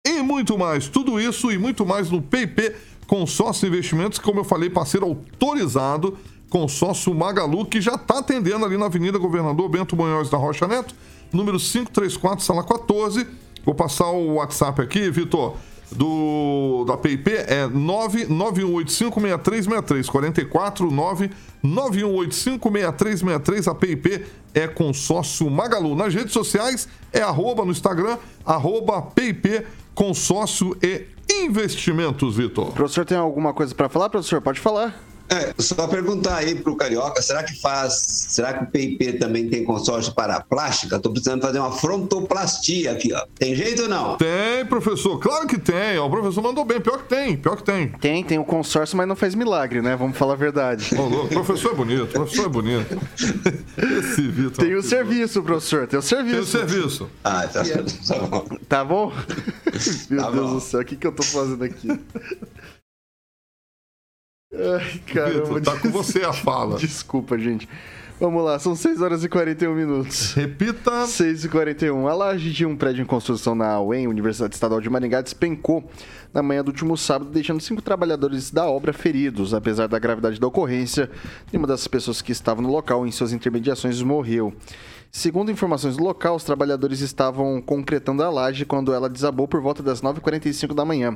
e 0.04 0.20
muito 0.20 0.58
mais. 0.58 0.88
Tudo 0.88 1.20
isso 1.20 1.52
e 1.52 1.58
muito 1.58 1.86
mais 1.86 2.10
no 2.10 2.20
PIP 2.20 2.74
Consórcio 3.06 3.68
Investimentos, 3.68 4.18
como 4.18 4.40
eu 4.40 4.44
falei, 4.44 4.68
parceiro 4.68 5.06
autorizado, 5.06 6.18
consórcio 6.50 7.14
Magalu, 7.14 7.64
que 7.66 7.80
já 7.80 7.94
está 7.94 8.18
atendendo 8.18 8.64
ali 8.64 8.76
na 8.76 8.86
Avenida 8.86 9.18
Governador 9.18 9.68
Bento 9.68 9.94
Munhoz 9.94 10.28
da 10.28 10.38
Rocha 10.38 10.66
Neto, 10.66 10.94
número 11.32 11.58
534, 11.58 12.44
sala 12.44 12.62
14. 12.64 13.26
Vou 13.64 13.74
passar 13.74 14.10
o 14.10 14.34
WhatsApp 14.34 14.82
aqui, 14.82 15.10
Vitor, 15.10 15.56
do 15.92 16.84
da 16.86 16.96
PIP 16.96 17.30
é 17.30 17.68
991856363, 17.68 20.06
44 20.06 20.88
991856363, 21.62 23.70
a 23.70 23.74
PIP 23.74 24.24
é 24.54 24.66
consórcio 24.66 25.50
Magalu. 25.50 25.94
Nas 25.94 26.14
redes 26.14 26.32
sociais 26.32 26.88
é 27.12 27.20
arroba 27.20 27.62
no 27.64 27.70
Instagram, 27.70 28.18
arroba 28.44 29.00
PIP 29.02 29.64
consórcio 29.94 30.76
e 30.82 31.06
investimentos, 31.30 32.36
Vitor. 32.36 32.72
Professor 32.72 33.04
tem 33.04 33.16
alguma 33.16 33.54
coisa 33.54 33.72
para 33.74 33.88
falar, 33.88 34.10
professor? 34.10 34.40
Pode 34.40 34.60
falar. 34.60 35.11
É, 35.32 35.54
só 35.56 35.86
perguntar 35.86 36.36
aí 36.36 36.54
pro 36.54 36.76
Carioca, 36.76 37.22
será 37.22 37.42
que 37.42 37.58
faz, 37.58 37.94
será 38.28 38.52
que 38.52 38.64
o 38.64 38.66
PIP 38.66 39.14
também 39.14 39.48
tem 39.48 39.64
consórcio 39.64 40.12
para 40.14 40.40
plástica? 40.40 40.98
Tô 40.98 41.10
precisando 41.10 41.40
fazer 41.40 41.58
uma 41.58 41.72
frontoplastia 41.72 42.92
aqui, 42.92 43.14
ó. 43.14 43.24
Tem 43.38 43.54
jeito 43.54 43.84
ou 43.84 43.88
não? 43.88 44.18
Tem, 44.18 44.66
professor, 44.66 45.18
claro 45.18 45.46
que 45.46 45.58
tem. 45.58 45.98
O 45.98 46.10
professor 46.10 46.42
mandou 46.42 46.66
bem, 46.66 46.82
pior 46.82 46.98
que 46.98 47.08
tem, 47.08 47.34
pior 47.34 47.56
que 47.56 47.64
tem. 47.64 47.88
Tem, 47.88 48.22
tem 48.22 48.38
o 48.38 48.44
consórcio, 48.44 48.94
mas 48.94 49.08
não 49.08 49.16
faz 49.16 49.34
milagre, 49.34 49.80
né? 49.80 49.96
Vamos 49.96 50.18
falar 50.18 50.34
a 50.34 50.36
verdade. 50.36 50.90
O 50.94 51.28
professor 51.28 51.72
é 51.72 51.74
bonito, 51.74 52.02
o 52.04 52.08
professor 52.08 52.46
é 52.46 52.48
bonito. 52.48 52.98
Esse 53.98 54.28
Vitor. 54.28 54.64
Tem 54.64 54.74
o 54.74 54.82
serviço, 54.82 55.42
professor, 55.42 55.86
tem 55.86 55.98
o 55.98 56.02
serviço. 56.02 56.58
Tem 56.58 56.62
o 56.64 56.68
serviço. 56.68 57.10
Ah, 57.24 57.46
tá, 57.46 57.62
tá 58.06 58.18
bom. 58.26 58.46
Tá 58.68 58.84
bom? 58.84 59.12
Meu 60.10 60.22
tá 60.22 60.30
Deus 60.30 60.46
bom. 60.46 60.54
do 60.56 60.60
céu, 60.60 60.80
o 60.80 60.84
que, 60.84 60.96
que 60.96 61.06
eu 61.06 61.12
tô 61.12 61.22
fazendo 61.22 61.64
aqui? 61.64 61.88
Ai, 64.54 65.00
caramba. 65.06 65.44
Vitor, 65.44 65.60
tá 65.62 65.78
com 65.78 65.90
você 65.90 66.22
a 66.22 66.32
fala. 66.32 66.76
Desculpa, 66.80 67.38
gente. 67.38 67.68
Vamos 68.20 68.44
lá, 68.44 68.56
são 68.56 68.76
6 68.76 69.00
horas 69.00 69.24
e 69.24 69.28
41 69.28 69.74
minutos. 69.74 70.32
Repita. 70.34 71.06
6 71.06 71.46
e 71.46 71.48
41. 71.48 72.06
A 72.06 72.14
laje 72.14 72.52
de 72.52 72.64
um 72.64 72.76
prédio 72.76 73.02
em 73.02 73.06
construção 73.06 73.52
na 73.54 73.80
UEM, 73.80 74.06
Universidade 74.06 74.54
Estadual 74.54 74.80
de 74.80 74.88
Maringá, 74.88 75.20
despencou 75.20 75.82
na 76.32 76.40
manhã 76.40 76.62
do 76.62 76.68
último 76.68 76.96
sábado, 76.96 77.32
deixando 77.32 77.60
cinco 77.60 77.82
trabalhadores 77.82 78.50
da 78.50 78.64
obra 78.66 78.92
feridos. 78.92 79.52
Apesar 79.52 79.88
da 79.88 79.98
gravidade 79.98 80.38
da 80.38 80.46
ocorrência, 80.46 81.10
nenhuma 81.52 81.66
das 81.66 81.88
pessoas 81.88 82.22
que 82.22 82.30
estavam 82.30 82.62
no 82.62 82.70
local 82.70 83.04
em 83.04 83.10
suas 83.10 83.32
intermediações 83.32 84.00
morreu. 84.02 84.54
Segundo 85.14 85.50
informações 85.50 85.94
do 85.94 86.02
local, 86.02 86.36
os 86.36 86.42
trabalhadores 86.42 87.00
estavam 87.00 87.60
concretando 87.60 88.22
a 88.22 88.30
laje 88.30 88.64
quando 88.64 88.94
ela 88.94 89.10
desabou 89.10 89.46
por 89.46 89.60
volta 89.60 89.82
das 89.82 90.00
9h45 90.00 90.74
da 90.74 90.86
manhã. 90.86 91.14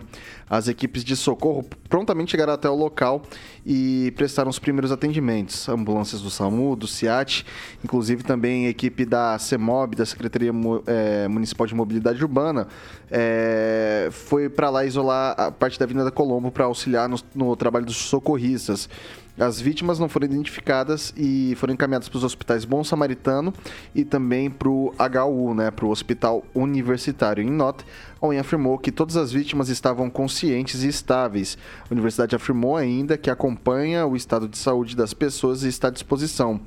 As 0.51 0.69
equipes 0.69 1.03
de 1.03 1.17
socorro 1.17 1.65
prontamente 1.89 2.33
chegaram 2.33 2.53
até 2.53 2.69
o 2.69 2.75
local 2.75 3.23
e 3.65 4.13
prestaram 4.15 4.51
os 4.51 4.59
primeiros 4.59 4.93
atendimentos. 4.93 5.67
Ambulâncias 5.67 6.21
do 6.21 6.29
SAMU, 6.29 6.77
do 6.77 6.87
CIAT, 6.87 7.47
inclusive 7.83 8.23
também 8.23 8.67
equipe 8.67 9.07
da 9.07 9.39
CEMOB, 9.39 9.97
da 9.97 10.05
Secretaria 10.05 10.53
é, 10.87 11.27
Municipal 11.27 11.67
de 11.67 11.75
Mobilidade 11.75 12.23
Urbana, 12.23 12.69
é, 13.11 14.11
foi 14.13 14.51
para 14.51 14.69
lá 14.69 14.85
isolar 14.85 15.35
a 15.39 15.51
parte 15.51 15.79
da 15.79 15.87
Avenida 15.87 16.11
Colombo 16.11 16.51
para 16.51 16.67
auxiliar 16.67 17.09
no, 17.09 17.17
no 17.35 17.57
trabalho 17.57 17.87
dos 17.87 17.97
socorristas. 17.97 18.91
As 19.39 19.61
vítimas 19.61 19.99
não 19.99 20.09
foram 20.09 20.25
identificadas 20.25 21.13
e 21.17 21.55
foram 21.57 21.75
encaminhadas 21.75 22.09
para 22.09 22.17
os 22.17 22.25
hospitais 22.25 22.65
Bom 22.65 22.83
Samaritano 22.83 23.53
e 23.95 24.03
também 24.03 24.51
para 24.51 24.69
o 24.69 24.95
HU, 24.99 25.55
né, 25.55 25.71
para 25.71 25.85
o 25.85 25.91
Hospital 25.91 26.43
Universitário. 26.55 27.45
Em 27.45 27.51
nota, 27.51 27.85
a 28.21 28.41
afirmou 28.41 28.79
que 28.79 28.91
todas 28.91 29.17
as 29.17 29.31
vítimas 29.31 29.69
estavam 29.69 30.09
conscientes 30.09 30.83
e 30.83 30.89
estáveis. 30.89 31.59
A 31.89 31.93
universidade 31.93 32.35
afirmou 32.35 32.77
ainda 32.77 33.19
que 33.19 33.31
acompanha 33.31 34.07
o 34.07 34.17
estado 34.17 34.49
de 34.49 34.57
saúde 34.57 34.97
das 34.97 35.13
pessoas 35.13 35.63
e 35.63 35.69
está 35.69 35.89
à 35.89 35.91
disposição. 35.91 36.61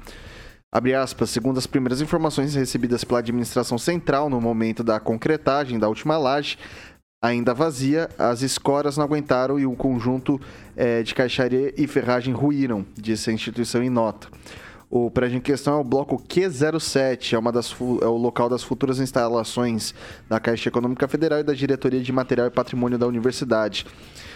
Abre 0.71 0.93
aspas, 0.93 1.31
segundo 1.31 1.57
as 1.57 1.65
primeiras 1.65 1.99
informações 1.99 2.53
recebidas 2.53 3.03
pela 3.03 3.17
administração 3.21 3.79
central 3.79 4.29
no 4.29 4.39
momento 4.39 4.83
da 4.83 4.99
concretagem 4.99 5.79
da 5.79 5.87
última 5.87 6.15
laje, 6.15 6.59
ainda 7.21 7.53
vazia, 7.53 8.09
as 8.17 8.41
escoras 8.41 8.95
não 8.95 9.03
aguentaram 9.03 9.59
e 9.59 9.65
o 9.65 9.73
conjunto 9.73 10.39
é, 10.75 11.03
de 11.03 11.13
caixaria 11.13 11.73
e 11.75 11.85
ferragem 11.85 12.33
ruíram, 12.33 12.85
disse 12.95 13.29
a 13.29 13.33
instituição 13.33 13.83
em 13.83 13.89
nota. 13.89 14.29
O 14.89 15.11
prédio 15.11 15.37
em 15.37 15.41
questão 15.41 15.77
é 15.77 15.81
o 15.81 15.83
bloco 15.83 16.17
Q07, 16.17 17.33
é, 17.33 17.37
uma 17.37 17.51
das, 17.51 17.75
é 18.01 18.07
o 18.07 18.15
local 18.15 18.47
das 18.47 18.63
futuras 18.63 18.99
instalações 18.99 19.93
da 20.29 20.39
Caixa 20.39 20.69
Econômica 20.69 21.07
Federal 21.09 21.39
e 21.39 21.43
da 21.43 21.53
Diretoria 21.53 22.01
de 22.01 22.11
Material 22.11 22.47
e 22.47 22.51
Patrimônio 22.51 22.97
da 22.97 23.05
Universidade. 23.05 23.85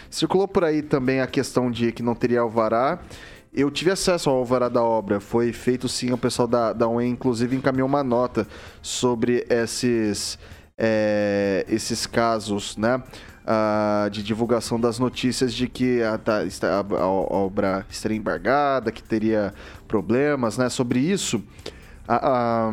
Circulou 0.09 0.47
por 0.47 0.65
aí 0.65 0.81
também 0.81 1.21
a 1.21 1.27
questão 1.27 1.71
de 1.71 1.91
que 1.91 2.03
não 2.03 2.13
teria 2.13 2.41
alvará. 2.41 2.99
Eu 3.53 3.71
tive 3.71 3.91
acesso 3.91 4.29
ao 4.29 4.37
alvará 4.37 4.67
da 4.67 4.83
obra, 4.83 5.19
foi 5.21 5.53
feito 5.53 5.87
sim, 5.87 6.11
o 6.11 6.17
pessoal 6.17 6.47
da, 6.47 6.73
da 6.73 6.87
UE, 6.87 7.07
inclusive, 7.07 7.55
encaminhou 7.55 7.87
uma 7.87 8.03
nota 8.03 8.45
sobre 8.81 9.45
esses 9.49 10.37
é, 10.77 11.65
esses 11.67 12.05
casos, 12.05 12.77
né? 12.77 13.01
Uh, 13.43 14.09
de 14.09 14.23
divulgação 14.23 14.79
das 14.79 14.97
notícias 14.97 15.53
de 15.53 15.67
que 15.67 16.01
a, 16.01 16.13
a, 16.13 16.95
a, 17.01 17.07
obra 17.07 17.85
estaria 17.89 18.17
embargada, 18.17 18.89
que 18.89 19.03
teria 19.03 19.53
problemas, 19.85 20.57
né? 20.57 20.69
Sobre 20.69 20.99
isso, 20.99 21.43
a, 22.07 22.71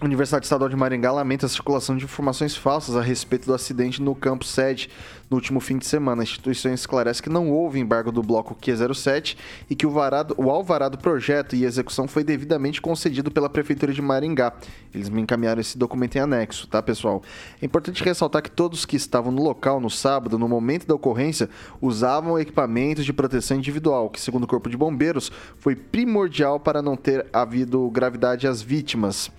Universidade 0.00 0.46
Estadual 0.46 0.70
de 0.70 0.74
Maringá 0.74 1.12
lamenta 1.12 1.44
a 1.44 1.48
circulação 1.48 1.96
de 1.96 2.04
informações 2.04 2.56
falsas 2.56 2.96
a 2.96 3.02
respeito 3.02 3.44
do 3.44 3.54
acidente 3.54 4.00
no 4.00 4.14
campo 4.14 4.42
sede 4.42 4.88
no 5.30 5.36
último 5.36 5.60
fim 5.60 5.76
de 5.76 5.86
semana. 5.86 6.22
A 6.22 6.24
instituição 6.24 6.72
esclarece 6.72 7.22
que 7.22 7.28
não 7.28 7.50
houve 7.50 7.78
embargo 7.78 8.10
do 8.10 8.22
bloco 8.22 8.54
Q07 8.54 9.36
e 9.68 9.76
que 9.76 9.86
o, 9.86 9.90
varado, 9.90 10.34
o 10.38 10.50
alvará 10.50 10.88
do 10.88 10.96
projeto 10.96 11.54
e 11.54 11.64
execução 11.64 12.08
foi 12.08 12.24
devidamente 12.24 12.80
concedido 12.80 13.30
pela 13.30 13.50
Prefeitura 13.50 13.92
de 13.92 14.00
Maringá. 14.00 14.54
Eles 14.94 15.10
me 15.10 15.20
encaminharam 15.20 15.60
esse 15.60 15.76
documento 15.76 16.16
em 16.16 16.20
anexo, 16.20 16.66
tá, 16.66 16.82
pessoal? 16.82 17.22
É 17.60 17.66
importante 17.66 18.02
ressaltar 18.02 18.42
que 18.42 18.50
todos 18.50 18.86
que 18.86 18.96
estavam 18.96 19.30
no 19.30 19.42
local 19.42 19.78
no 19.78 19.90
sábado, 19.90 20.38
no 20.38 20.48
momento 20.48 20.86
da 20.86 20.94
ocorrência, 20.94 21.50
usavam 21.82 22.38
equipamentos 22.38 23.04
de 23.04 23.12
proteção 23.12 23.58
individual, 23.58 24.08
que, 24.08 24.20
segundo 24.20 24.44
o 24.44 24.48
Corpo 24.48 24.70
de 24.70 24.76
Bombeiros, 24.76 25.30
foi 25.58 25.76
primordial 25.76 26.58
para 26.58 26.80
não 26.80 26.96
ter 26.96 27.26
havido 27.30 27.88
gravidade 27.90 28.48
às 28.48 28.62
vítimas. 28.62 29.30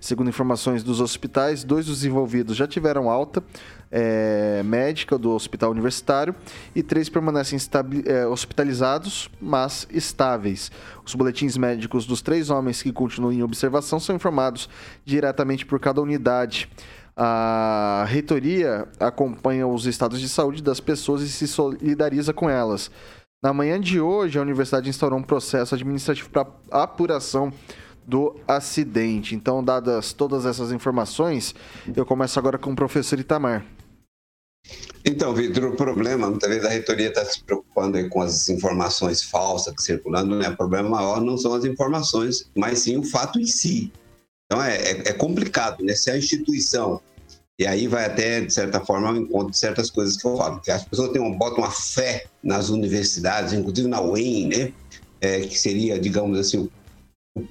Segundo 0.00 0.30
informações 0.30 0.82
dos 0.82 0.98
hospitais, 0.98 1.62
dois 1.62 1.84
dos 1.84 2.06
envolvidos 2.06 2.56
já 2.56 2.66
tiveram 2.66 3.10
alta 3.10 3.44
é, 3.90 4.62
médica 4.64 5.18
do 5.18 5.30
hospital 5.30 5.70
universitário 5.70 6.34
e 6.74 6.82
três 6.82 7.10
permanecem 7.10 7.58
é, 8.06 8.26
hospitalizados, 8.26 9.28
mas 9.38 9.86
estáveis. 9.90 10.72
Os 11.04 11.14
boletins 11.14 11.56
médicos 11.58 12.06
dos 12.06 12.22
três 12.22 12.48
homens 12.48 12.82
que 12.82 12.90
continuam 12.90 13.32
em 13.32 13.42
observação 13.42 14.00
são 14.00 14.16
informados 14.16 14.70
diretamente 15.04 15.66
por 15.66 15.78
cada 15.78 16.00
unidade. 16.00 16.70
A 17.14 18.06
reitoria 18.08 18.88
acompanha 18.98 19.66
os 19.66 19.84
estados 19.84 20.18
de 20.18 20.30
saúde 20.30 20.62
das 20.62 20.80
pessoas 20.80 21.20
e 21.20 21.28
se 21.28 21.46
solidariza 21.46 22.32
com 22.32 22.48
elas. 22.48 22.90
Na 23.42 23.52
manhã 23.52 23.78
de 23.80 24.00
hoje, 24.00 24.38
a 24.38 24.42
universidade 24.42 24.88
instaurou 24.88 25.18
um 25.18 25.22
processo 25.22 25.74
administrativo 25.74 26.30
para 26.30 26.46
apuração 26.70 27.52
do 28.06 28.36
acidente. 28.46 29.34
Então, 29.34 29.62
dadas 29.62 30.12
todas 30.12 30.46
essas 30.46 30.72
informações, 30.72 31.54
eu 31.94 32.04
começo 32.04 32.38
agora 32.38 32.58
com 32.58 32.72
o 32.72 32.76
professor 32.76 33.18
Itamar. 33.18 33.64
Então, 35.04 35.34
Vitor, 35.34 35.64
o 35.64 35.76
problema, 35.76 36.28
muitas 36.28 36.48
vezes 36.48 36.64
a 36.64 36.70
reitoria 36.70 37.08
está 37.08 37.24
se 37.24 37.42
preocupando 37.42 38.08
com 38.10 38.20
as 38.20 38.48
informações 38.48 39.22
falsas 39.22 39.74
que 39.74 39.82
circulando, 39.82 40.36
né? 40.36 40.48
O 40.50 40.56
problema 40.56 40.90
maior 40.90 41.20
não 41.20 41.38
são 41.38 41.54
as 41.54 41.64
informações, 41.64 42.50
mas 42.54 42.80
sim 42.80 42.98
o 42.98 43.02
fato 43.02 43.40
em 43.40 43.46
si. 43.46 43.90
Então, 44.46 44.62
é, 44.62 44.76
é, 44.76 45.08
é 45.08 45.12
complicado, 45.12 45.82
né? 45.82 45.94
Se 45.94 46.10
a 46.10 46.18
instituição, 46.18 47.00
e 47.58 47.66
aí 47.66 47.86
vai 47.86 48.04
até, 48.04 48.40
de 48.42 48.52
certa 48.52 48.80
forma, 48.80 49.08
ao 49.08 49.16
encontro 49.16 49.50
de 49.50 49.58
certas 49.58 49.90
coisas 49.90 50.16
que 50.16 50.26
eu 50.26 50.36
falo, 50.36 50.60
que 50.60 50.70
as 50.70 50.84
pessoas 50.84 51.10
têm 51.12 51.22
uma, 51.22 51.34
botam 51.36 51.58
uma 51.58 51.70
fé 51.70 52.26
nas 52.42 52.68
universidades, 52.68 53.54
inclusive 53.54 53.88
na 53.88 54.02
UEM, 54.02 54.48
né? 54.48 54.72
É, 55.20 55.40
que 55.40 55.58
seria, 55.58 55.98
digamos 55.98 56.38
assim, 56.38 56.58
o 56.58 56.70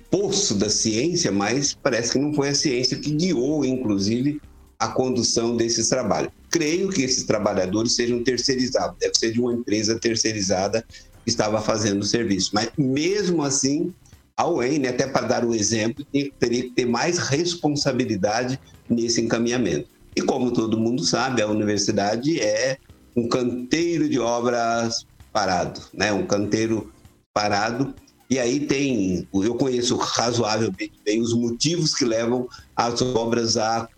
poço 0.10 0.56
da 0.56 0.70
ciência, 0.70 1.32
mas 1.32 1.74
parece 1.74 2.14
que 2.14 2.20
não 2.20 2.34
foi 2.34 2.50
a 2.50 2.56
ciência 2.56 2.98
que 2.98 3.12
guiou, 3.12 3.64
inclusive, 3.66 4.42
a 4.78 4.88
condução 4.88 5.58
desses 5.58 5.90
trabalhos. 5.90 6.32
Creio 6.50 6.90
que 6.90 7.02
esses 7.02 7.24
trabalhadores 7.24 7.96
sejam 7.96 8.24
terceirizados, 8.24 8.98
deve 9.00 9.14
ser 9.16 9.32
de 9.32 9.40
uma 9.40 9.54
empresa 9.54 10.00
terceirizada 10.00 10.84
que 11.24 11.30
estava 11.30 11.62
fazendo 11.62 12.02
o 12.02 12.06
serviço. 12.06 12.52
Mas 12.54 12.70
mesmo 12.78 13.44
assim, 13.44 13.94
a 14.38 14.48
UEM, 14.48 14.80
né, 14.80 14.90
até 14.90 15.06
para 15.06 15.28
dar 15.28 15.44
o 15.46 15.50
um 15.50 15.54
exemplo, 15.54 16.06
teria 16.40 16.64
que 16.64 16.72
ter 16.72 16.86
mais 16.86 17.18
responsabilidade 17.18 18.60
nesse 18.90 19.22
encaminhamento. 19.22 19.90
E 20.16 20.22
como 20.22 20.52
todo 20.52 20.80
mundo 20.80 21.04
sabe, 21.04 21.42
a 21.42 21.48
universidade 21.48 22.40
é 22.40 22.78
um 23.16 23.28
canteiro 23.28 24.10
de 24.10 24.20
obras 24.20 25.06
parado, 25.32 25.82
né? 25.94 26.12
um 26.12 26.26
canteiro 26.26 26.92
parado 27.34 27.94
e 28.30 28.38
aí 28.38 28.60
tem, 28.60 29.28
eu 29.34 29.56
conheço 29.56 29.98
razoavelmente 29.98 31.00
bem 31.04 31.20
os 31.20 31.34
motivos 31.34 31.96
que 31.96 32.06
levam 32.06 32.48
as 32.76 33.02
obras 33.02 33.58
a 33.58 33.90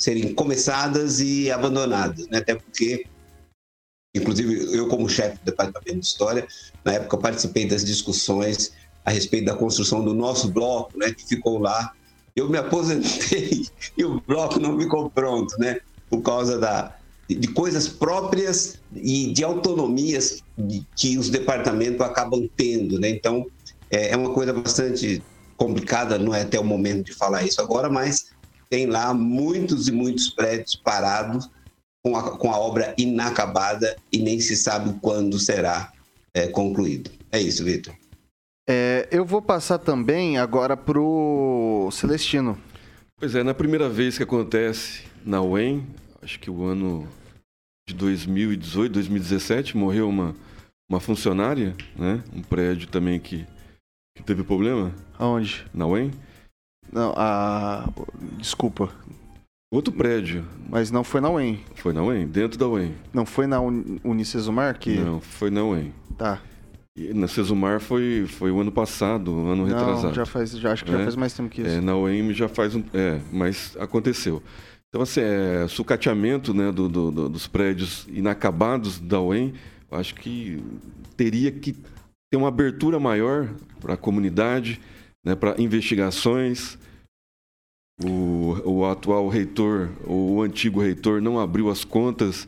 serem 0.00 0.32
começadas 0.34 1.20
e 1.20 1.50
abandonadas, 1.50 2.26
né? 2.28 2.38
até 2.38 2.54
porque, 2.54 3.04
inclusive, 4.16 4.74
eu 4.74 4.88
como 4.88 5.08
chefe 5.08 5.36
do 5.38 5.44
departamento 5.44 6.00
de 6.00 6.06
história, 6.06 6.48
na 6.82 6.94
época 6.94 7.18
participei 7.18 7.66
das 7.66 7.84
discussões 7.84 8.72
a 9.04 9.10
respeito 9.10 9.46
da 9.46 9.54
construção 9.54 10.02
do 10.02 10.14
nosso 10.14 10.48
bloco, 10.48 10.98
né, 10.98 11.12
que 11.12 11.26
ficou 11.26 11.58
lá. 11.58 11.92
Eu 12.36 12.48
me 12.48 12.58
aposentei 12.58 13.66
e 13.96 14.04
o 14.04 14.20
bloco 14.20 14.58
não 14.58 14.78
ficou 14.78 15.10
pronto, 15.10 15.54
né, 15.58 15.80
por 16.08 16.22
causa 16.22 16.58
da, 16.58 16.96
de 17.28 17.48
coisas 17.48 17.88
próprias 17.88 18.78
e 18.94 19.32
de 19.32 19.44
autonomias 19.44 20.42
que 20.96 21.18
os 21.18 21.28
departamentos 21.28 22.00
acabam 22.00 22.48
tendo, 22.56 22.98
né? 22.98 23.10
Então, 23.10 23.46
é, 23.90 24.10
é 24.10 24.16
uma 24.16 24.32
coisa 24.32 24.52
bastante 24.52 25.22
complicada, 25.56 26.18
não 26.18 26.34
é 26.34 26.42
até 26.42 26.58
o 26.58 26.64
momento 26.64 27.06
de 27.06 27.14
falar 27.14 27.42
isso 27.42 27.60
agora, 27.60 27.88
mas 27.88 28.30
tem 28.70 28.86
lá 28.86 29.12
muitos 29.12 29.88
e 29.88 29.92
muitos 29.92 30.30
prédios 30.30 30.76
parados 30.76 31.50
com 32.02 32.16
a, 32.16 32.36
com 32.36 32.50
a 32.50 32.58
obra 32.58 32.94
inacabada 32.96 33.96
e 34.12 34.18
nem 34.18 34.40
se 34.40 34.56
sabe 34.56 34.98
quando 35.00 35.38
será 35.38 35.92
é, 36.32 36.46
concluído. 36.46 37.10
É 37.32 37.40
isso, 37.40 37.64
Vitor. 37.64 37.94
É, 38.68 39.08
eu 39.10 39.24
vou 39.24 39.40
passar 39.40 39.78
também 39.78 40.38
agora 40.38 40.76
pro 40.76 41.88
Celestino. 41.90 42.58
Pois 43.18 43.34
é, 43.34 43.42
na 43.42 43.54
primeira 43.54 43.88
vez 43.88 44.16
que 44.16 44.22
acontece 44.22 45.04
na 45.24 45.42
UEM, 45.42 45.86
acho 46.22 46.38
que 46.38 46.50
o 46.50 46.64
ano 46.64 47.08
de 47.88 47.94
2018, 47.94 48.92
2017, 48.92 49.76
morreu 49.76 50.08
uma, 50.08 50.36
uma 50.88 51.00
funcionária, 51.00 51.74
né? 51.96 52.22
Um 52.34 52.42
prédio 52.42 52.86
também 52.88 53.18
que 53.18 53.46
teve 54.24 54.42
problema. 54.42 54.92
Aonde? 55.18 55.66
Na 55.72 55.86
UEM. 55.86 56.10
Não, 56.92 57.12
a. 57.16 57.88
Desculpa. 58.38 58.90
Outro 59.70 59.92
prédio. 59.92 60.44
Mas 60.68 60.90
não 60.90 61.04
foi 61.04 61.20
na 61.20 61.30
UEM. 61.30 61.60
Foi 61.74 61.92
na 61.92 62.02
UEM, 62.02 62.26
dentro 62.26 62.58
da 62.58 62.66
UEM. 62.66 62.94
Não 63.12 63.26
foi 63.26 63.46
na 63.46 63.60
Unicesumar 63.60 64.78
que. 64.78 64.98
Não, 64.98 65.20
foi 65.20 65.50
na 65.50 65.62
UEM. 65.62 65.92
Tá. 66.16 66.40
E 66.96 67.14
na 67.14 67.28
Cesumar 67.28 67.78
foi, 67.78 68.26
foi 68.26 68.50
o 68.50 68.60
ano 68.60 68.72
passado, 68.72 69.30
ano 69.30 69.56
não, 69.56 69.64
retrasado. 69.66 70.14
já 70.14 70.26
faz, 70.26 70.50
já, 70.50 70.72
acho 70.72 70.84
que 70.84 70.90
é? 70.90 70.98
já 70.98 71.04
faz 71.04 71.14
mais 71.14 71.32
tempo 71.32 71.48
que 71.48 71.60
isso. 71.60 71.70
É, 71.70 71.80
na 71.80 71.96
UEM 71.96 72.34
já 72.34 72.48
faz 72.48 72.74
um. 72.74 72.82
É, 72.92 73.20
mas 73.30 73.76
aconteceu. 73.78 74.42
Então, 74.88 75.02
assim, 75.02 75.20
é, 75.20 75.66
sucateamento 75.68 76.52
né, 76.52 76.72
do, 76.72 76.88
do, 76.88 77.10
do, 77.10 77.28
dos 77.28 77.46
prédios 77.46 78.06
inacabados 78.10 78.98
da 78.98 79.20
UEM, 79.20 79.52
acho 79.92 80.14
que 80.14 80.60
teria 81.16 81.52
que 81.52 81.72
ter 82.30 82.36
uma 82.36 82.48
abertura 82.48 82.98
maior 82.98 83.48
para 83.80 83.94
a 83.94 83.96
comunidade, 83.96 84.80
né, 85.24 85.34
para 85.34 85.60
investigações. 85.60 86.78
O, 88.04 88.56
o 88.64 88.86
atual 88.86 89.28
reitor, 89.28 89.90
o 90.06 90.40
antigo 90.40 90.80
reitor, 90.80 91.20
não 91.20 91.40
abriu 91.40 91.68
as 91.68 91.84
contas 91.84 92.46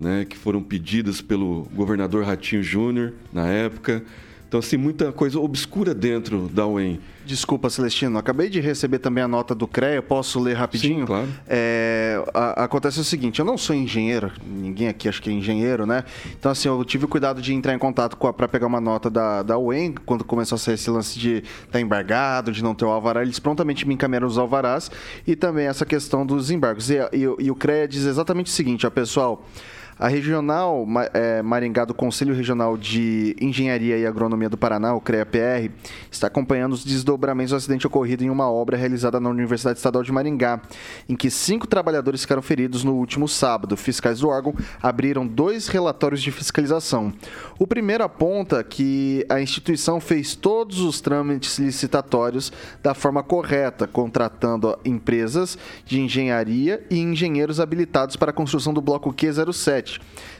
né, 0.00 0.24
que 0.24 0.36
foram 0.36 0.62
pedidas 0.62 1.20
pelo 1.20 1.64
governador 1.74 2.24
Ratinho 2.24 2.62
Júnior 2.62 3.12
na 3.32 3.46
época. 3.46 4.04
Então, 4.48 4.60
assim, 4.60 4.76
muita 4.76 5.12
coisa 5.12 5.40
obscura 5.40 5.92
dentro 5.92 6.48
da 6.48 6.66
UEM. 6.66 7.00
Desculpa, 7.24 7.68
Celestino, 7.68 8.16
acabei 8.16 8.48
de 8.48 8.60
receber 8.60 9.00
também 9.00 9.24
a 9.24 9.26
nota 9.26 9.52
do 9.52 9.66
CREA, 9.66 10.00
posso 10.00 10.38
ler 10.38 10.54
rapidinho? 10.54 11.00
Sim, 11.00 11.06
claro. 11.06 11.28
É, 11.48 12.22
a, 12.32 12.64
acontece 12.64 13.00
o 13.00 13.04
seguinte, 13.04 13.40
eu 13.40 13.44
não 13.44 13.58
sou 13.58 13.74
engenheiro, 13.74 14.30
ninguém 14.46 14.86
aqui 14.86 15.08
acho 15.08 15.20
que 15.20 15.28
é 15.28 15.32
engenheiro, 15.32 15.84
né? 15.84 16.04
Então, 16.38 16.52
assim, 16.52 16.68
eu 16.68 16.84
tive 16.84 17.04
o 17.04 17.08
cuidado 17.08 17.42
de 17.42 17.52
entrar 17.52 17.74
em 17.74 17.78
contato 17.78 18.16
para 18.16 18.46
pegar 18.46 18.68
uma 18.68 18.80
nota 18.80 19.10
da, 19.10 19.42
da 19.42 19.58
UEM, 19.58 19.94
quando 20.06 20.22
começou 20.22 20.54
a 20.54 20.58
ser 20.58 20.74
esse 20.74 20.88
lance 20.88 21.18
de 21.18 21.38
estar 21.38 21.72
tá 21.72 21.80
embargado, 21.80 22.52
de 22.52 22.62
não 22.62 22.76
ter 22.76 22.84
o 22.84 22.90
alvará, 22.90 23.22
eles 23.22 23.40
prontamente 23.40 23.86
me 23.88 23.94
encaminharam 23.94 24.28
os 24.28 24.38
alvarás 24.38 24.88
e 25.26 25.34
também 25.34 25.66
essa 25.66 25.84
questão 25.84 26.24
dos 26.24 26.52
embargos. 26.52 26.88
E, 26.90 26.98
e, 27.12 27.22
e 27.22 27.50
o 27.50 27.56
CREA 27.56 27.88
diz 27.88 28.04
exatamente 28.04 28.46
o 28.46 28.54
seguinte, 28.54 28.86
ó, 28.86 28.90
pessoal... 28.90 29.44
A 29.98 30.08
Regional 30.08 30.86
é, 31.14 31.40
Maringá 31.40 31.86
do 31.86 31.94
Conselho 31.94 32.34
Regional 32.34 32.76
de 32.76 33.34
Engenharia 33.40 33.96
e 33.96 34.06
Agronomia 34.06 34.46
do 34.46 34.56
Paraná, 34.56 34.94
o 34.94 35.00
CREA-PR, 35.00 35.70
está 36.10 36.26
acompanhando 36.26 36.74
os 36.74 36.84
desdobramentos 36.84 37.52
do 37.52 37.56
acidente 37.56 37.86
ocorrido 37.86 38.22
em 38.22 38.28
uma 38.28 38.50
obra 38.50 38.76
realizada 38.76 39.18
na 39.18 39.30
Universidade 39.30 39.78
Estadual 39.78 40.04
de 40.04 40.12
Maringá, 40.12 40.60
em 41.08 41.16
que 41.16 41.30
cinco 41.30 41.66
trabalhadores 41.66 42.20
ficaram 42.20 42.42
feridos 42.42 42.84
no 42.84 42.92
último 42.92 43.26
sábado. 43.26 43.74
Fiscais 43.74 44.20
do 44.20 44.28
órgão 44.28 44.54
abriram 44.82 45.26
dois 45.26 45.66
relatórios 45.66 46.20
de 46.20 46.30
fiscalização. 46.30 47.10
O 47.58 47.66
primeiro 47.66 48.04
aponta 48.04 48.62
que 48.62 49.24
a 49.30 49.40
instituição 49.40 49.98
fez 49.98 50.34
todos 50.34 50.78
os 50.78 51.00
trâmites 51.00 51.58
licitatórios 51.58 52.52
da 52.82 52.92
forma 52.92 53.22
correta, 53.22 53.86
contratando 53.86 54.78
empresas 54.84 55.56
de 55.86 56.02
engenharia 56.02 56.84
e 56.90 56.98
engenheiros 56.98 57.60
habilitados 57.60 58.14
para 58.16 58.30
a 58.30 58.34
construção 58.34 58.74
do 58.74 58.82
bloco 58.82 59.10
Q07 59.10 59.85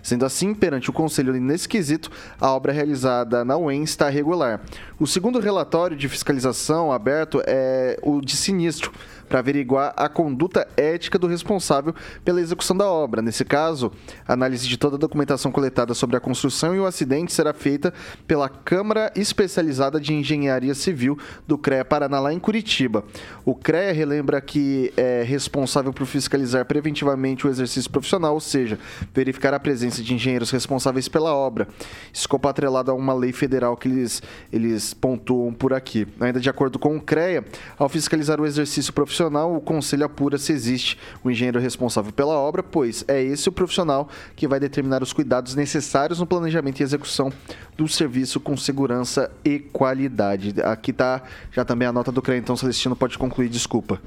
Sendo 0.03 0.25
assim, 0.25 0.55
perante 0.55 0.89
o 0.89 0.93
Conselho 0.93 1.33
nesse 1.33 1.69
quesito, 1.69 2.11
a 2.41 2.51
obra 2.53 2.73
realizada 2.73 3.45
na 3.45 3.57
UEM 3.57 3.83
está 3.83 4.09
regular. 4.09 4.61
O 5.01 5.07
segundo 5.07 5.41
relatório 5.41 5.97
de 5.97 6.09
fiscalização 6.09 6.93
aberto 6.93 7.43
é 7.45 7.99
o 8.03 8.21
de 8.21 8.37
sinistro, 8.37 8.93
para 9.27 9.39
averiguar 9.39 9.93
a 9.97 10.09
conduta 10.09 10.67
ética 10.77 11.19
do 11.19 11.27
responsável 11.27 11.95
pela 12.25 12.41
execução 12.41 12.77
da 12.77 12.87
obra. 12.87 13.23
Nesse 13.23 13.45
caso, 13.45 13.93
a 14.27 14.33
análise 14.33 14.67
de 14.69 14.77
toda 14.77 14.97
a 14.97 14.99
documentação 14.99 15.53
coletada 15.53 15.95
sobre 15.95 16.17
a 16.17 16.21
construção 16.21 16.75
e 16.75 16.81
o 16.81 16.87
acidente 16.87 17.33
será 17.33 17.53
feita 17.53 17.93
pela 18.27 18.49
Câmara 18.49 19.13
Especializada 19.17 20.01
de 20.01 20.15
Engenharia 20.15 20.75
Civil 20.75 21.19
do 21.47 21.59
CREA 21.59 21.85
Paraná, 21.85 22.21
lá 22.21 22.33
em 22.33 22.39
Curitiba. 22.39 23.05
O 23.45 23.55
CREA 23.55 23.93
relembra 23.93 24.41
que 24.41 24.93
é 24.97 25.23
responsável 25.23 25.93
por 25.93 26.07
fiscalizar 26.07 26.65
preventivamente 26.65 27.47
o 27.47 27.51
exercício 27.51 27.91
profissional, 27.91 28.35
ou 28.35 28.41
seja, 28.41 28.79
verificar 29.15 29.53
a 29.55 29.61
presença 29.61 30.03
de 30.03 30.15
engenheiros 30.15 30.51
responsáveis 30.51 31.09
pela 31.09 31.35
obra. 31.35 31.69
Escopo 32.13 32.49
atrelado 32.49 32.91
a 32.91 32.95
uma 32.95 33.15
lei 33.15 33.33
federal 33.33 33.77
que 33.77 33.89
eles, 33.89 34.23
eles 34.53 34.95
pontuam 34.95 35.53
por 35.53 35.73
aqui. 35.73 36.07
Ainda 36.21 36.41
de 36.41 36.49
acordo 36.49 36.79
com 36.79 36.97
o 36.97 37.01
CREA, 37.01 37.45
ao 37.79 37.89
fiscalizar 37.89 38.41
o 38.41 38.47
exercício 38.47 38.93
profissional, 38.93 39.16
o 39.25 39.61
conselho 39.61 40.05
apura 40.05 40.39
se 40.39 40.53
existe 40.53 40.99
o 41.23 41.31
engenheiro 41.31 41.59
responsável 41.59 42.13
pela 42.13 42.35
obra, 42.35 42.63
pois 42.63 43.05
é 43.09 43.23
esse 43.23 43.49
o 43.49 43.53
profissional 43.53 44.09
que 44.35 44.47
vai 44.47 44.61
determinar 44.61 45.03
os 45.03 45.13
cuidados 45.13 45.55
necessários 45.55 46.19
no 46.19 46.27
planejamento 46.27 46.81
e 46.81 46.83
execução 46.83 47.33
do 47.77 47.87
serviço 47.89 48.41
com 48.41 48.57
segurança 48.57 49.31
e 49.45 49.59
qualidade. 49.59 50.55
Aqui 50.63 50.91
está 50.91 51.23
já 51.53 51.65
também 51.65 51.89
a 51.89 51.93
nota 51.93 52.11
do 52.11 52.23
CREA, 52.23 52.39
então 52.39 52.57
Celestino 52.57 52.97
pode 52.97 53.19
concluir, 53.19 53.49
desculpa. 53.49 54.01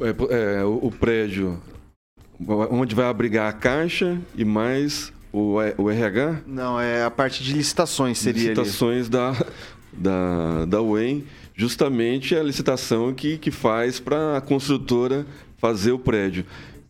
É, 0.00 0.58
é, 0.60 0.64
o, 0.64 0.86
o 0.86 0.90
prédio 0.90 1.60
onde 2.70 2.94
vai 2.94 3.06
abrigar 3.06 3.48
a 3.48 3.52
caixa 3.52 4.18
e 4.34 4.44
mais 4.44 5.12
o, 5.32 5.56
o 5.78 5.90
RH? 5.90 6.42
Não, 6.46 6.80
é 6.80 7.04
a 7.04 7.10
parte 7.10 7.42
de 7.42 7.52
licitações 7.52 8.18
seria 8.18 8.50
Licitações 8.50 9.02
ali. 9.02 9.10
da, 9.10 9.32
da, 9.92 10.64
da 10.66 10.82
UEM, 10.82 11.24
justamente 11.62 12.34
a 12.34 12.42
licitação 12.42 13.14
que, 13.14 13.38
que 13.38 13.52
faz 13.52 14.00
para 14.00 14.36
a 14.36 14.40
construtora 14.40 15.24
fazer 15.58 15.92
o 15.92 15.98
prédio. 15.98 16.44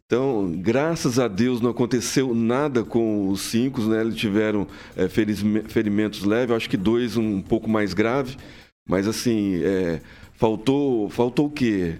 Então, 0.06 0.50
graças 0.56 1.18
a 1.18 1.28
Deus 1.28 1.60
não 1.60 1.68
aconteceu 1.68 2.34
nada 2.34 2.82
com 2.82 3.28
os 3.28 3.42
cinco, 3.42 3.82
né? 3.82 4.00
Eles 4.00 4.16
tiveram 4.16 4.66
é, 4.96 5.08
ferimentos 5.10 6.24
leves, 6.24 6.56
acho 6.56 6.70
que 6.70 6.78
dois 6.78 7.18
um 7.18 7.42
pouco 7.42 7.68
mais 7.68 7.92
grave, 7.92 8.38
mas 8.88 9.06
assim, 9.06 9.60
é, 9.62 10.00
faltou, 10.32 11.10
faltou 11.10 11.48
o 11.48 11.50
quê? 11.50 11.96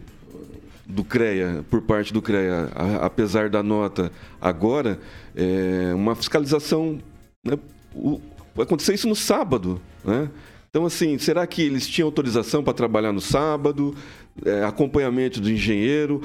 do 0.86 1.04
CREA, 1.04 1.64
por 1.70 1.82
parte 1.82 2.12
do 2.12 2.20
CREA, 2.20 2.70
a, 2.74 3.06
apesar 3.06 3.48
da 3.48 3.62
nota 3.62 4.10
agora, 4.40 4.98
é, 5.36 5.92
uma 5.94 6.14
fiscalização. 6.14 6.98
Né, 7.44 7.58
o, 7.94 8.20
aconteceu 8.58 8.94
isso 8.94 9.08
no 9.08 9.16
sábado. 9.16 9.80
Né? 10.04 10.28
Então, 10.74 10.86
assim, 10.86 11.18
será 11.18 11.46
que 11.46 11.60
eles 11.60 11.86
tinham 11.86 12.06
autorização 12.06 12.64
para 12.64 12.72
trabalhar 12.72 13.12
no 13.12 13.20
sábado? 13.20 13.94
É, 14.42 14.64
acompanhamento 14.64 15.38
do 15.38 15.50
engenheiro? 15.50 16.22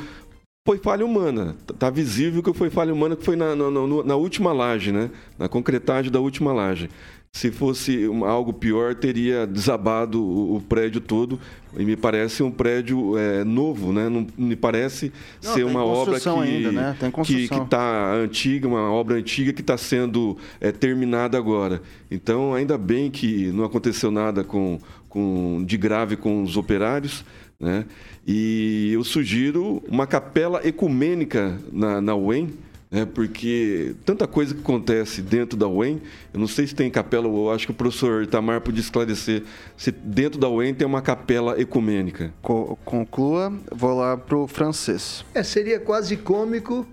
Foi 0.65 0.77
falha 0.77 1.05
humana. 1.05 1.57
Está 1.69 1.89
visível 1.89 2.41
que 2.41 2.53
foi 2.53 2.69
falha 2.69 2.93
humana, 2.93 3.17
que 3.17 3.25
foi 3.25 3.35
na, 3.35 3.53
na, 3.57 3.69
na 4.05 4.15
última 4.15 4.53
laje, 4.53 4.93
né? 4.93 5.11
na 5.37 5.49
concretagem 5.49 6.09
da 6.09 6.21
última 6.21 6.53
laje 6.53 6.89
se 7.31 7.51
fosse 7.51 8.09
algo 8.25 8.51
pior, 8.51 8.95
teria 8.95 9.45
desabado 9.45 10.21
o, 10.23 10.59
prédio 10.61 10.99
todo. 10.99 11.39
E 11.77 11.85
me 11.85 11.95
parece 11.95 12.41
um 12.41 12.49
prédio 12.49 13.15
é, 13.17 13.43
novo, 13.43 13.93
né? 13.93 14.09
Não 14.09 14.25
me 14.37 14.55
parece 14.55 15.11
Não, 15.43 15.53
ser 15.53 15.63
uma 15.63 15.83
obra 15.83 16.19
que 16.19 16.27
ainda, 16.27 16.71
né? 16.71 16.97
que 17.23 17.43
está 17.43 18.13
antiga, 18.15 18.67
uma 18.67 18.91
obra 18.91 19.17
antiga 19.17 19.53
que 19.53 19.61
está 19.61 19.77
sendo 19.77 20.35
é, 20.59 20.71
terminada 20.71 21.37
agora. 21.37 21.81
Então, 22.09 22.55
ainda 22.55 22.77
bem 22.77 23.11
que 23.11 23.51
não 23.51 23.63
aconteceu 23.63 24.09
nada 24.09 24.43
com, 24.43 24.79
com 25.07 25.63
de 25.63 25.77
grave 25.77 26.15
com 26.15 26.41
os 26.41 26.57
operários. 26.57 27.23
Né? 27.59 27.85
E 28.25 28.91
eu 28.93 29.03
sugiro 29.03 29.83
uma 29.87 30.05
capela 30.05 30.65
ecumênica 30.67 31.57
na, 31.71 32.01
na 32.01 32.15
UEM, 32.15 32.49
né? 32.89 33.05
Porque 33.05 33.95
tanta 34.05 34.25
coisa 34.27 34.53
que 34.53 34.61
acontece 34.61 35.21
dentro 35.21 35.57
da 35.57 35.67
UEM, 35.67 36.01
eu 36.33 36.39
não 36.39 36.47
sei 36.47 36.65
se 36.67 36.73
tem 36.75 36.89
capela, 36.89 37.27
eu 37.27 37.51
acho 37.51 37.65
que 37.65 37.71
o 37.71 37.75
professor 37.75 38.23
Itamar 38.23 38.61
podia 38.61 38.81
esclarecer 38.81 39.43
se 39.75 39.91
dentro 39.91 40.39
da 40.39 40.49
UEM 40.49 40.73
tem 40.73 40.87
uma 40.87 41.01
capela 41.01 41.59
ecumênica. 41.59 42.33
Co- 42.41 42.77
conclua, 42.85 43.53
vou 43.71 43.95
lá 43.95 44.15
pro 44.17 44.47
francês. 44.47 45.25
É, 45.33 45.43
seria 45.43 45.79
quase 45.79 46.15
cômico 46.17 46.87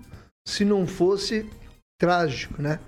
se 0.47 0.65
não 0.65 0.85
fosse 0.85 1.45
trágico, 1.99 2.61
né? 2.61 2.79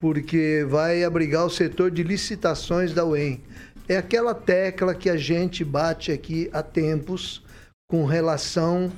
Porque 0.00 0.64
vai 0.68 1.02
abrigar 1.02 1.44
o 1.44 1.50
setor 1.50 1.90
de 1.90 2.02
licitações 2.02 2.92
da 2.92 3.04
UEM. 3.04 3.40
É 3.88 3.96
aquela 3.96 4.34
tecla 4.34 4.94
que 4.94 5.08
a 5.08 5.16
gente 5.16 5.64
bate 5.64 6.12
aqui 6.12 6.50
há 6.52 6.62
tempos 6.62 7.42
com 7.88 8.04
relação 8.04 8.92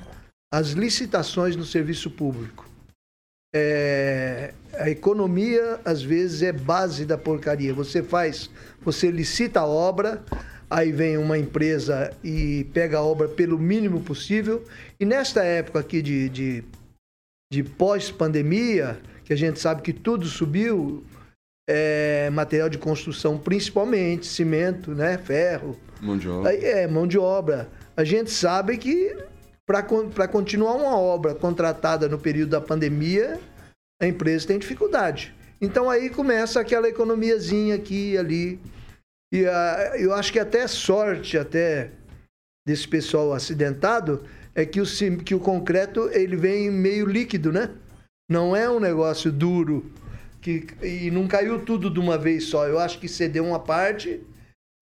às 0.53 0.71
licitações 0.71 1.55
no 1.57 1.65
serviço 1.65 2.11
público. 2.11 2.68
É, 3.55 4.53
a 4.75 4.91
economia, 4.91 5.81
às 5.85 6.03
vezes, 6.03 6.43
é 6.43 6.53
base 6.53 7.05
da 7.05 7.17
porcaria. 7.17 7.73
Você 7.75 8.03
faz, 8.03 8.51
você 8.83 9.11
licita 9.11 9.61
a 9.61 9.67
obra, 9.67 10.23
aí 10.69 10.93
vem 10.93 11.17
uma 11.17 11.39
empresa 11.39 12.13
e 12.23 12.65
pega 12.73 12.99
a 12.99 13.03
obra 13.03 13.29
pelo 13.29 13.59
mínimo 13.59 14.01
possível. 14.01 14.65
E 15.01 15.05
nesta 15.05 15.43
época 15.43 15.81
aqui 15.81 16.03
de, 16.03 16.29
de, 16.29 16.65
de 17.53 17.63
pós-pandemia, 17.63 19.01
que 19.25 19.33
a 19.33 19.37
gente 19.37 19.59
sabe 19.59 19.83
que 19.83 19.93
tudo 19.93 20.27
subiu, 20.27 21.05
é, 21.69 22.31
material 22.31 22.69
de 22.69 22.79
construção 22.79 23.39
principalmente, 23.39 24.27
cimento, 24.27 24.95
né, 24.95 25.19
ferro, 25.19 25.77
Mão 26.01 26.17
de 26.17 26.29
obra. 26.29 26.51
Aí 26.51 26.65
é, 26.65 26.87
mão 26.87 27.07
de 27.07 27.19
obra. 27.19 27.69
A 27.97 28.05
gente 28.05 28.31
sabe 28.31 28.77
que 28.77 29.17
para 29.69 30.27
continuar 30.27 30.77
uma 30.77 30.99
obra 30.99 31.35
contratada 31.35 32.09
no 32.09 32.19
período 32.19 32.49
da 32.51 32.61
pandemia, 32.61 33.39
a 34.01 34.07
empresa 34.07 34.47
tem 34.47 34.59
dificuldade. 34.59 35.35
Então 35.61 35.91
aí 35.91 36.09
começa 36.09 36.59
aquela 36.59 36.89
economiazinha 36.89 37.75
aqui 37.75 38.13
e 38.13 38.19
ali. 38.19 38.59
E 39.31 39.45
ah, 39.45 39.93
eu 39.99 40.15
acho 40.15 40.33
que 40.33 40.39
até 40.39 40.67
sorte 40.67 41.37
até 41.37 41.91
desse 42.67 42.89
pessoal 42.89 43.35
acidentado 43.35 44.25
é 44.55 44.65
que 44.65 44.81
o, 44.81 44.85
que 45.23 45.35
o 45.35 45.41
concreto 45.41 46.09
ele 46.15 46.35
vem 46.35 46.71
meio 46.71 47.05
líquido, 47.07 47.53
né? 47.53 47.71
Não 48.31 48.57
é 48.57 48.71
um 48.71 48.81
negócio 48.81 49.31
duro 49.31 49.93
que, 50.41 50.67
e 50.83 51.11
não 51.11 51.29
caiu 51.29 51.63
tudo 51.63 51.91
de 51.91 52.01
uma 52.01 52.17
vez 52.17 52.45
só. 52.45 52.67
Eu 52.67 52.79
acho 52.79 52.99
que 52.99 53.07
cedeu 53.09 53.45
uma 53.45 53.61
parte 53.61 54.23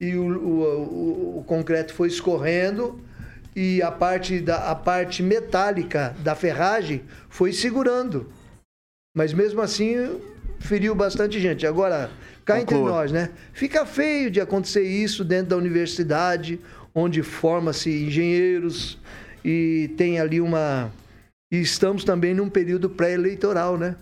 e 0.00 0.14
o, 0.14 0.26
o, 0.38 0.60
o- 0.62 1.38
o 1.40 1.44
concreto 1.44 1.92
foi 1.92 2.06
escorrendo 2.06 3.00
e 3.56 3.80
a 3.80 3.90
parte, 3.90 4.38
da, 4.38 4.70
a 4.70 4.74
parte 4.74 5.22
metálica 5.22 6.14
da 6.18 6.34
ferragem 6.34 7.02
foi 7.30 7.54
segurando. 7.54 8.30
Mas 9.16 9.32
mesmo 9.32 9.62
assim 9.62 10.20
feriu 10.60 10.94
bastante 10.94 11.40
gente. 11.40 11.66
Agora, 11.66 12.10
cá 12.44 12.60
entre 12.60 12.74
Conclua. 12.76 12.98
nós, 12.98 13.10
né? 13.10 13.30
Fica 13.54 13.86
feio 13.86 14.30
de 14.30 14.42
acontecer 14.42 14.82
isso 14.82 15.24
dentro 15.24 15.48
da 15.48 15.56
universidade, 15.56 16.60
onde 16.94 17.22
forma-se 17.22 17.90
engenheiros 18.04 18.98
e 19.42 19.90
tem 19.96 20.20
ali 20.20 20.38
uma. 20.38 20.92
E 21.50 21.58
estamos 21.58 22.04
também 22.04 22.34
num 22.34 22.50
período 22.50 22.90
pré-eleitoral, 22.90 23.78
né? 23.78 23.96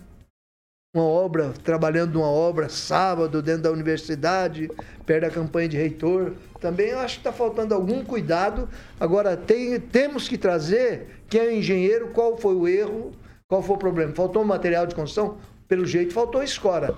Uma 0.95 1.03
obra, 1.03 1.53
trabalhando 1.63 2.13
numa 2.13 2.29
obra 2.29 2.69
sábado 2.69 3.41
dentro 3.41 3.63
da 3.63 3.71
universidade, 3.71 4.71
perto 5.05 5.23
da 5.23 5.29
campanha 5.29 5.67
de 5.67 5.77
reitor. 5.77 6.33
Também 6.61 6.87
eu 6.87 6.99
acho 6.99 7.15
que 7.15 7.19
está 7.19 7.33
faltando 7.33 7.75
algum 7.75 8.03
cuidado. 8.03 8.69
Agora, 8.97 9.35
tem, 9.35 9.77
temos 9.79 10.27
que 10.29 10.37
trazer 10.37 11.21
quem 11.27 11.41
é 11.41 11.55
engenheiro, 11.57 12.07
qual 12.13 12.37
foi 12.37 12.55
o 12.55 12.67
erro, 12.67 13.11
qual 13.47 13.61
foi 13.61 13.75
o 13.75 13.79
problema. 13.79 14.13
Faltou 14.13 14.43
material 14.45 14.87
de 14.87 14.95
construção? 14.95 15.37
Pelo 15.67 15.85
jeito, 15.85 16.13
faltou 16.13 16.41
escora. 16.41 16.95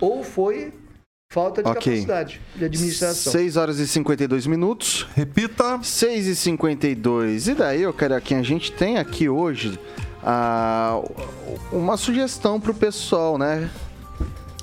Ou 0.00 0.22
foi 0.22 0.72
falta 1.32 1.62
de 1.62 1.68
Ok. 1.68 1.80
capacidade 1.92 2.40
de 2.54 2.64
administração. 2.64 3.32
6 3.32 3.56
horas 3.56 3.78
e 3.78 3.88
52 3.88 4.46
minutos. 4.46 5.08
Repita. 5.14 5.80
6 5.82 6.26
e 6.26 6.36
52. 6.36 7.48
E 7.48 7.54
daí, 7.54 7.86
ô 7.86 7.92
Carioquinha, 7.92 8.40
a 8.40 8.44
gente 8.44 8.70
tem 8.70 8.98
aqui 8.98 9.28
hoje 9.28 9.78
ah, 10.24 11.00
uma 11.70 11.96
sugestão 11.96 12.58
pro 12.58 12.72
pessoal, 12.72 13.36
né? 13.36 13.70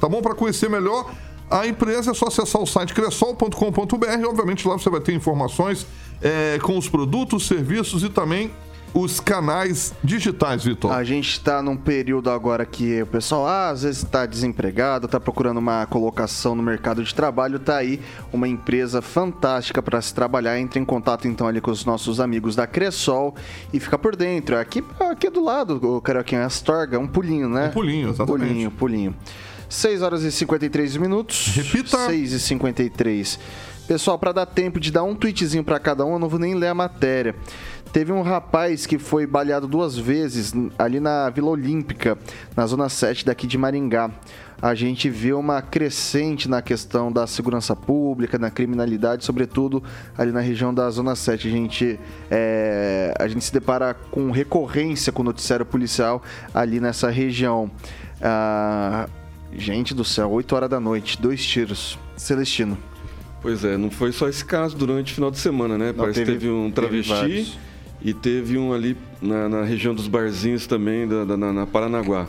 tá 0.00 0.08
bom? 0.08 0.22
Para 0.22 0.34
conhecer 0.34 0.70
melhor 0.70 1.12
a 1.50 1.66
empresa 1.66 2.10
é 2.10 2.14
só 2.14 2.26
acessar 2.26 2.60
o 2.60 2.66
site 2.66 2.92
cressol.com.br. 2.92 4.28
Obviamente, 4.28 4.66
lá 4.66 4.76
você 4.76 4.90
vai 4.90 5.00
ter 5.00 5.14
informações 5.14 5.86
eh, 6.20 6.58
com 6.62 6.76
os 6.76 6.88
produtos, 6.88 7.46
serviços 7.46 8.02
e 8.02 8.08
também 8.08 8.50
os 8.96 9.20
canais 9.20 9.92
digitais, 10.02 10.64
Vitor. 10.64 10.90
A 10.90 11.04
gente 11.04 11.30
está 11.30 11.60
num 11.60 11.76
período 11.76 12.30
agora 12.30 12.64
que 12.64 13.02
o 13.02 13.06
pessoal 13.06 13.46
ah, 13.46 13.68
às 13.68 13.82
vezes 13.82 14.02
está 14.02 14.24
desempregado, 14.24 15.04
está 15.04 15.20
procurando 15.20 15.58
uma 15.58 15.84
colocação 15.84 16.54
no 16.54 16.62
mercado 16.62 17.04
de 17.04 17.14
trabalho. 17.14 17.58
Tá 17.58 17.76
aí 17.76 18.00
uma 18.32 18.48
empresa 18.48 19.02
fantástica 19.02 19.82
para 19.82 20.00
se 20.00 20.14
trabalhar. 20.14 20.58
Entre 20.58 20.80
em 20.80 20.84
contato 20.84 21.28
então 21.28 21.46
ali 21.46 21.60
com 21.60 21.70
os 21.70 21.84
nossos 21.84 22.20
amigos 22.20 22.56
da 22.56 22.66
Cressol 22.66 23.34
e 23.70 23.78
fica 23.78 23.98
por 23.98 24.16
dentro. 24.16 24.56
Aqui, 24.56 24.82
aqui 24.98 25.28
do 25.28 25.44
lado, 25.44 25.78
o 25.96 26.00
Carioquinha 26.00 26.46
Astorga, 26.46 26.98
um 26.98 27.06
pulinho, 27.06 27.50
né? 27.50 27.66
Um 27.66 27.72
pulinho, 27.72 28.08
exatamente. 28.08 28.48
Pulinho, 28.48 28.70
pulinho. 28.70 29.16
6 29.68 30.00
horas 30.00 30.22
e 30.22 30.32
53 30.32 30.96
minutos. 30.96 31.48
Repita. 31.54 32.06
6 32.06 32.32
e 32.32 32.40
53. 32.40 33.38
Pessoal, 33.86 34.18
para 34.18 34.32
dar 34.32 34.46
tempo 34.46 34.80
de 34.80 34.90
dar 34.90 35.04
um 35.04 35.14
tweetzinho 35.14 35.62
para 35.62 35.78
cada 35.78 36.04
um, 36.04 36.14
eu 36.14 36.18
não 36.18 36.28
vou 36.28 36.40
nem 36.40 36.54
ler 36.54 36.66
a 36.68 36.74
matéria. 36.74 37.36
Teve 37.96 38.12
um 38.12 38.20
rapaz 38.20 38.84
que 38.84 38.98
foi 38.98 39.26
baleado 39.26 39.66
duas 39.66 39.96
vezes 39.96 40.52
ali 40.78 41.00
na 41.00 41.30
Vila 41.30 41.48
Olímpica, 41.48 42.18
na 42.54 42.66
Zona 42.66 42.90
7 42.90 43.24
daqui 43.24 43.46
de 43.46 43.56
Maringá. 43.56 44.10
A 44.60 44.74
gente 44.74 45.08
vê 45.08 45.32
uma 45.32 45.62
crescente 45.62 46.46
na 46.46 46.60
questão 46.60 47.10
da 47.10 47.26
segurança 47.26 47.74
pública, 47.74 48.38
na 48.38 48.50
criminalidade, 48.50 49.24
sobretudo 49.24 49.82
ali 50.14 50.30
na 50.30 50.40
região 50.40 50.74
da 50.74 50.90
Zona 50.90 51.16
7. 51.16 51.48
A 51.48 51.50
gente, 51.50 51.98
é, 52.30 53.14
a 53.18 53.26
gente 53.26 53.42
se 53.42 53.50
depara 53.54 53.94
com 54.10 54.30
recorrência 54.30 55.10
com 55.10 55.22
o 55.22 55.24
noticiário 55.24 55.64
policial 55.64 56.22
ali 56.52 56.80
nessa 56.80 57.08
região. 57.08 57.70
Ah, 58.20 59.08
gente 59.56 59.94
do 59.94 60.04
céu, 60.04 60.30
8 60.32 60.54
horas 60.54 60.68
da 60.68 60.78
noite, 60.78 61.18
dois 61.18 61.42
tiros. 61.42 61.98
Celestino. 62.14 62.76
Pois 63.40 63.64
é, 63.64 63.78
não 63.78 63.90
foi 63.90 64.12
só 64.12 64.28
esse 64.28 64.44
caso 64.44 64.76
durante 64.76 65.12
o 65.12 65.14
final 65.14 65.30
de 65.30 65.38
semana, 65.38 65.78
né? 65.78 65.86
Não, 65.86 65.94
Parece 65.94 66.20
que 66.20 66.26
teve- 66.26 66.38
teve 66.40 66.50
um 66.50 66.70
teve 66.70 66.72
travesti 67.02 67.08
vários. 67.10 67.65
E 68.02 68.12
teve 68.14 68.56
um 68.58 68.72
ali 68.72 68.96
na, 69.20 69.48
na 69.48 69.62
região 69.64 69.94
dos 69.94 70.06
barzinhos 70.08 70.66
também, 70.66 71.06
da, 71.08 71.24
da- 71.24 71.36
na, 71.36 71.52
na 71.52 71.66
Paranaguá. 71.66 72.28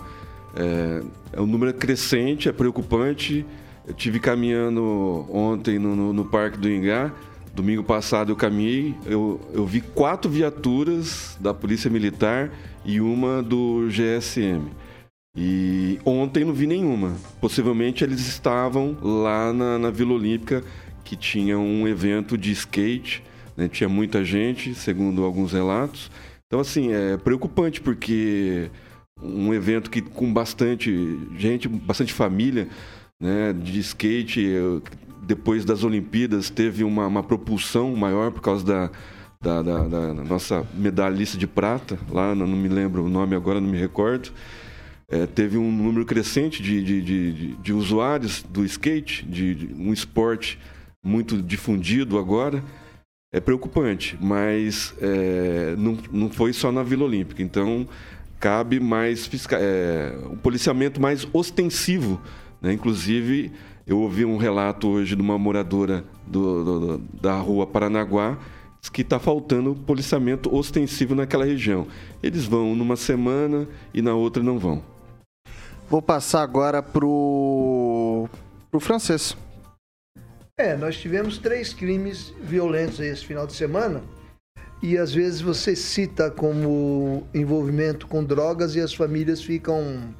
É, 0.55 1.03
é 1.34 1.41
um 1.41 1.45
número 1.45 1.74
crescente, 1.74 2.49
é 2.49 2.51
preocupante. 2.51 3.45
Eu 3.88 3.93
tive 3.93 4.20
caminhando 4.20 5.26
ontem 5.30 5.78
no, 5.80 5.95
no- 5.95 6.13
no 6.13 6.26
Parque 6.26 6.57
do 6.57 6.70
Ingá. 6.70 7.11
Domingo 7.53 7.84
passado 7.84 8.32
eu 8.32 8.36
caminhei, 8.36 8.93
eu, 9.07 9.41
eu 9.51 9.65
vi 9.65 9.82
quatro 9.82 10.30
viaturas 10.30 11.36
da 11.39 11.55
Polícia 11.55 11.89
Militar 11.89 12.51
e 12.86 13.01
uma 13.01 13.41
do 13.41 13.88
GSM. 13.89 14.61
E 15.36 15.99
ontem 16.05 16.45
não 16.45 16.53
vi 16.53 16.68
nenhuma. 16.68 17.15
Possivelmente 17.41 18.03
eles 18.03 18.20
estavam 18.28 18.95
lá 19.01 19.51
na, 19.53 19.80
na 19.80 19.89
Vila 19.89 20.13
Olímpica, 20.13 20.63
que 21.03 21.15
tinha 21.15 21.57
um 21.57 21.88
evento 21.88 22.38
de 22.38 22.51
skate, 22.51 23.24
né? 23.58 23.68
tinha 23.68 23.89
muita 23.89 24.24
gente, 24.24 24.74
segundo 24.76 25.24
alguns 25.24 25.51
relatos. 25.51 26.10
Então, 26.45 26.60
assim, 26.62 26.93
é 26.93 27.18
preocupante 27.18 27.82
porque 27.82 28.70
um 29.22 29.53
evento 29.53 29.89
que 29.89 30.01
com 30.01 30.32
bastante 30.32 31.20
gente, 31.38 31.68
bastante 31.68 32.14
família, 32.14 32.68
né, 33.20 33.51
de 33.51 33.80
skate, 33.80 34.39
eu- 34.41 34.82
depois 35.24 35.66
das 35.66 35.84
Olimpíadas 35.84 36.49
teve 36.49 36.84
uma, 36.84 37.05
uma 37.08 37.24
propulsão 37.24 37.93
maior 37.95 38.32
por 38.32 38.41
causa 38.41 38.64
da, 38.64 38.91
da, 39.41 39.62
da- 39.62 39.88
da 39.88 40.14
nossa 40.14 40.66
medalhista 40.74 41.38
de 41.38 41.47
prata, 41.47 41.97
lá, 42.10 42.34
não 42.34 42.47
me 42.47 42.70
lembro 42.70 43.03
o 43.03 43.10
nome 43.10 43.36
agora, 43.36 43.60
não 43.60 43.70
me 43.70 43.78
recordo. 43.78 44.30
É, 45.10 45.26
teve 45.26 45.58
um 45.58 45.72
número 45.72 46.05
crescente 46.05 46.62
de, 46.62 46.84
de, 46.84 47.01
de, 47.01 47.34
de- 47.34 47.55
de 47.55 47.74
usuários 47.74 48.43
do 48.43 48.64
skate, 48.66 49.26
de, 49.26 49.55
de 49.55 49.74
um 49.74 49.91
esporte 49.91 50.60
muito 51.03 51.41
difundido 51.41 52.18
agora. 52.18 52.64
É 53.34 53.39
preocupante, 53.41 54.17
mas 54.21 54.93
é, 55.01 55.75
não, 55.78 55.97
não 56.11 56.30
foi 56.30 56.53
só 56.53 56.71
na 56.71 56.82
Vila 56.82 57.03
Olímpica. 57.03 57.43
Então, 57.43 57.86
cabe 58.39 58.80
mais 58.80 59.25
fisca... 59.25 59.57
é, 59.59 60.17
um 60.32 60.38
policiamento 60.38 61.01
mais 61.01 61.28
ostensivo. 61.34 62.21
Né? 62.61 62.71
Inclusive, 62.73 63.51
eu 63.86 63.99
ouvi 63.99 64.23
um 64.23 64.38
relato 64.38 64.88
hoje 64.88 65.15
de 65.15 65.21
uma 65.21 65.38
moradora 65.38 66.05
do- 66.25 66.63
do- 66.63 66.97
da 67.21 67.38
rua 67.38 67.67
Paranaguá 67.67 68.38
que 68.93 69.01
está 69.01 69.19
faltando 69.19 69.75
policiamento 69.75 70.53
ostensivo 70.55 71.13
naquela 71.13 71.43
região. 71.43 71.86
Eles 72.23 72.45
vão 72.45 72.73
numa 72.73 72.95
semana 72.95 73.67
e 73.93 74.01
na 74.01 74.13
outra 74.15 74.41
não 74.41 74.57
vão. 74.57 74.82
Vou 75.89 76.01
passar 76.01 76.41
agora 76.41 76.82
pro. 76.82 78.30
pro 78.71 78.80
francês. 78.80 79.36
É, 80.60 80.76
nós 80.76 80.97
tivemos 80.97 81.38
três 81.38 81.72
crimes 81.72 82.34
violentos 82.41 82.99
esse 82.99 83.24
final 83.24 83.45
de 83.45 83.53
semana. 83.53 84.01
E 84.82 84.97
às 84.97 85.14
vezes 85.14 85.39
você 85.39 85.76
cita 85.76 86.32
como 86.32 87.28
envolvimento 87.32 88.08
com 88.08 88.24
drogas 88.24 88.74
e 88.76 88.82
as 88.82 88.91
famílias 88.91 89.43
ficam 89.43 90.16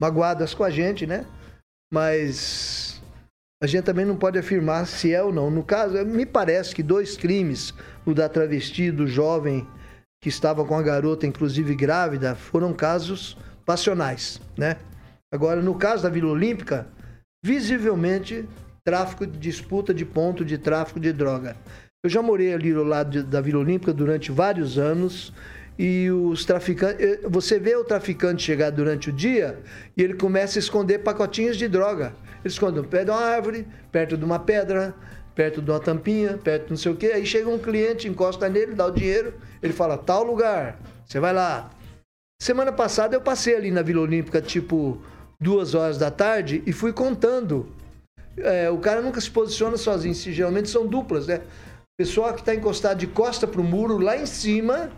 magoadas 0.00 0.54
com 0.54 0.62
a 0.62 0.70
gente, 0.70 1.08
né? 1.08 1.26
Mas 1.92 3.02
a 3.60 3.66
gente 3.66 3.84
também 3.84 4.04
não 4.04 4.16
pode 4.16 4.38
afirmar 4.38 4.86
se 4.86 5.12
é 5.12 5.20
ou 5.20 5.32
não. 5.32 5.50
No 5.50 5.64
caso, 5.64 6.04
me 6.04 6.24
parece 6.24 6.72
que 6.72 6.82
dois 6.82 7.16
crimes, 7.16 7.74
o 8.06 8.14
da 8.14 8.28
travesti, 8.28 8.92
do 8.92 9.08
jovem 9.08 9.66
que 10.22 10.28
estava 10.28 10.64
com 10.64 10.76
a 10.76 10.82
garota, 10.82 11.26
inclusive 11.26 11.74
grávida, 11.74 12.36
foram 12.36 12.72
casos 12.72 13.36
passionais, 13.66 14.40
né? 14.56 14.76
Agora, 15.32 15.60
no 15.60 15.74
caso 15.74 16.04
da 16.04 16.08
Vila 16.08 16.30
Olímpica, 16.30 16.86
visivelmente 17.44 18.48
tráfico 18.88 19.26
disputa 19.26 19.94
de 19.94 20.04
ponto 20.04 20.44
de 20.44 20.58
tráfico 20.58 21.00
de 21.00 21.12
droga. 21.12 21.56
Eu 22.04 22.10
já 22.10 22.20
morei 22.20 22.52
ali 22.52 22.70
ao 22.72 22.84
lado 22.84 23.10
de- 23.10 23.22
da 23.22 23.40
Vila 23.40 23.60
Olímpica 23.60 23.94
durante 23.94 24.30
vários 24.30 24.78
anos 24.78 25.32
e 25.78 26.10
os 26.10 26.44
traficantes, 26.44 27.04
eh, 27.04 27.20
você 27.24 27.58
vê 27.58 27.74
o 27.76 27.82
traficante 27.82 28.42
chegar 28.42 28.70
durante 28.70 29.08
o 29.08 29.12
dia 29.12 29.58
e 29.96 30.02
ele 30.02 30.14
começa 30.14 30.58
a 30.58 30.60
esconder 30.60 30.98
pacotinhos 30.98 31.56
de 31.56 31.66
droga. 31.66 32.14
Ele 32.44 32.52
esconde 32.52 32.76
no 32.76 32.84
pé 32.84 33.04
de 33.04 33.10
uma 33.10 33.20
árvore, 33.20 33.66
perto 33.90 34.18
de 34.18 34.24
uma 34.24 34.38
pedra, 34.38 34.94
perto 35.34 35.62
de 35.62 35.70
uma 35.70 35.80
tampinha, 35.80 36.36
perto 36.36 36.64
de 36.64 36.70
não 36.70 36.76
sei 36.76 36.92
o 36.92 36.96
quê. 36.96 37.06
Aí 37.06 37.24
chega 37.24 37.48
um 37.48 37.58
cliente, 37.58 38.06
encosta 38.06 38.50
nele, 38.50 38.74
dá 38.74 38.86
o 38.86 38.90
dinheiro, 38.90 39.32
ele 39.62 39.72
fala 39.72 39.96
tal 39.96 40.22
lugar, 40.22 40.78
você 41.06 41.18
vai 41.18 41.32
lá. 41.32 41.70
Semana 42.40 42.70
passada 42.70 43.16
eu 43.16 43.20
passei 43.22 43.56
ali 43.56 43.70
na 43.70 43.80
Vila 43.80 44.02
Olímpica, 44.02 44.42
tipo 44.42 45.00
duas 45.40 45.74
horas 45.74 45.96
da 45.96 46.10
tarde, 46.10 46.62
e 46.66 46.72
fui 46.72 46.92
contando. 46.92 47.66
É, 48.36 48.68
o 48.70 48.78
cara 48.78 49.00
nunca 49.00 49.20
se 49.20 49.30
posiciona 49.30 49.76
sozinho, 49.76 50.14
se- 50.14 50.32
geralmente 50.32 50.68
são 50.68 50.86
duplas, 50.86 51.26
né? 51.26 51.40
Pessoal 51.96 52.32
que 52.34 52.40
está 52.40 52.54
encostado 52.54 52.98
de 52.98 53.06
costa 53.06 53.46
pro 53.46 53.62
muro, 53.62 53.98
lá 53.98 54.16
em 54.16 54.26
cima, 54.26 54.90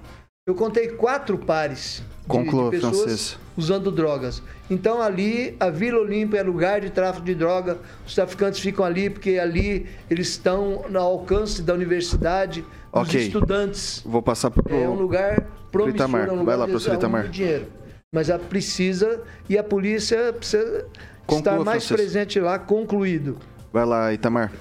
eu 0.46 0.54
contei 0.54 0.88
quatro 0.88 1.36
pares 1.36 2.02
de, 2.22 2.26
Conclua, 2.28 2.70
de 2.70 2.76
pessoas 2.76 2.96
francês. 2.96 3.38
usando 3.56 3.90
drogas. 3.92 4.42
Então 4.70 5.02
ali, 5.02 5.54
a 5.60 5.68
Vila 5.68 6.00
Olímpia 6.00 6.38
é 6.38 6.42
lugar 6.42 6.80
de 6.80 6.88
tráfico 6.90 7.26
de 7.26 7.34
droga, 7.34 7.76
os 8.06 8.14
traficantes 8.14 8.60
ficam 8.60 8.84
ali 8.84 9.10
porque 9.10 9.38
ali 9.38 9.86
eles 10.08 10.28
estão 10.30 10.84
no 10.88 10.98
alcance 10.98 11.60
da 11.60 11.74
universidade, 11.74 12.64
os 12.92 13.02
Ok. 13.08 13.20
estudantes. 13.20 14.00
Vou 14.06 14.22
passar 14.22 14.50
pro. 14.50 14.64
É 14.74 14.88
um 14.88 14.94
lugar 14.94 15.46
promissor, 15.70 15.96
Itamar. 15.96 16.28
é 16.28 16.32
um 16.32 16.36
lugar 16.38 16.44
Vai 16.46 16.56
lá, 16.56 16.66
professor 16.66 16.94
Itamar. 16.94 17.28
dinheiro. 17.28 17.66
Mas 18.14 18.30
a 18.30 18.38
precisa, 18.38 19.20
e 19.48 19.58
a 19.58 19.62
polícia 19.64 20.32
precisa 20.32 20.86
Conclua, 21.26 21.38
estar 21.38 21.64
mais 21.64 21.86
Francisco. 21.86 21.96
presente 21.96 22.40
lá, 22.40 22.58
concluído. 22.58 23.38
Vai 23.72 23.84
lá, 23.84 24.12
Itamar. 24.12 24.52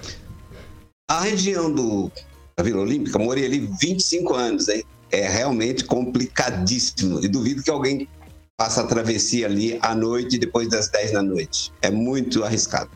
A 1.09 1.21
região 1.21 1.71
do, 1.71 2.11
da 2.57 2.63
Vila 2.63 2.81
Olímpica, 2.81 3.19
morei 3.19 3.45
ali 3.45 3.69
25 3.79 4.33
anos, 4.33 4.67
hein? 4.67 4.83
É 5.11 5.27
realmente 5.27 5.85
complicadíssimo. 5.85 7.23
E 7.23 7.27
duvido 7.27 7.61
que 7.61 7.69
alguém 7.69 8.07
faça 8.59 8.81
a 8.81 8.87
travessia 8.87 9.45
ali 9.45 9.77
à 9.81 9.93
noite, 9.93 10.37
depois 10.37 10.67
das 10.67 10.89
10 10.89 11.11
da 11.11 11.21
noite. 11.21 11.71
É 11.81 11.91
muito 11.91 12.43
arriscado. 12.43 12.89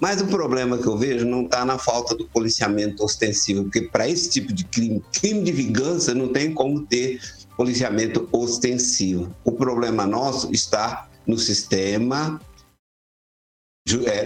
Mas 0.00 0.22
o 0.22 0.26
problema 0.26 0.78
que 0.78 0.86
eu 0.86 0.96
vejo 0.96 1.26
não 1.26 1.42
está 1.42 1.62
na 1.64 1.76
falta 1.76 2.14
do 2.14 2.26
policiamento 2.26 3.04
ostensivo, 3.04 3.64
porque 3.64 3.82
para 3.82 4.08
esse 4.08 4.30
tipo 4.30 4.50
de 4.52 4.64
crime, 4.64 5.04
crime 5.12 5.42
de 5.42 5.52
vingança, 5.52 6.14
não 6.14 6.28
tem 6.28 6.54
como 6.54 6.86
ter 6.86 7.20
policiamento 7.54 8.26
ostensivo. 8.32 9.34
O 9.44 9.52
problema 9.52 10.06
nosso 10.06 10.50
está 10.50 11.06
no 11.26 11.38
sistema 11.38 12.40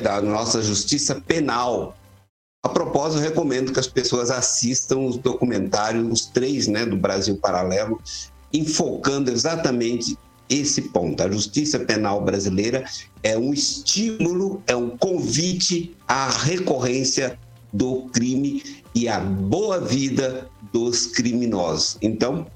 da 0.02 0.20
nossa 0.20 0.62
justiça 0.62 1.20
penal, 1.26 1.96
a 2.64 2.68
propósito, 2.68 3.20
recomendo 3.20 3.72
que 3.72 3.78
as 3.78 3.86
pessoas 3.86 4.30
assistam 4.30 5.00
os 5.00 5.18
documentários, 5.18 6.10
os 6.10 6.26
três, 6.26 6.66
né, 6.66 6.86
do 6.86 6.96
Brasil 6.96 7.36
Paralelo, 7.36 8.00
enfocando 8.52 9.30
exatamente 9.30 10.16
esse 10.48 10.80
ponto. 10.80 11.22
A 11.22 11.30
justiça 11.30 11.78
penal 11.80 12.22
brasileira 12.22 12.84
é 13.22 13.36
um 13.36 13.52
estímulo, 13.52 14.62
é 14.66 14.74
um 14.74 14.96
convite 14.96 15.94
à 16.08 16.30
recorrência 16.30 17.38
do 17.70 18.06
crime 18.06 18.62
e 18.94 19.08
à 19.08 19.20
boa 19.20 19.78
vida 19.78 20.48
dos 20.72 21.06
criminosos. 21.06 21.98
Então, 22.00 22.46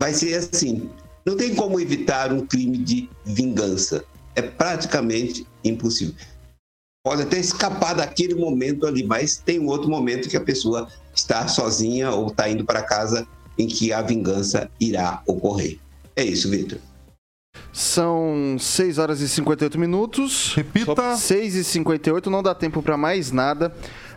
vai 0.00 0.12
ser 0.12 0.34
assim. 0.34 0.90
Não 1.24 1.36
tem 1.36 1.54
como 1.54 1.78
evitar 1.78 2.32
um 2.32 2.44
crime 2.44 2.78
de 2.78 3.08
vingança. 3.24 4.04
É 4.34 4.42
praticamente 4.42 5.46
impossível 5.64 6.14
pode 7.04 7.20
até 7.20 7.38
escapar 7.38 7.94
daquele 7.94 8.34
momento 8.34 8.86
ali, 8.86 9.04
mas 9.04 9.36
tem 9.36 9.60
um 9.60 9.66
outro 9.66 9.90
momento 9.90 10.26
que 10.26 10.38
a 10.38 10.40
pessoa 10.40 10.88
está 11.14 11.46
sozinha 11.46 12.10
ou 12.10 12.28
está 12.28 12.48
indo 12.48 12.64
para 12.64 12.82
casa 12.82 13.28
em 13.58 13.66
que 13.66 13.92
a 13.92 14.00
vingança 14.00 14.70
irá 14.80 15.22
ocorrer. 15.26 15.78
É 16.16 16.24
isso, 16.24 16.48
Vitor. 16.48 16.78
São 17.72 18.56
6 18.58 18.98
horas 18.98 19.20
e 19.20 19.28
58 19.28 19.78
minutos. 19.78 20.54
Repita. 20.54 21.14
6 21.14 21.56
e 21.56 21.64
58, 21.64 22.30
não 22.30 22.42
dá 22.42 22.54
tempo 22.54 22.82
pra 22.82 22.96
mais 22.96 23.30
nada. 23.30 23.74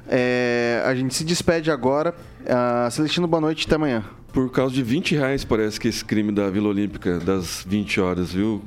É, 0.08 0.82
a 0.86 0.96
gente 0.96 1.14
se 1.14 1.26
despede 1.26 1.70
agora. 1.70 2.16
Ah, 2.48 2.90
Celestino, 2.90 3.28
boa 3.28 3.42
noite, 3.42 3.66
até 3.66 3.76
amanhã. 3.76 4.06
Por 4.32 4.50
causa 4.50 4.74
de 4.74 4.82
20 4.82 5.16
reais, 5.16 5.44
parece 5.44 5.80
que 5.80 5.90
esse 5.90 6.06
crime 6.06 6.32
da 6.32 6.50
Vila 6.50 6.70
Olímpica, 6.70 7.20
das 7.20 7.64
20 7.68 8.00
horas, 8.00 8.32
viu, 8.32 8.64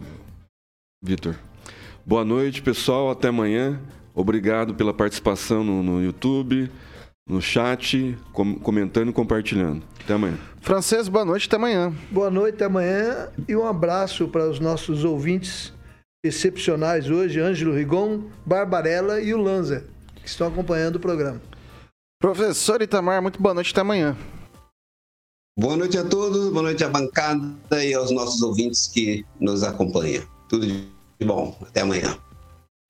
Vitor? 1.03 1.37
Boa 2.05 2.25
noite, 2.25 2.63
pessoal. 2.63 3.11
Até 3.11 3.29
amanhã. 3.29 3.81
Obrigado 4.15 4.75
pela 4.75 4.93
participação 4.93 5.63
no, 5.63 5.83
no 5.83 6.03
YouTube, 6.03 6.71
no 7.29 7.41
chat, 7.41 8.17
com- 8.33 8.59
comentando 8.59 9.11
e 9.11 9.13
compartilhando. 9.13 9.83
Até 10.03 10.15
amanhã. 10.15 10.37
Francês, 10.61 11.09
boa 11.09 11.25
noite, 11.25 11.47
até 11.47 11.57
amanhã. 11.57 11.93
Boa 12.11 12.31
noite, 12.31 12.57
até 12.57 12.65
amanhã 12.65 13.29
e 13.49 13.55
um 13.57 13.67
abraço 13.67 14.29
para 14.29 14.49
os 14.49 14.59
nossos 14.59 15.05
ouvintes 15.05 15.73
excepcionais 16.25 17.09
hoje, 17.09 17.41
Ângelo 17.41 17.75
Rigon, 17.75 18.25
Barbarella 18.45 19.21
e 19.23 19.33
o 19.33 19.41
Lanza, 19.41 19.87
que 20.17 20.29
estão 20.29 20.49
acompanhando 20.49 20.97
o 20.97 21.01
programa. 21.01 21.41
Professor 22.21 22.83
Itamar, 22.83 23.23
muito 23.23 23.41
boa 23.41 23.55
noite, 23.55 23.71
até 23.73 23.81
amanhã. 23.81 24.15
Boa 25.59 25.77
noite 25.77 25.97
a 25.97 26.05
todos, 26.05 26.51
boa 26.51 26.63
noite 26.65 26.85
à 26.85 26.89
bancada 26.91 27.83
e 27.83 27.95
aos 27.95 28.11
nossos 28.11 28.43
ouvintes 28.43 28.87
que 28.87 29.25
nos 29.41 29.63
acompanham. 29.63 30.25
Tudo 30.49 30.67
de 30.67 30.85
bom. 31.27 31.57
Até 31.63 31.81
amanhã. 31.81 32.17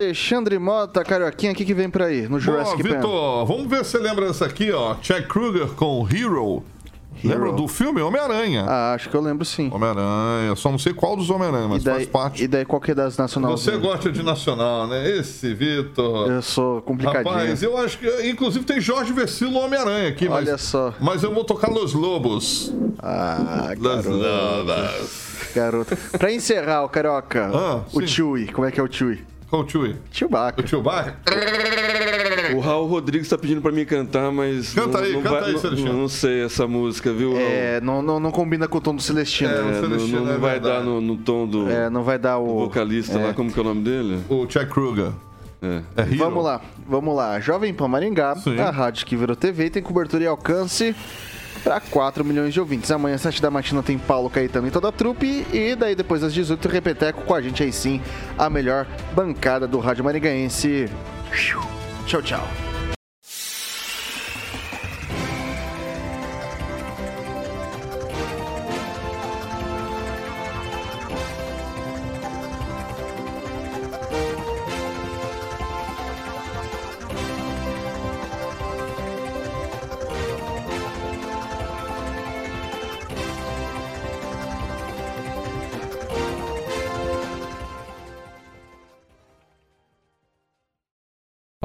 Alexandre 0.01 0.59
Mota, 0.59 1.05
Carioquinha, 1.05 1.53
o 1.53 1.55
que, 1.55 1.64
que 1.64 1.74
vem 1.74 1.91
por 1.91 2.01
aí 2.01 2.26
no 2.26 2.41
Jurassic 2.41 2.83
Park? 2.83 2.95
Vitor, 2.97 3.45
vamos 3.45 3.66
ver 3.66 3.85
se 3.85 3.91
você 3.91 3.99
lembra 3.99 4.26
dessa 4.26 4.47
aqui, 4.47 4.72
ó. 4.72 4.97
Chad 5.03 5.26
Kruger 5.26 5.68
com 5.68 6.09
Hero. 6.11 6.64
Lembra 7.23 7.53
do 7.53 7.66
filme 7.68 8.01
Homem-Aranha? 8.01 8.64
Ah, 8.68 8.95
acho 8.95 9.09
que 9.09 9.14
eu 9.16 9.21
lembro 9.21 9.45
sim. 9.45 9.71
Homem-Aranha, 9.73 10.55
só 10.57 10.71
não 10.71 10.79
sei 10.79 10.93
qual 10.95 11.16
dos 11.16 11.31
Homem-Aranha, 11.31 11.68
mas 11.68 11.83
daí, 11.85 11.95
faz 11.95 12.07
parte. 12.09 12.43
e 12.45 12.49
daí 12.49 12.64
qual 12.64 12.81
que 12.81 12.91
é 12.91 12.95
das 12.95 13.16
nacionais? 13.18 13.61
Você 13.61 13.77
gosta 13.77 14.11
de 14.11 14.23
nacional, 14.23 14.87
né? 14.87 15.09
Esse, 15.18 15.53
Vitor. 15.55 16.31
Eu 16.31 16.43
sou 16.43 16.81
complicadinho. 16.83 17.25
Rapaz, 17.35 17.62
eu 17.62 17.77
acho 17.77 17.99
que. 17.99 18.07
Inclusive 18.29 18.64
tem 18.64 18.81
Jorge 18.81 19.12
Versilo 19.12 19.59
Homem-Aranha 19.59 20.09
aqui, 20.09 20.29
mas. 20.29 20.47
Olha 20.49 20.59
só. 20.59 20.95
Mas 21.01 21.23
eu 21.23 21.33
vou 21.35 21.45
tocar 21.45 21.71
Los 21.71 21.93
Lobos. 21.95 22.73
Ah, 22.99 23.73
Los 23.79 24.05
garoto. 24.07 24.11
Lobos. 24.11 25.11
garoto. 25.55 25.97
Pra 26.18 26.33
encerrar, 26.33 26.85
o 26.85 26.89
Carioca, 26.89 27.51
Ah, 27.53 27.81
o 27.93 28.01
sim. 28.01 28.07
Chewie, 28.07 28.47
como 28.53 28.66
é 28.66 28.71
que 28.71 28.79
é 28.81 28.83
o 28.83 28.91
Chewie? 28.91 29.25
Qual 29.49 29.62
o 29.64 29.68
Chewie? 29.68 29.97
Chewbacca. 30.12 30.62
O 30.62 30.66
Chewbacca? 30.66 31.16
É. 32.51 32.55
O 32.55 32.61
Raul 32.61 32.87
Rodrigues 32.87 33.29
tá 33.29 33.37
pedindo 33.39 33.61
pra 33.61 33.73
mim 33.73 33.85
cantar, 33.85 34.31
mas. 34.31 34.73
Canta 34.73 34.99
não, 34.99 35.05
aí, 35.07 35.13
não 35.13 35.23
canta 35.23 35.35
vai, 35.35 35.45
aí, 35.45 35.53
não, 35.53 35.61
Celestino. 35.61 35.93
não 35.93 36.09
sei 36.09 36.45
essa 36.45 36.67
música, 36.67 37.13
viu? 37.13 37.33
Raul? 37.33 37.43
É, 37.43 37.81
não, 37.81 38.03
não, 38.03 38.21
não 38.21 38.31
combina 38.31 38.67
com 38.69 38.79
o 38.79 38.81
tom 38.81 38.95
do 38.95 39.03
Celestino. 39.03 39.51
É, 39.51 39.71
É, 39.71 39.81
Celestino 39.81 40.25
não 40.25 40.33
é 40.35 40.39
vai 40.39 40.53
verdade. 40.53 40.79
dar 40.79 40.85
no, 40.85 41.01
no 41.01 41.17
tom 41.17 41.47
do, 41.47 41.71
É, 41.71 41.89
não 41.91 42.03
vai 42.03 42.19
dar 42.19 42.39
o. 42.39 42.61
vocalista 42.61 43.19
é. 43.19 43.27
lá, 43.27 43.35
como 43.35 43.53
que 43.53 43.59
é 43.59 43.63
o 43.63 43.65
nome 43.65 43.83
dele? 43.83 44.21
O 44.29 44.43
Chuck 44.49 44.67
Kruger. 44.67 45.11
É. 45.63 45.83
É. 45.97 46.05
Vamos 46.17 46.43
lá, 46.43 46.61
vamos 46.89 47.15
lá. 47.15 47.39
Jovem 47.39 47.73
Pan 47.75 47.89
Maringá, 47.89 48.35
Sim. 48.37 48.59
a 48.59 48.71
rádio 48.71 49.05
que 49.05 49.15
virou 49.15 49.37
TV, 49.37 49.69
tem 49.69 49.83
cobertura 49.83 50.25
e 50.25 50.27
alcance 50.27 50.95
para 51.63 51.79
4 51.81 52.25
milhões 52.25 52.55
de 52.55 52.61
ouvintes. 52.61 52.91
Amanhã, 52.91 53.17
às 53.17 53.21
7 53.21 53.43
da 53.43 53.51
matina, 53.51 53.83
tem 53.83 53.99
Paulo 53.99 54.31
Caetano 54.31 54.67
e 54.67 54.71
toda 54.71 54.89
a 54.89 54.93
trupe. 54.93 55.45
E 55.53 55.75
daí, 55.77 55.95
depois 55.95 56.23
das 56.23 56.33
18, 56.33 56.67
Repeteco 56.67 57.23
com 57.23 57.35
a 57.35 57.43
gente 57.43 57.63
aí 57.63 57.73
sim, 57.73 58.01
a 58.39 58.49
melhor 58.49 58.87
bancada 59.15 59.67
do 59.67 59.79
Rádio 59.79 60.03
Maringaense. 60.03 60.89
Tchau, 62.11 62.21
tchau. 62.23 62.70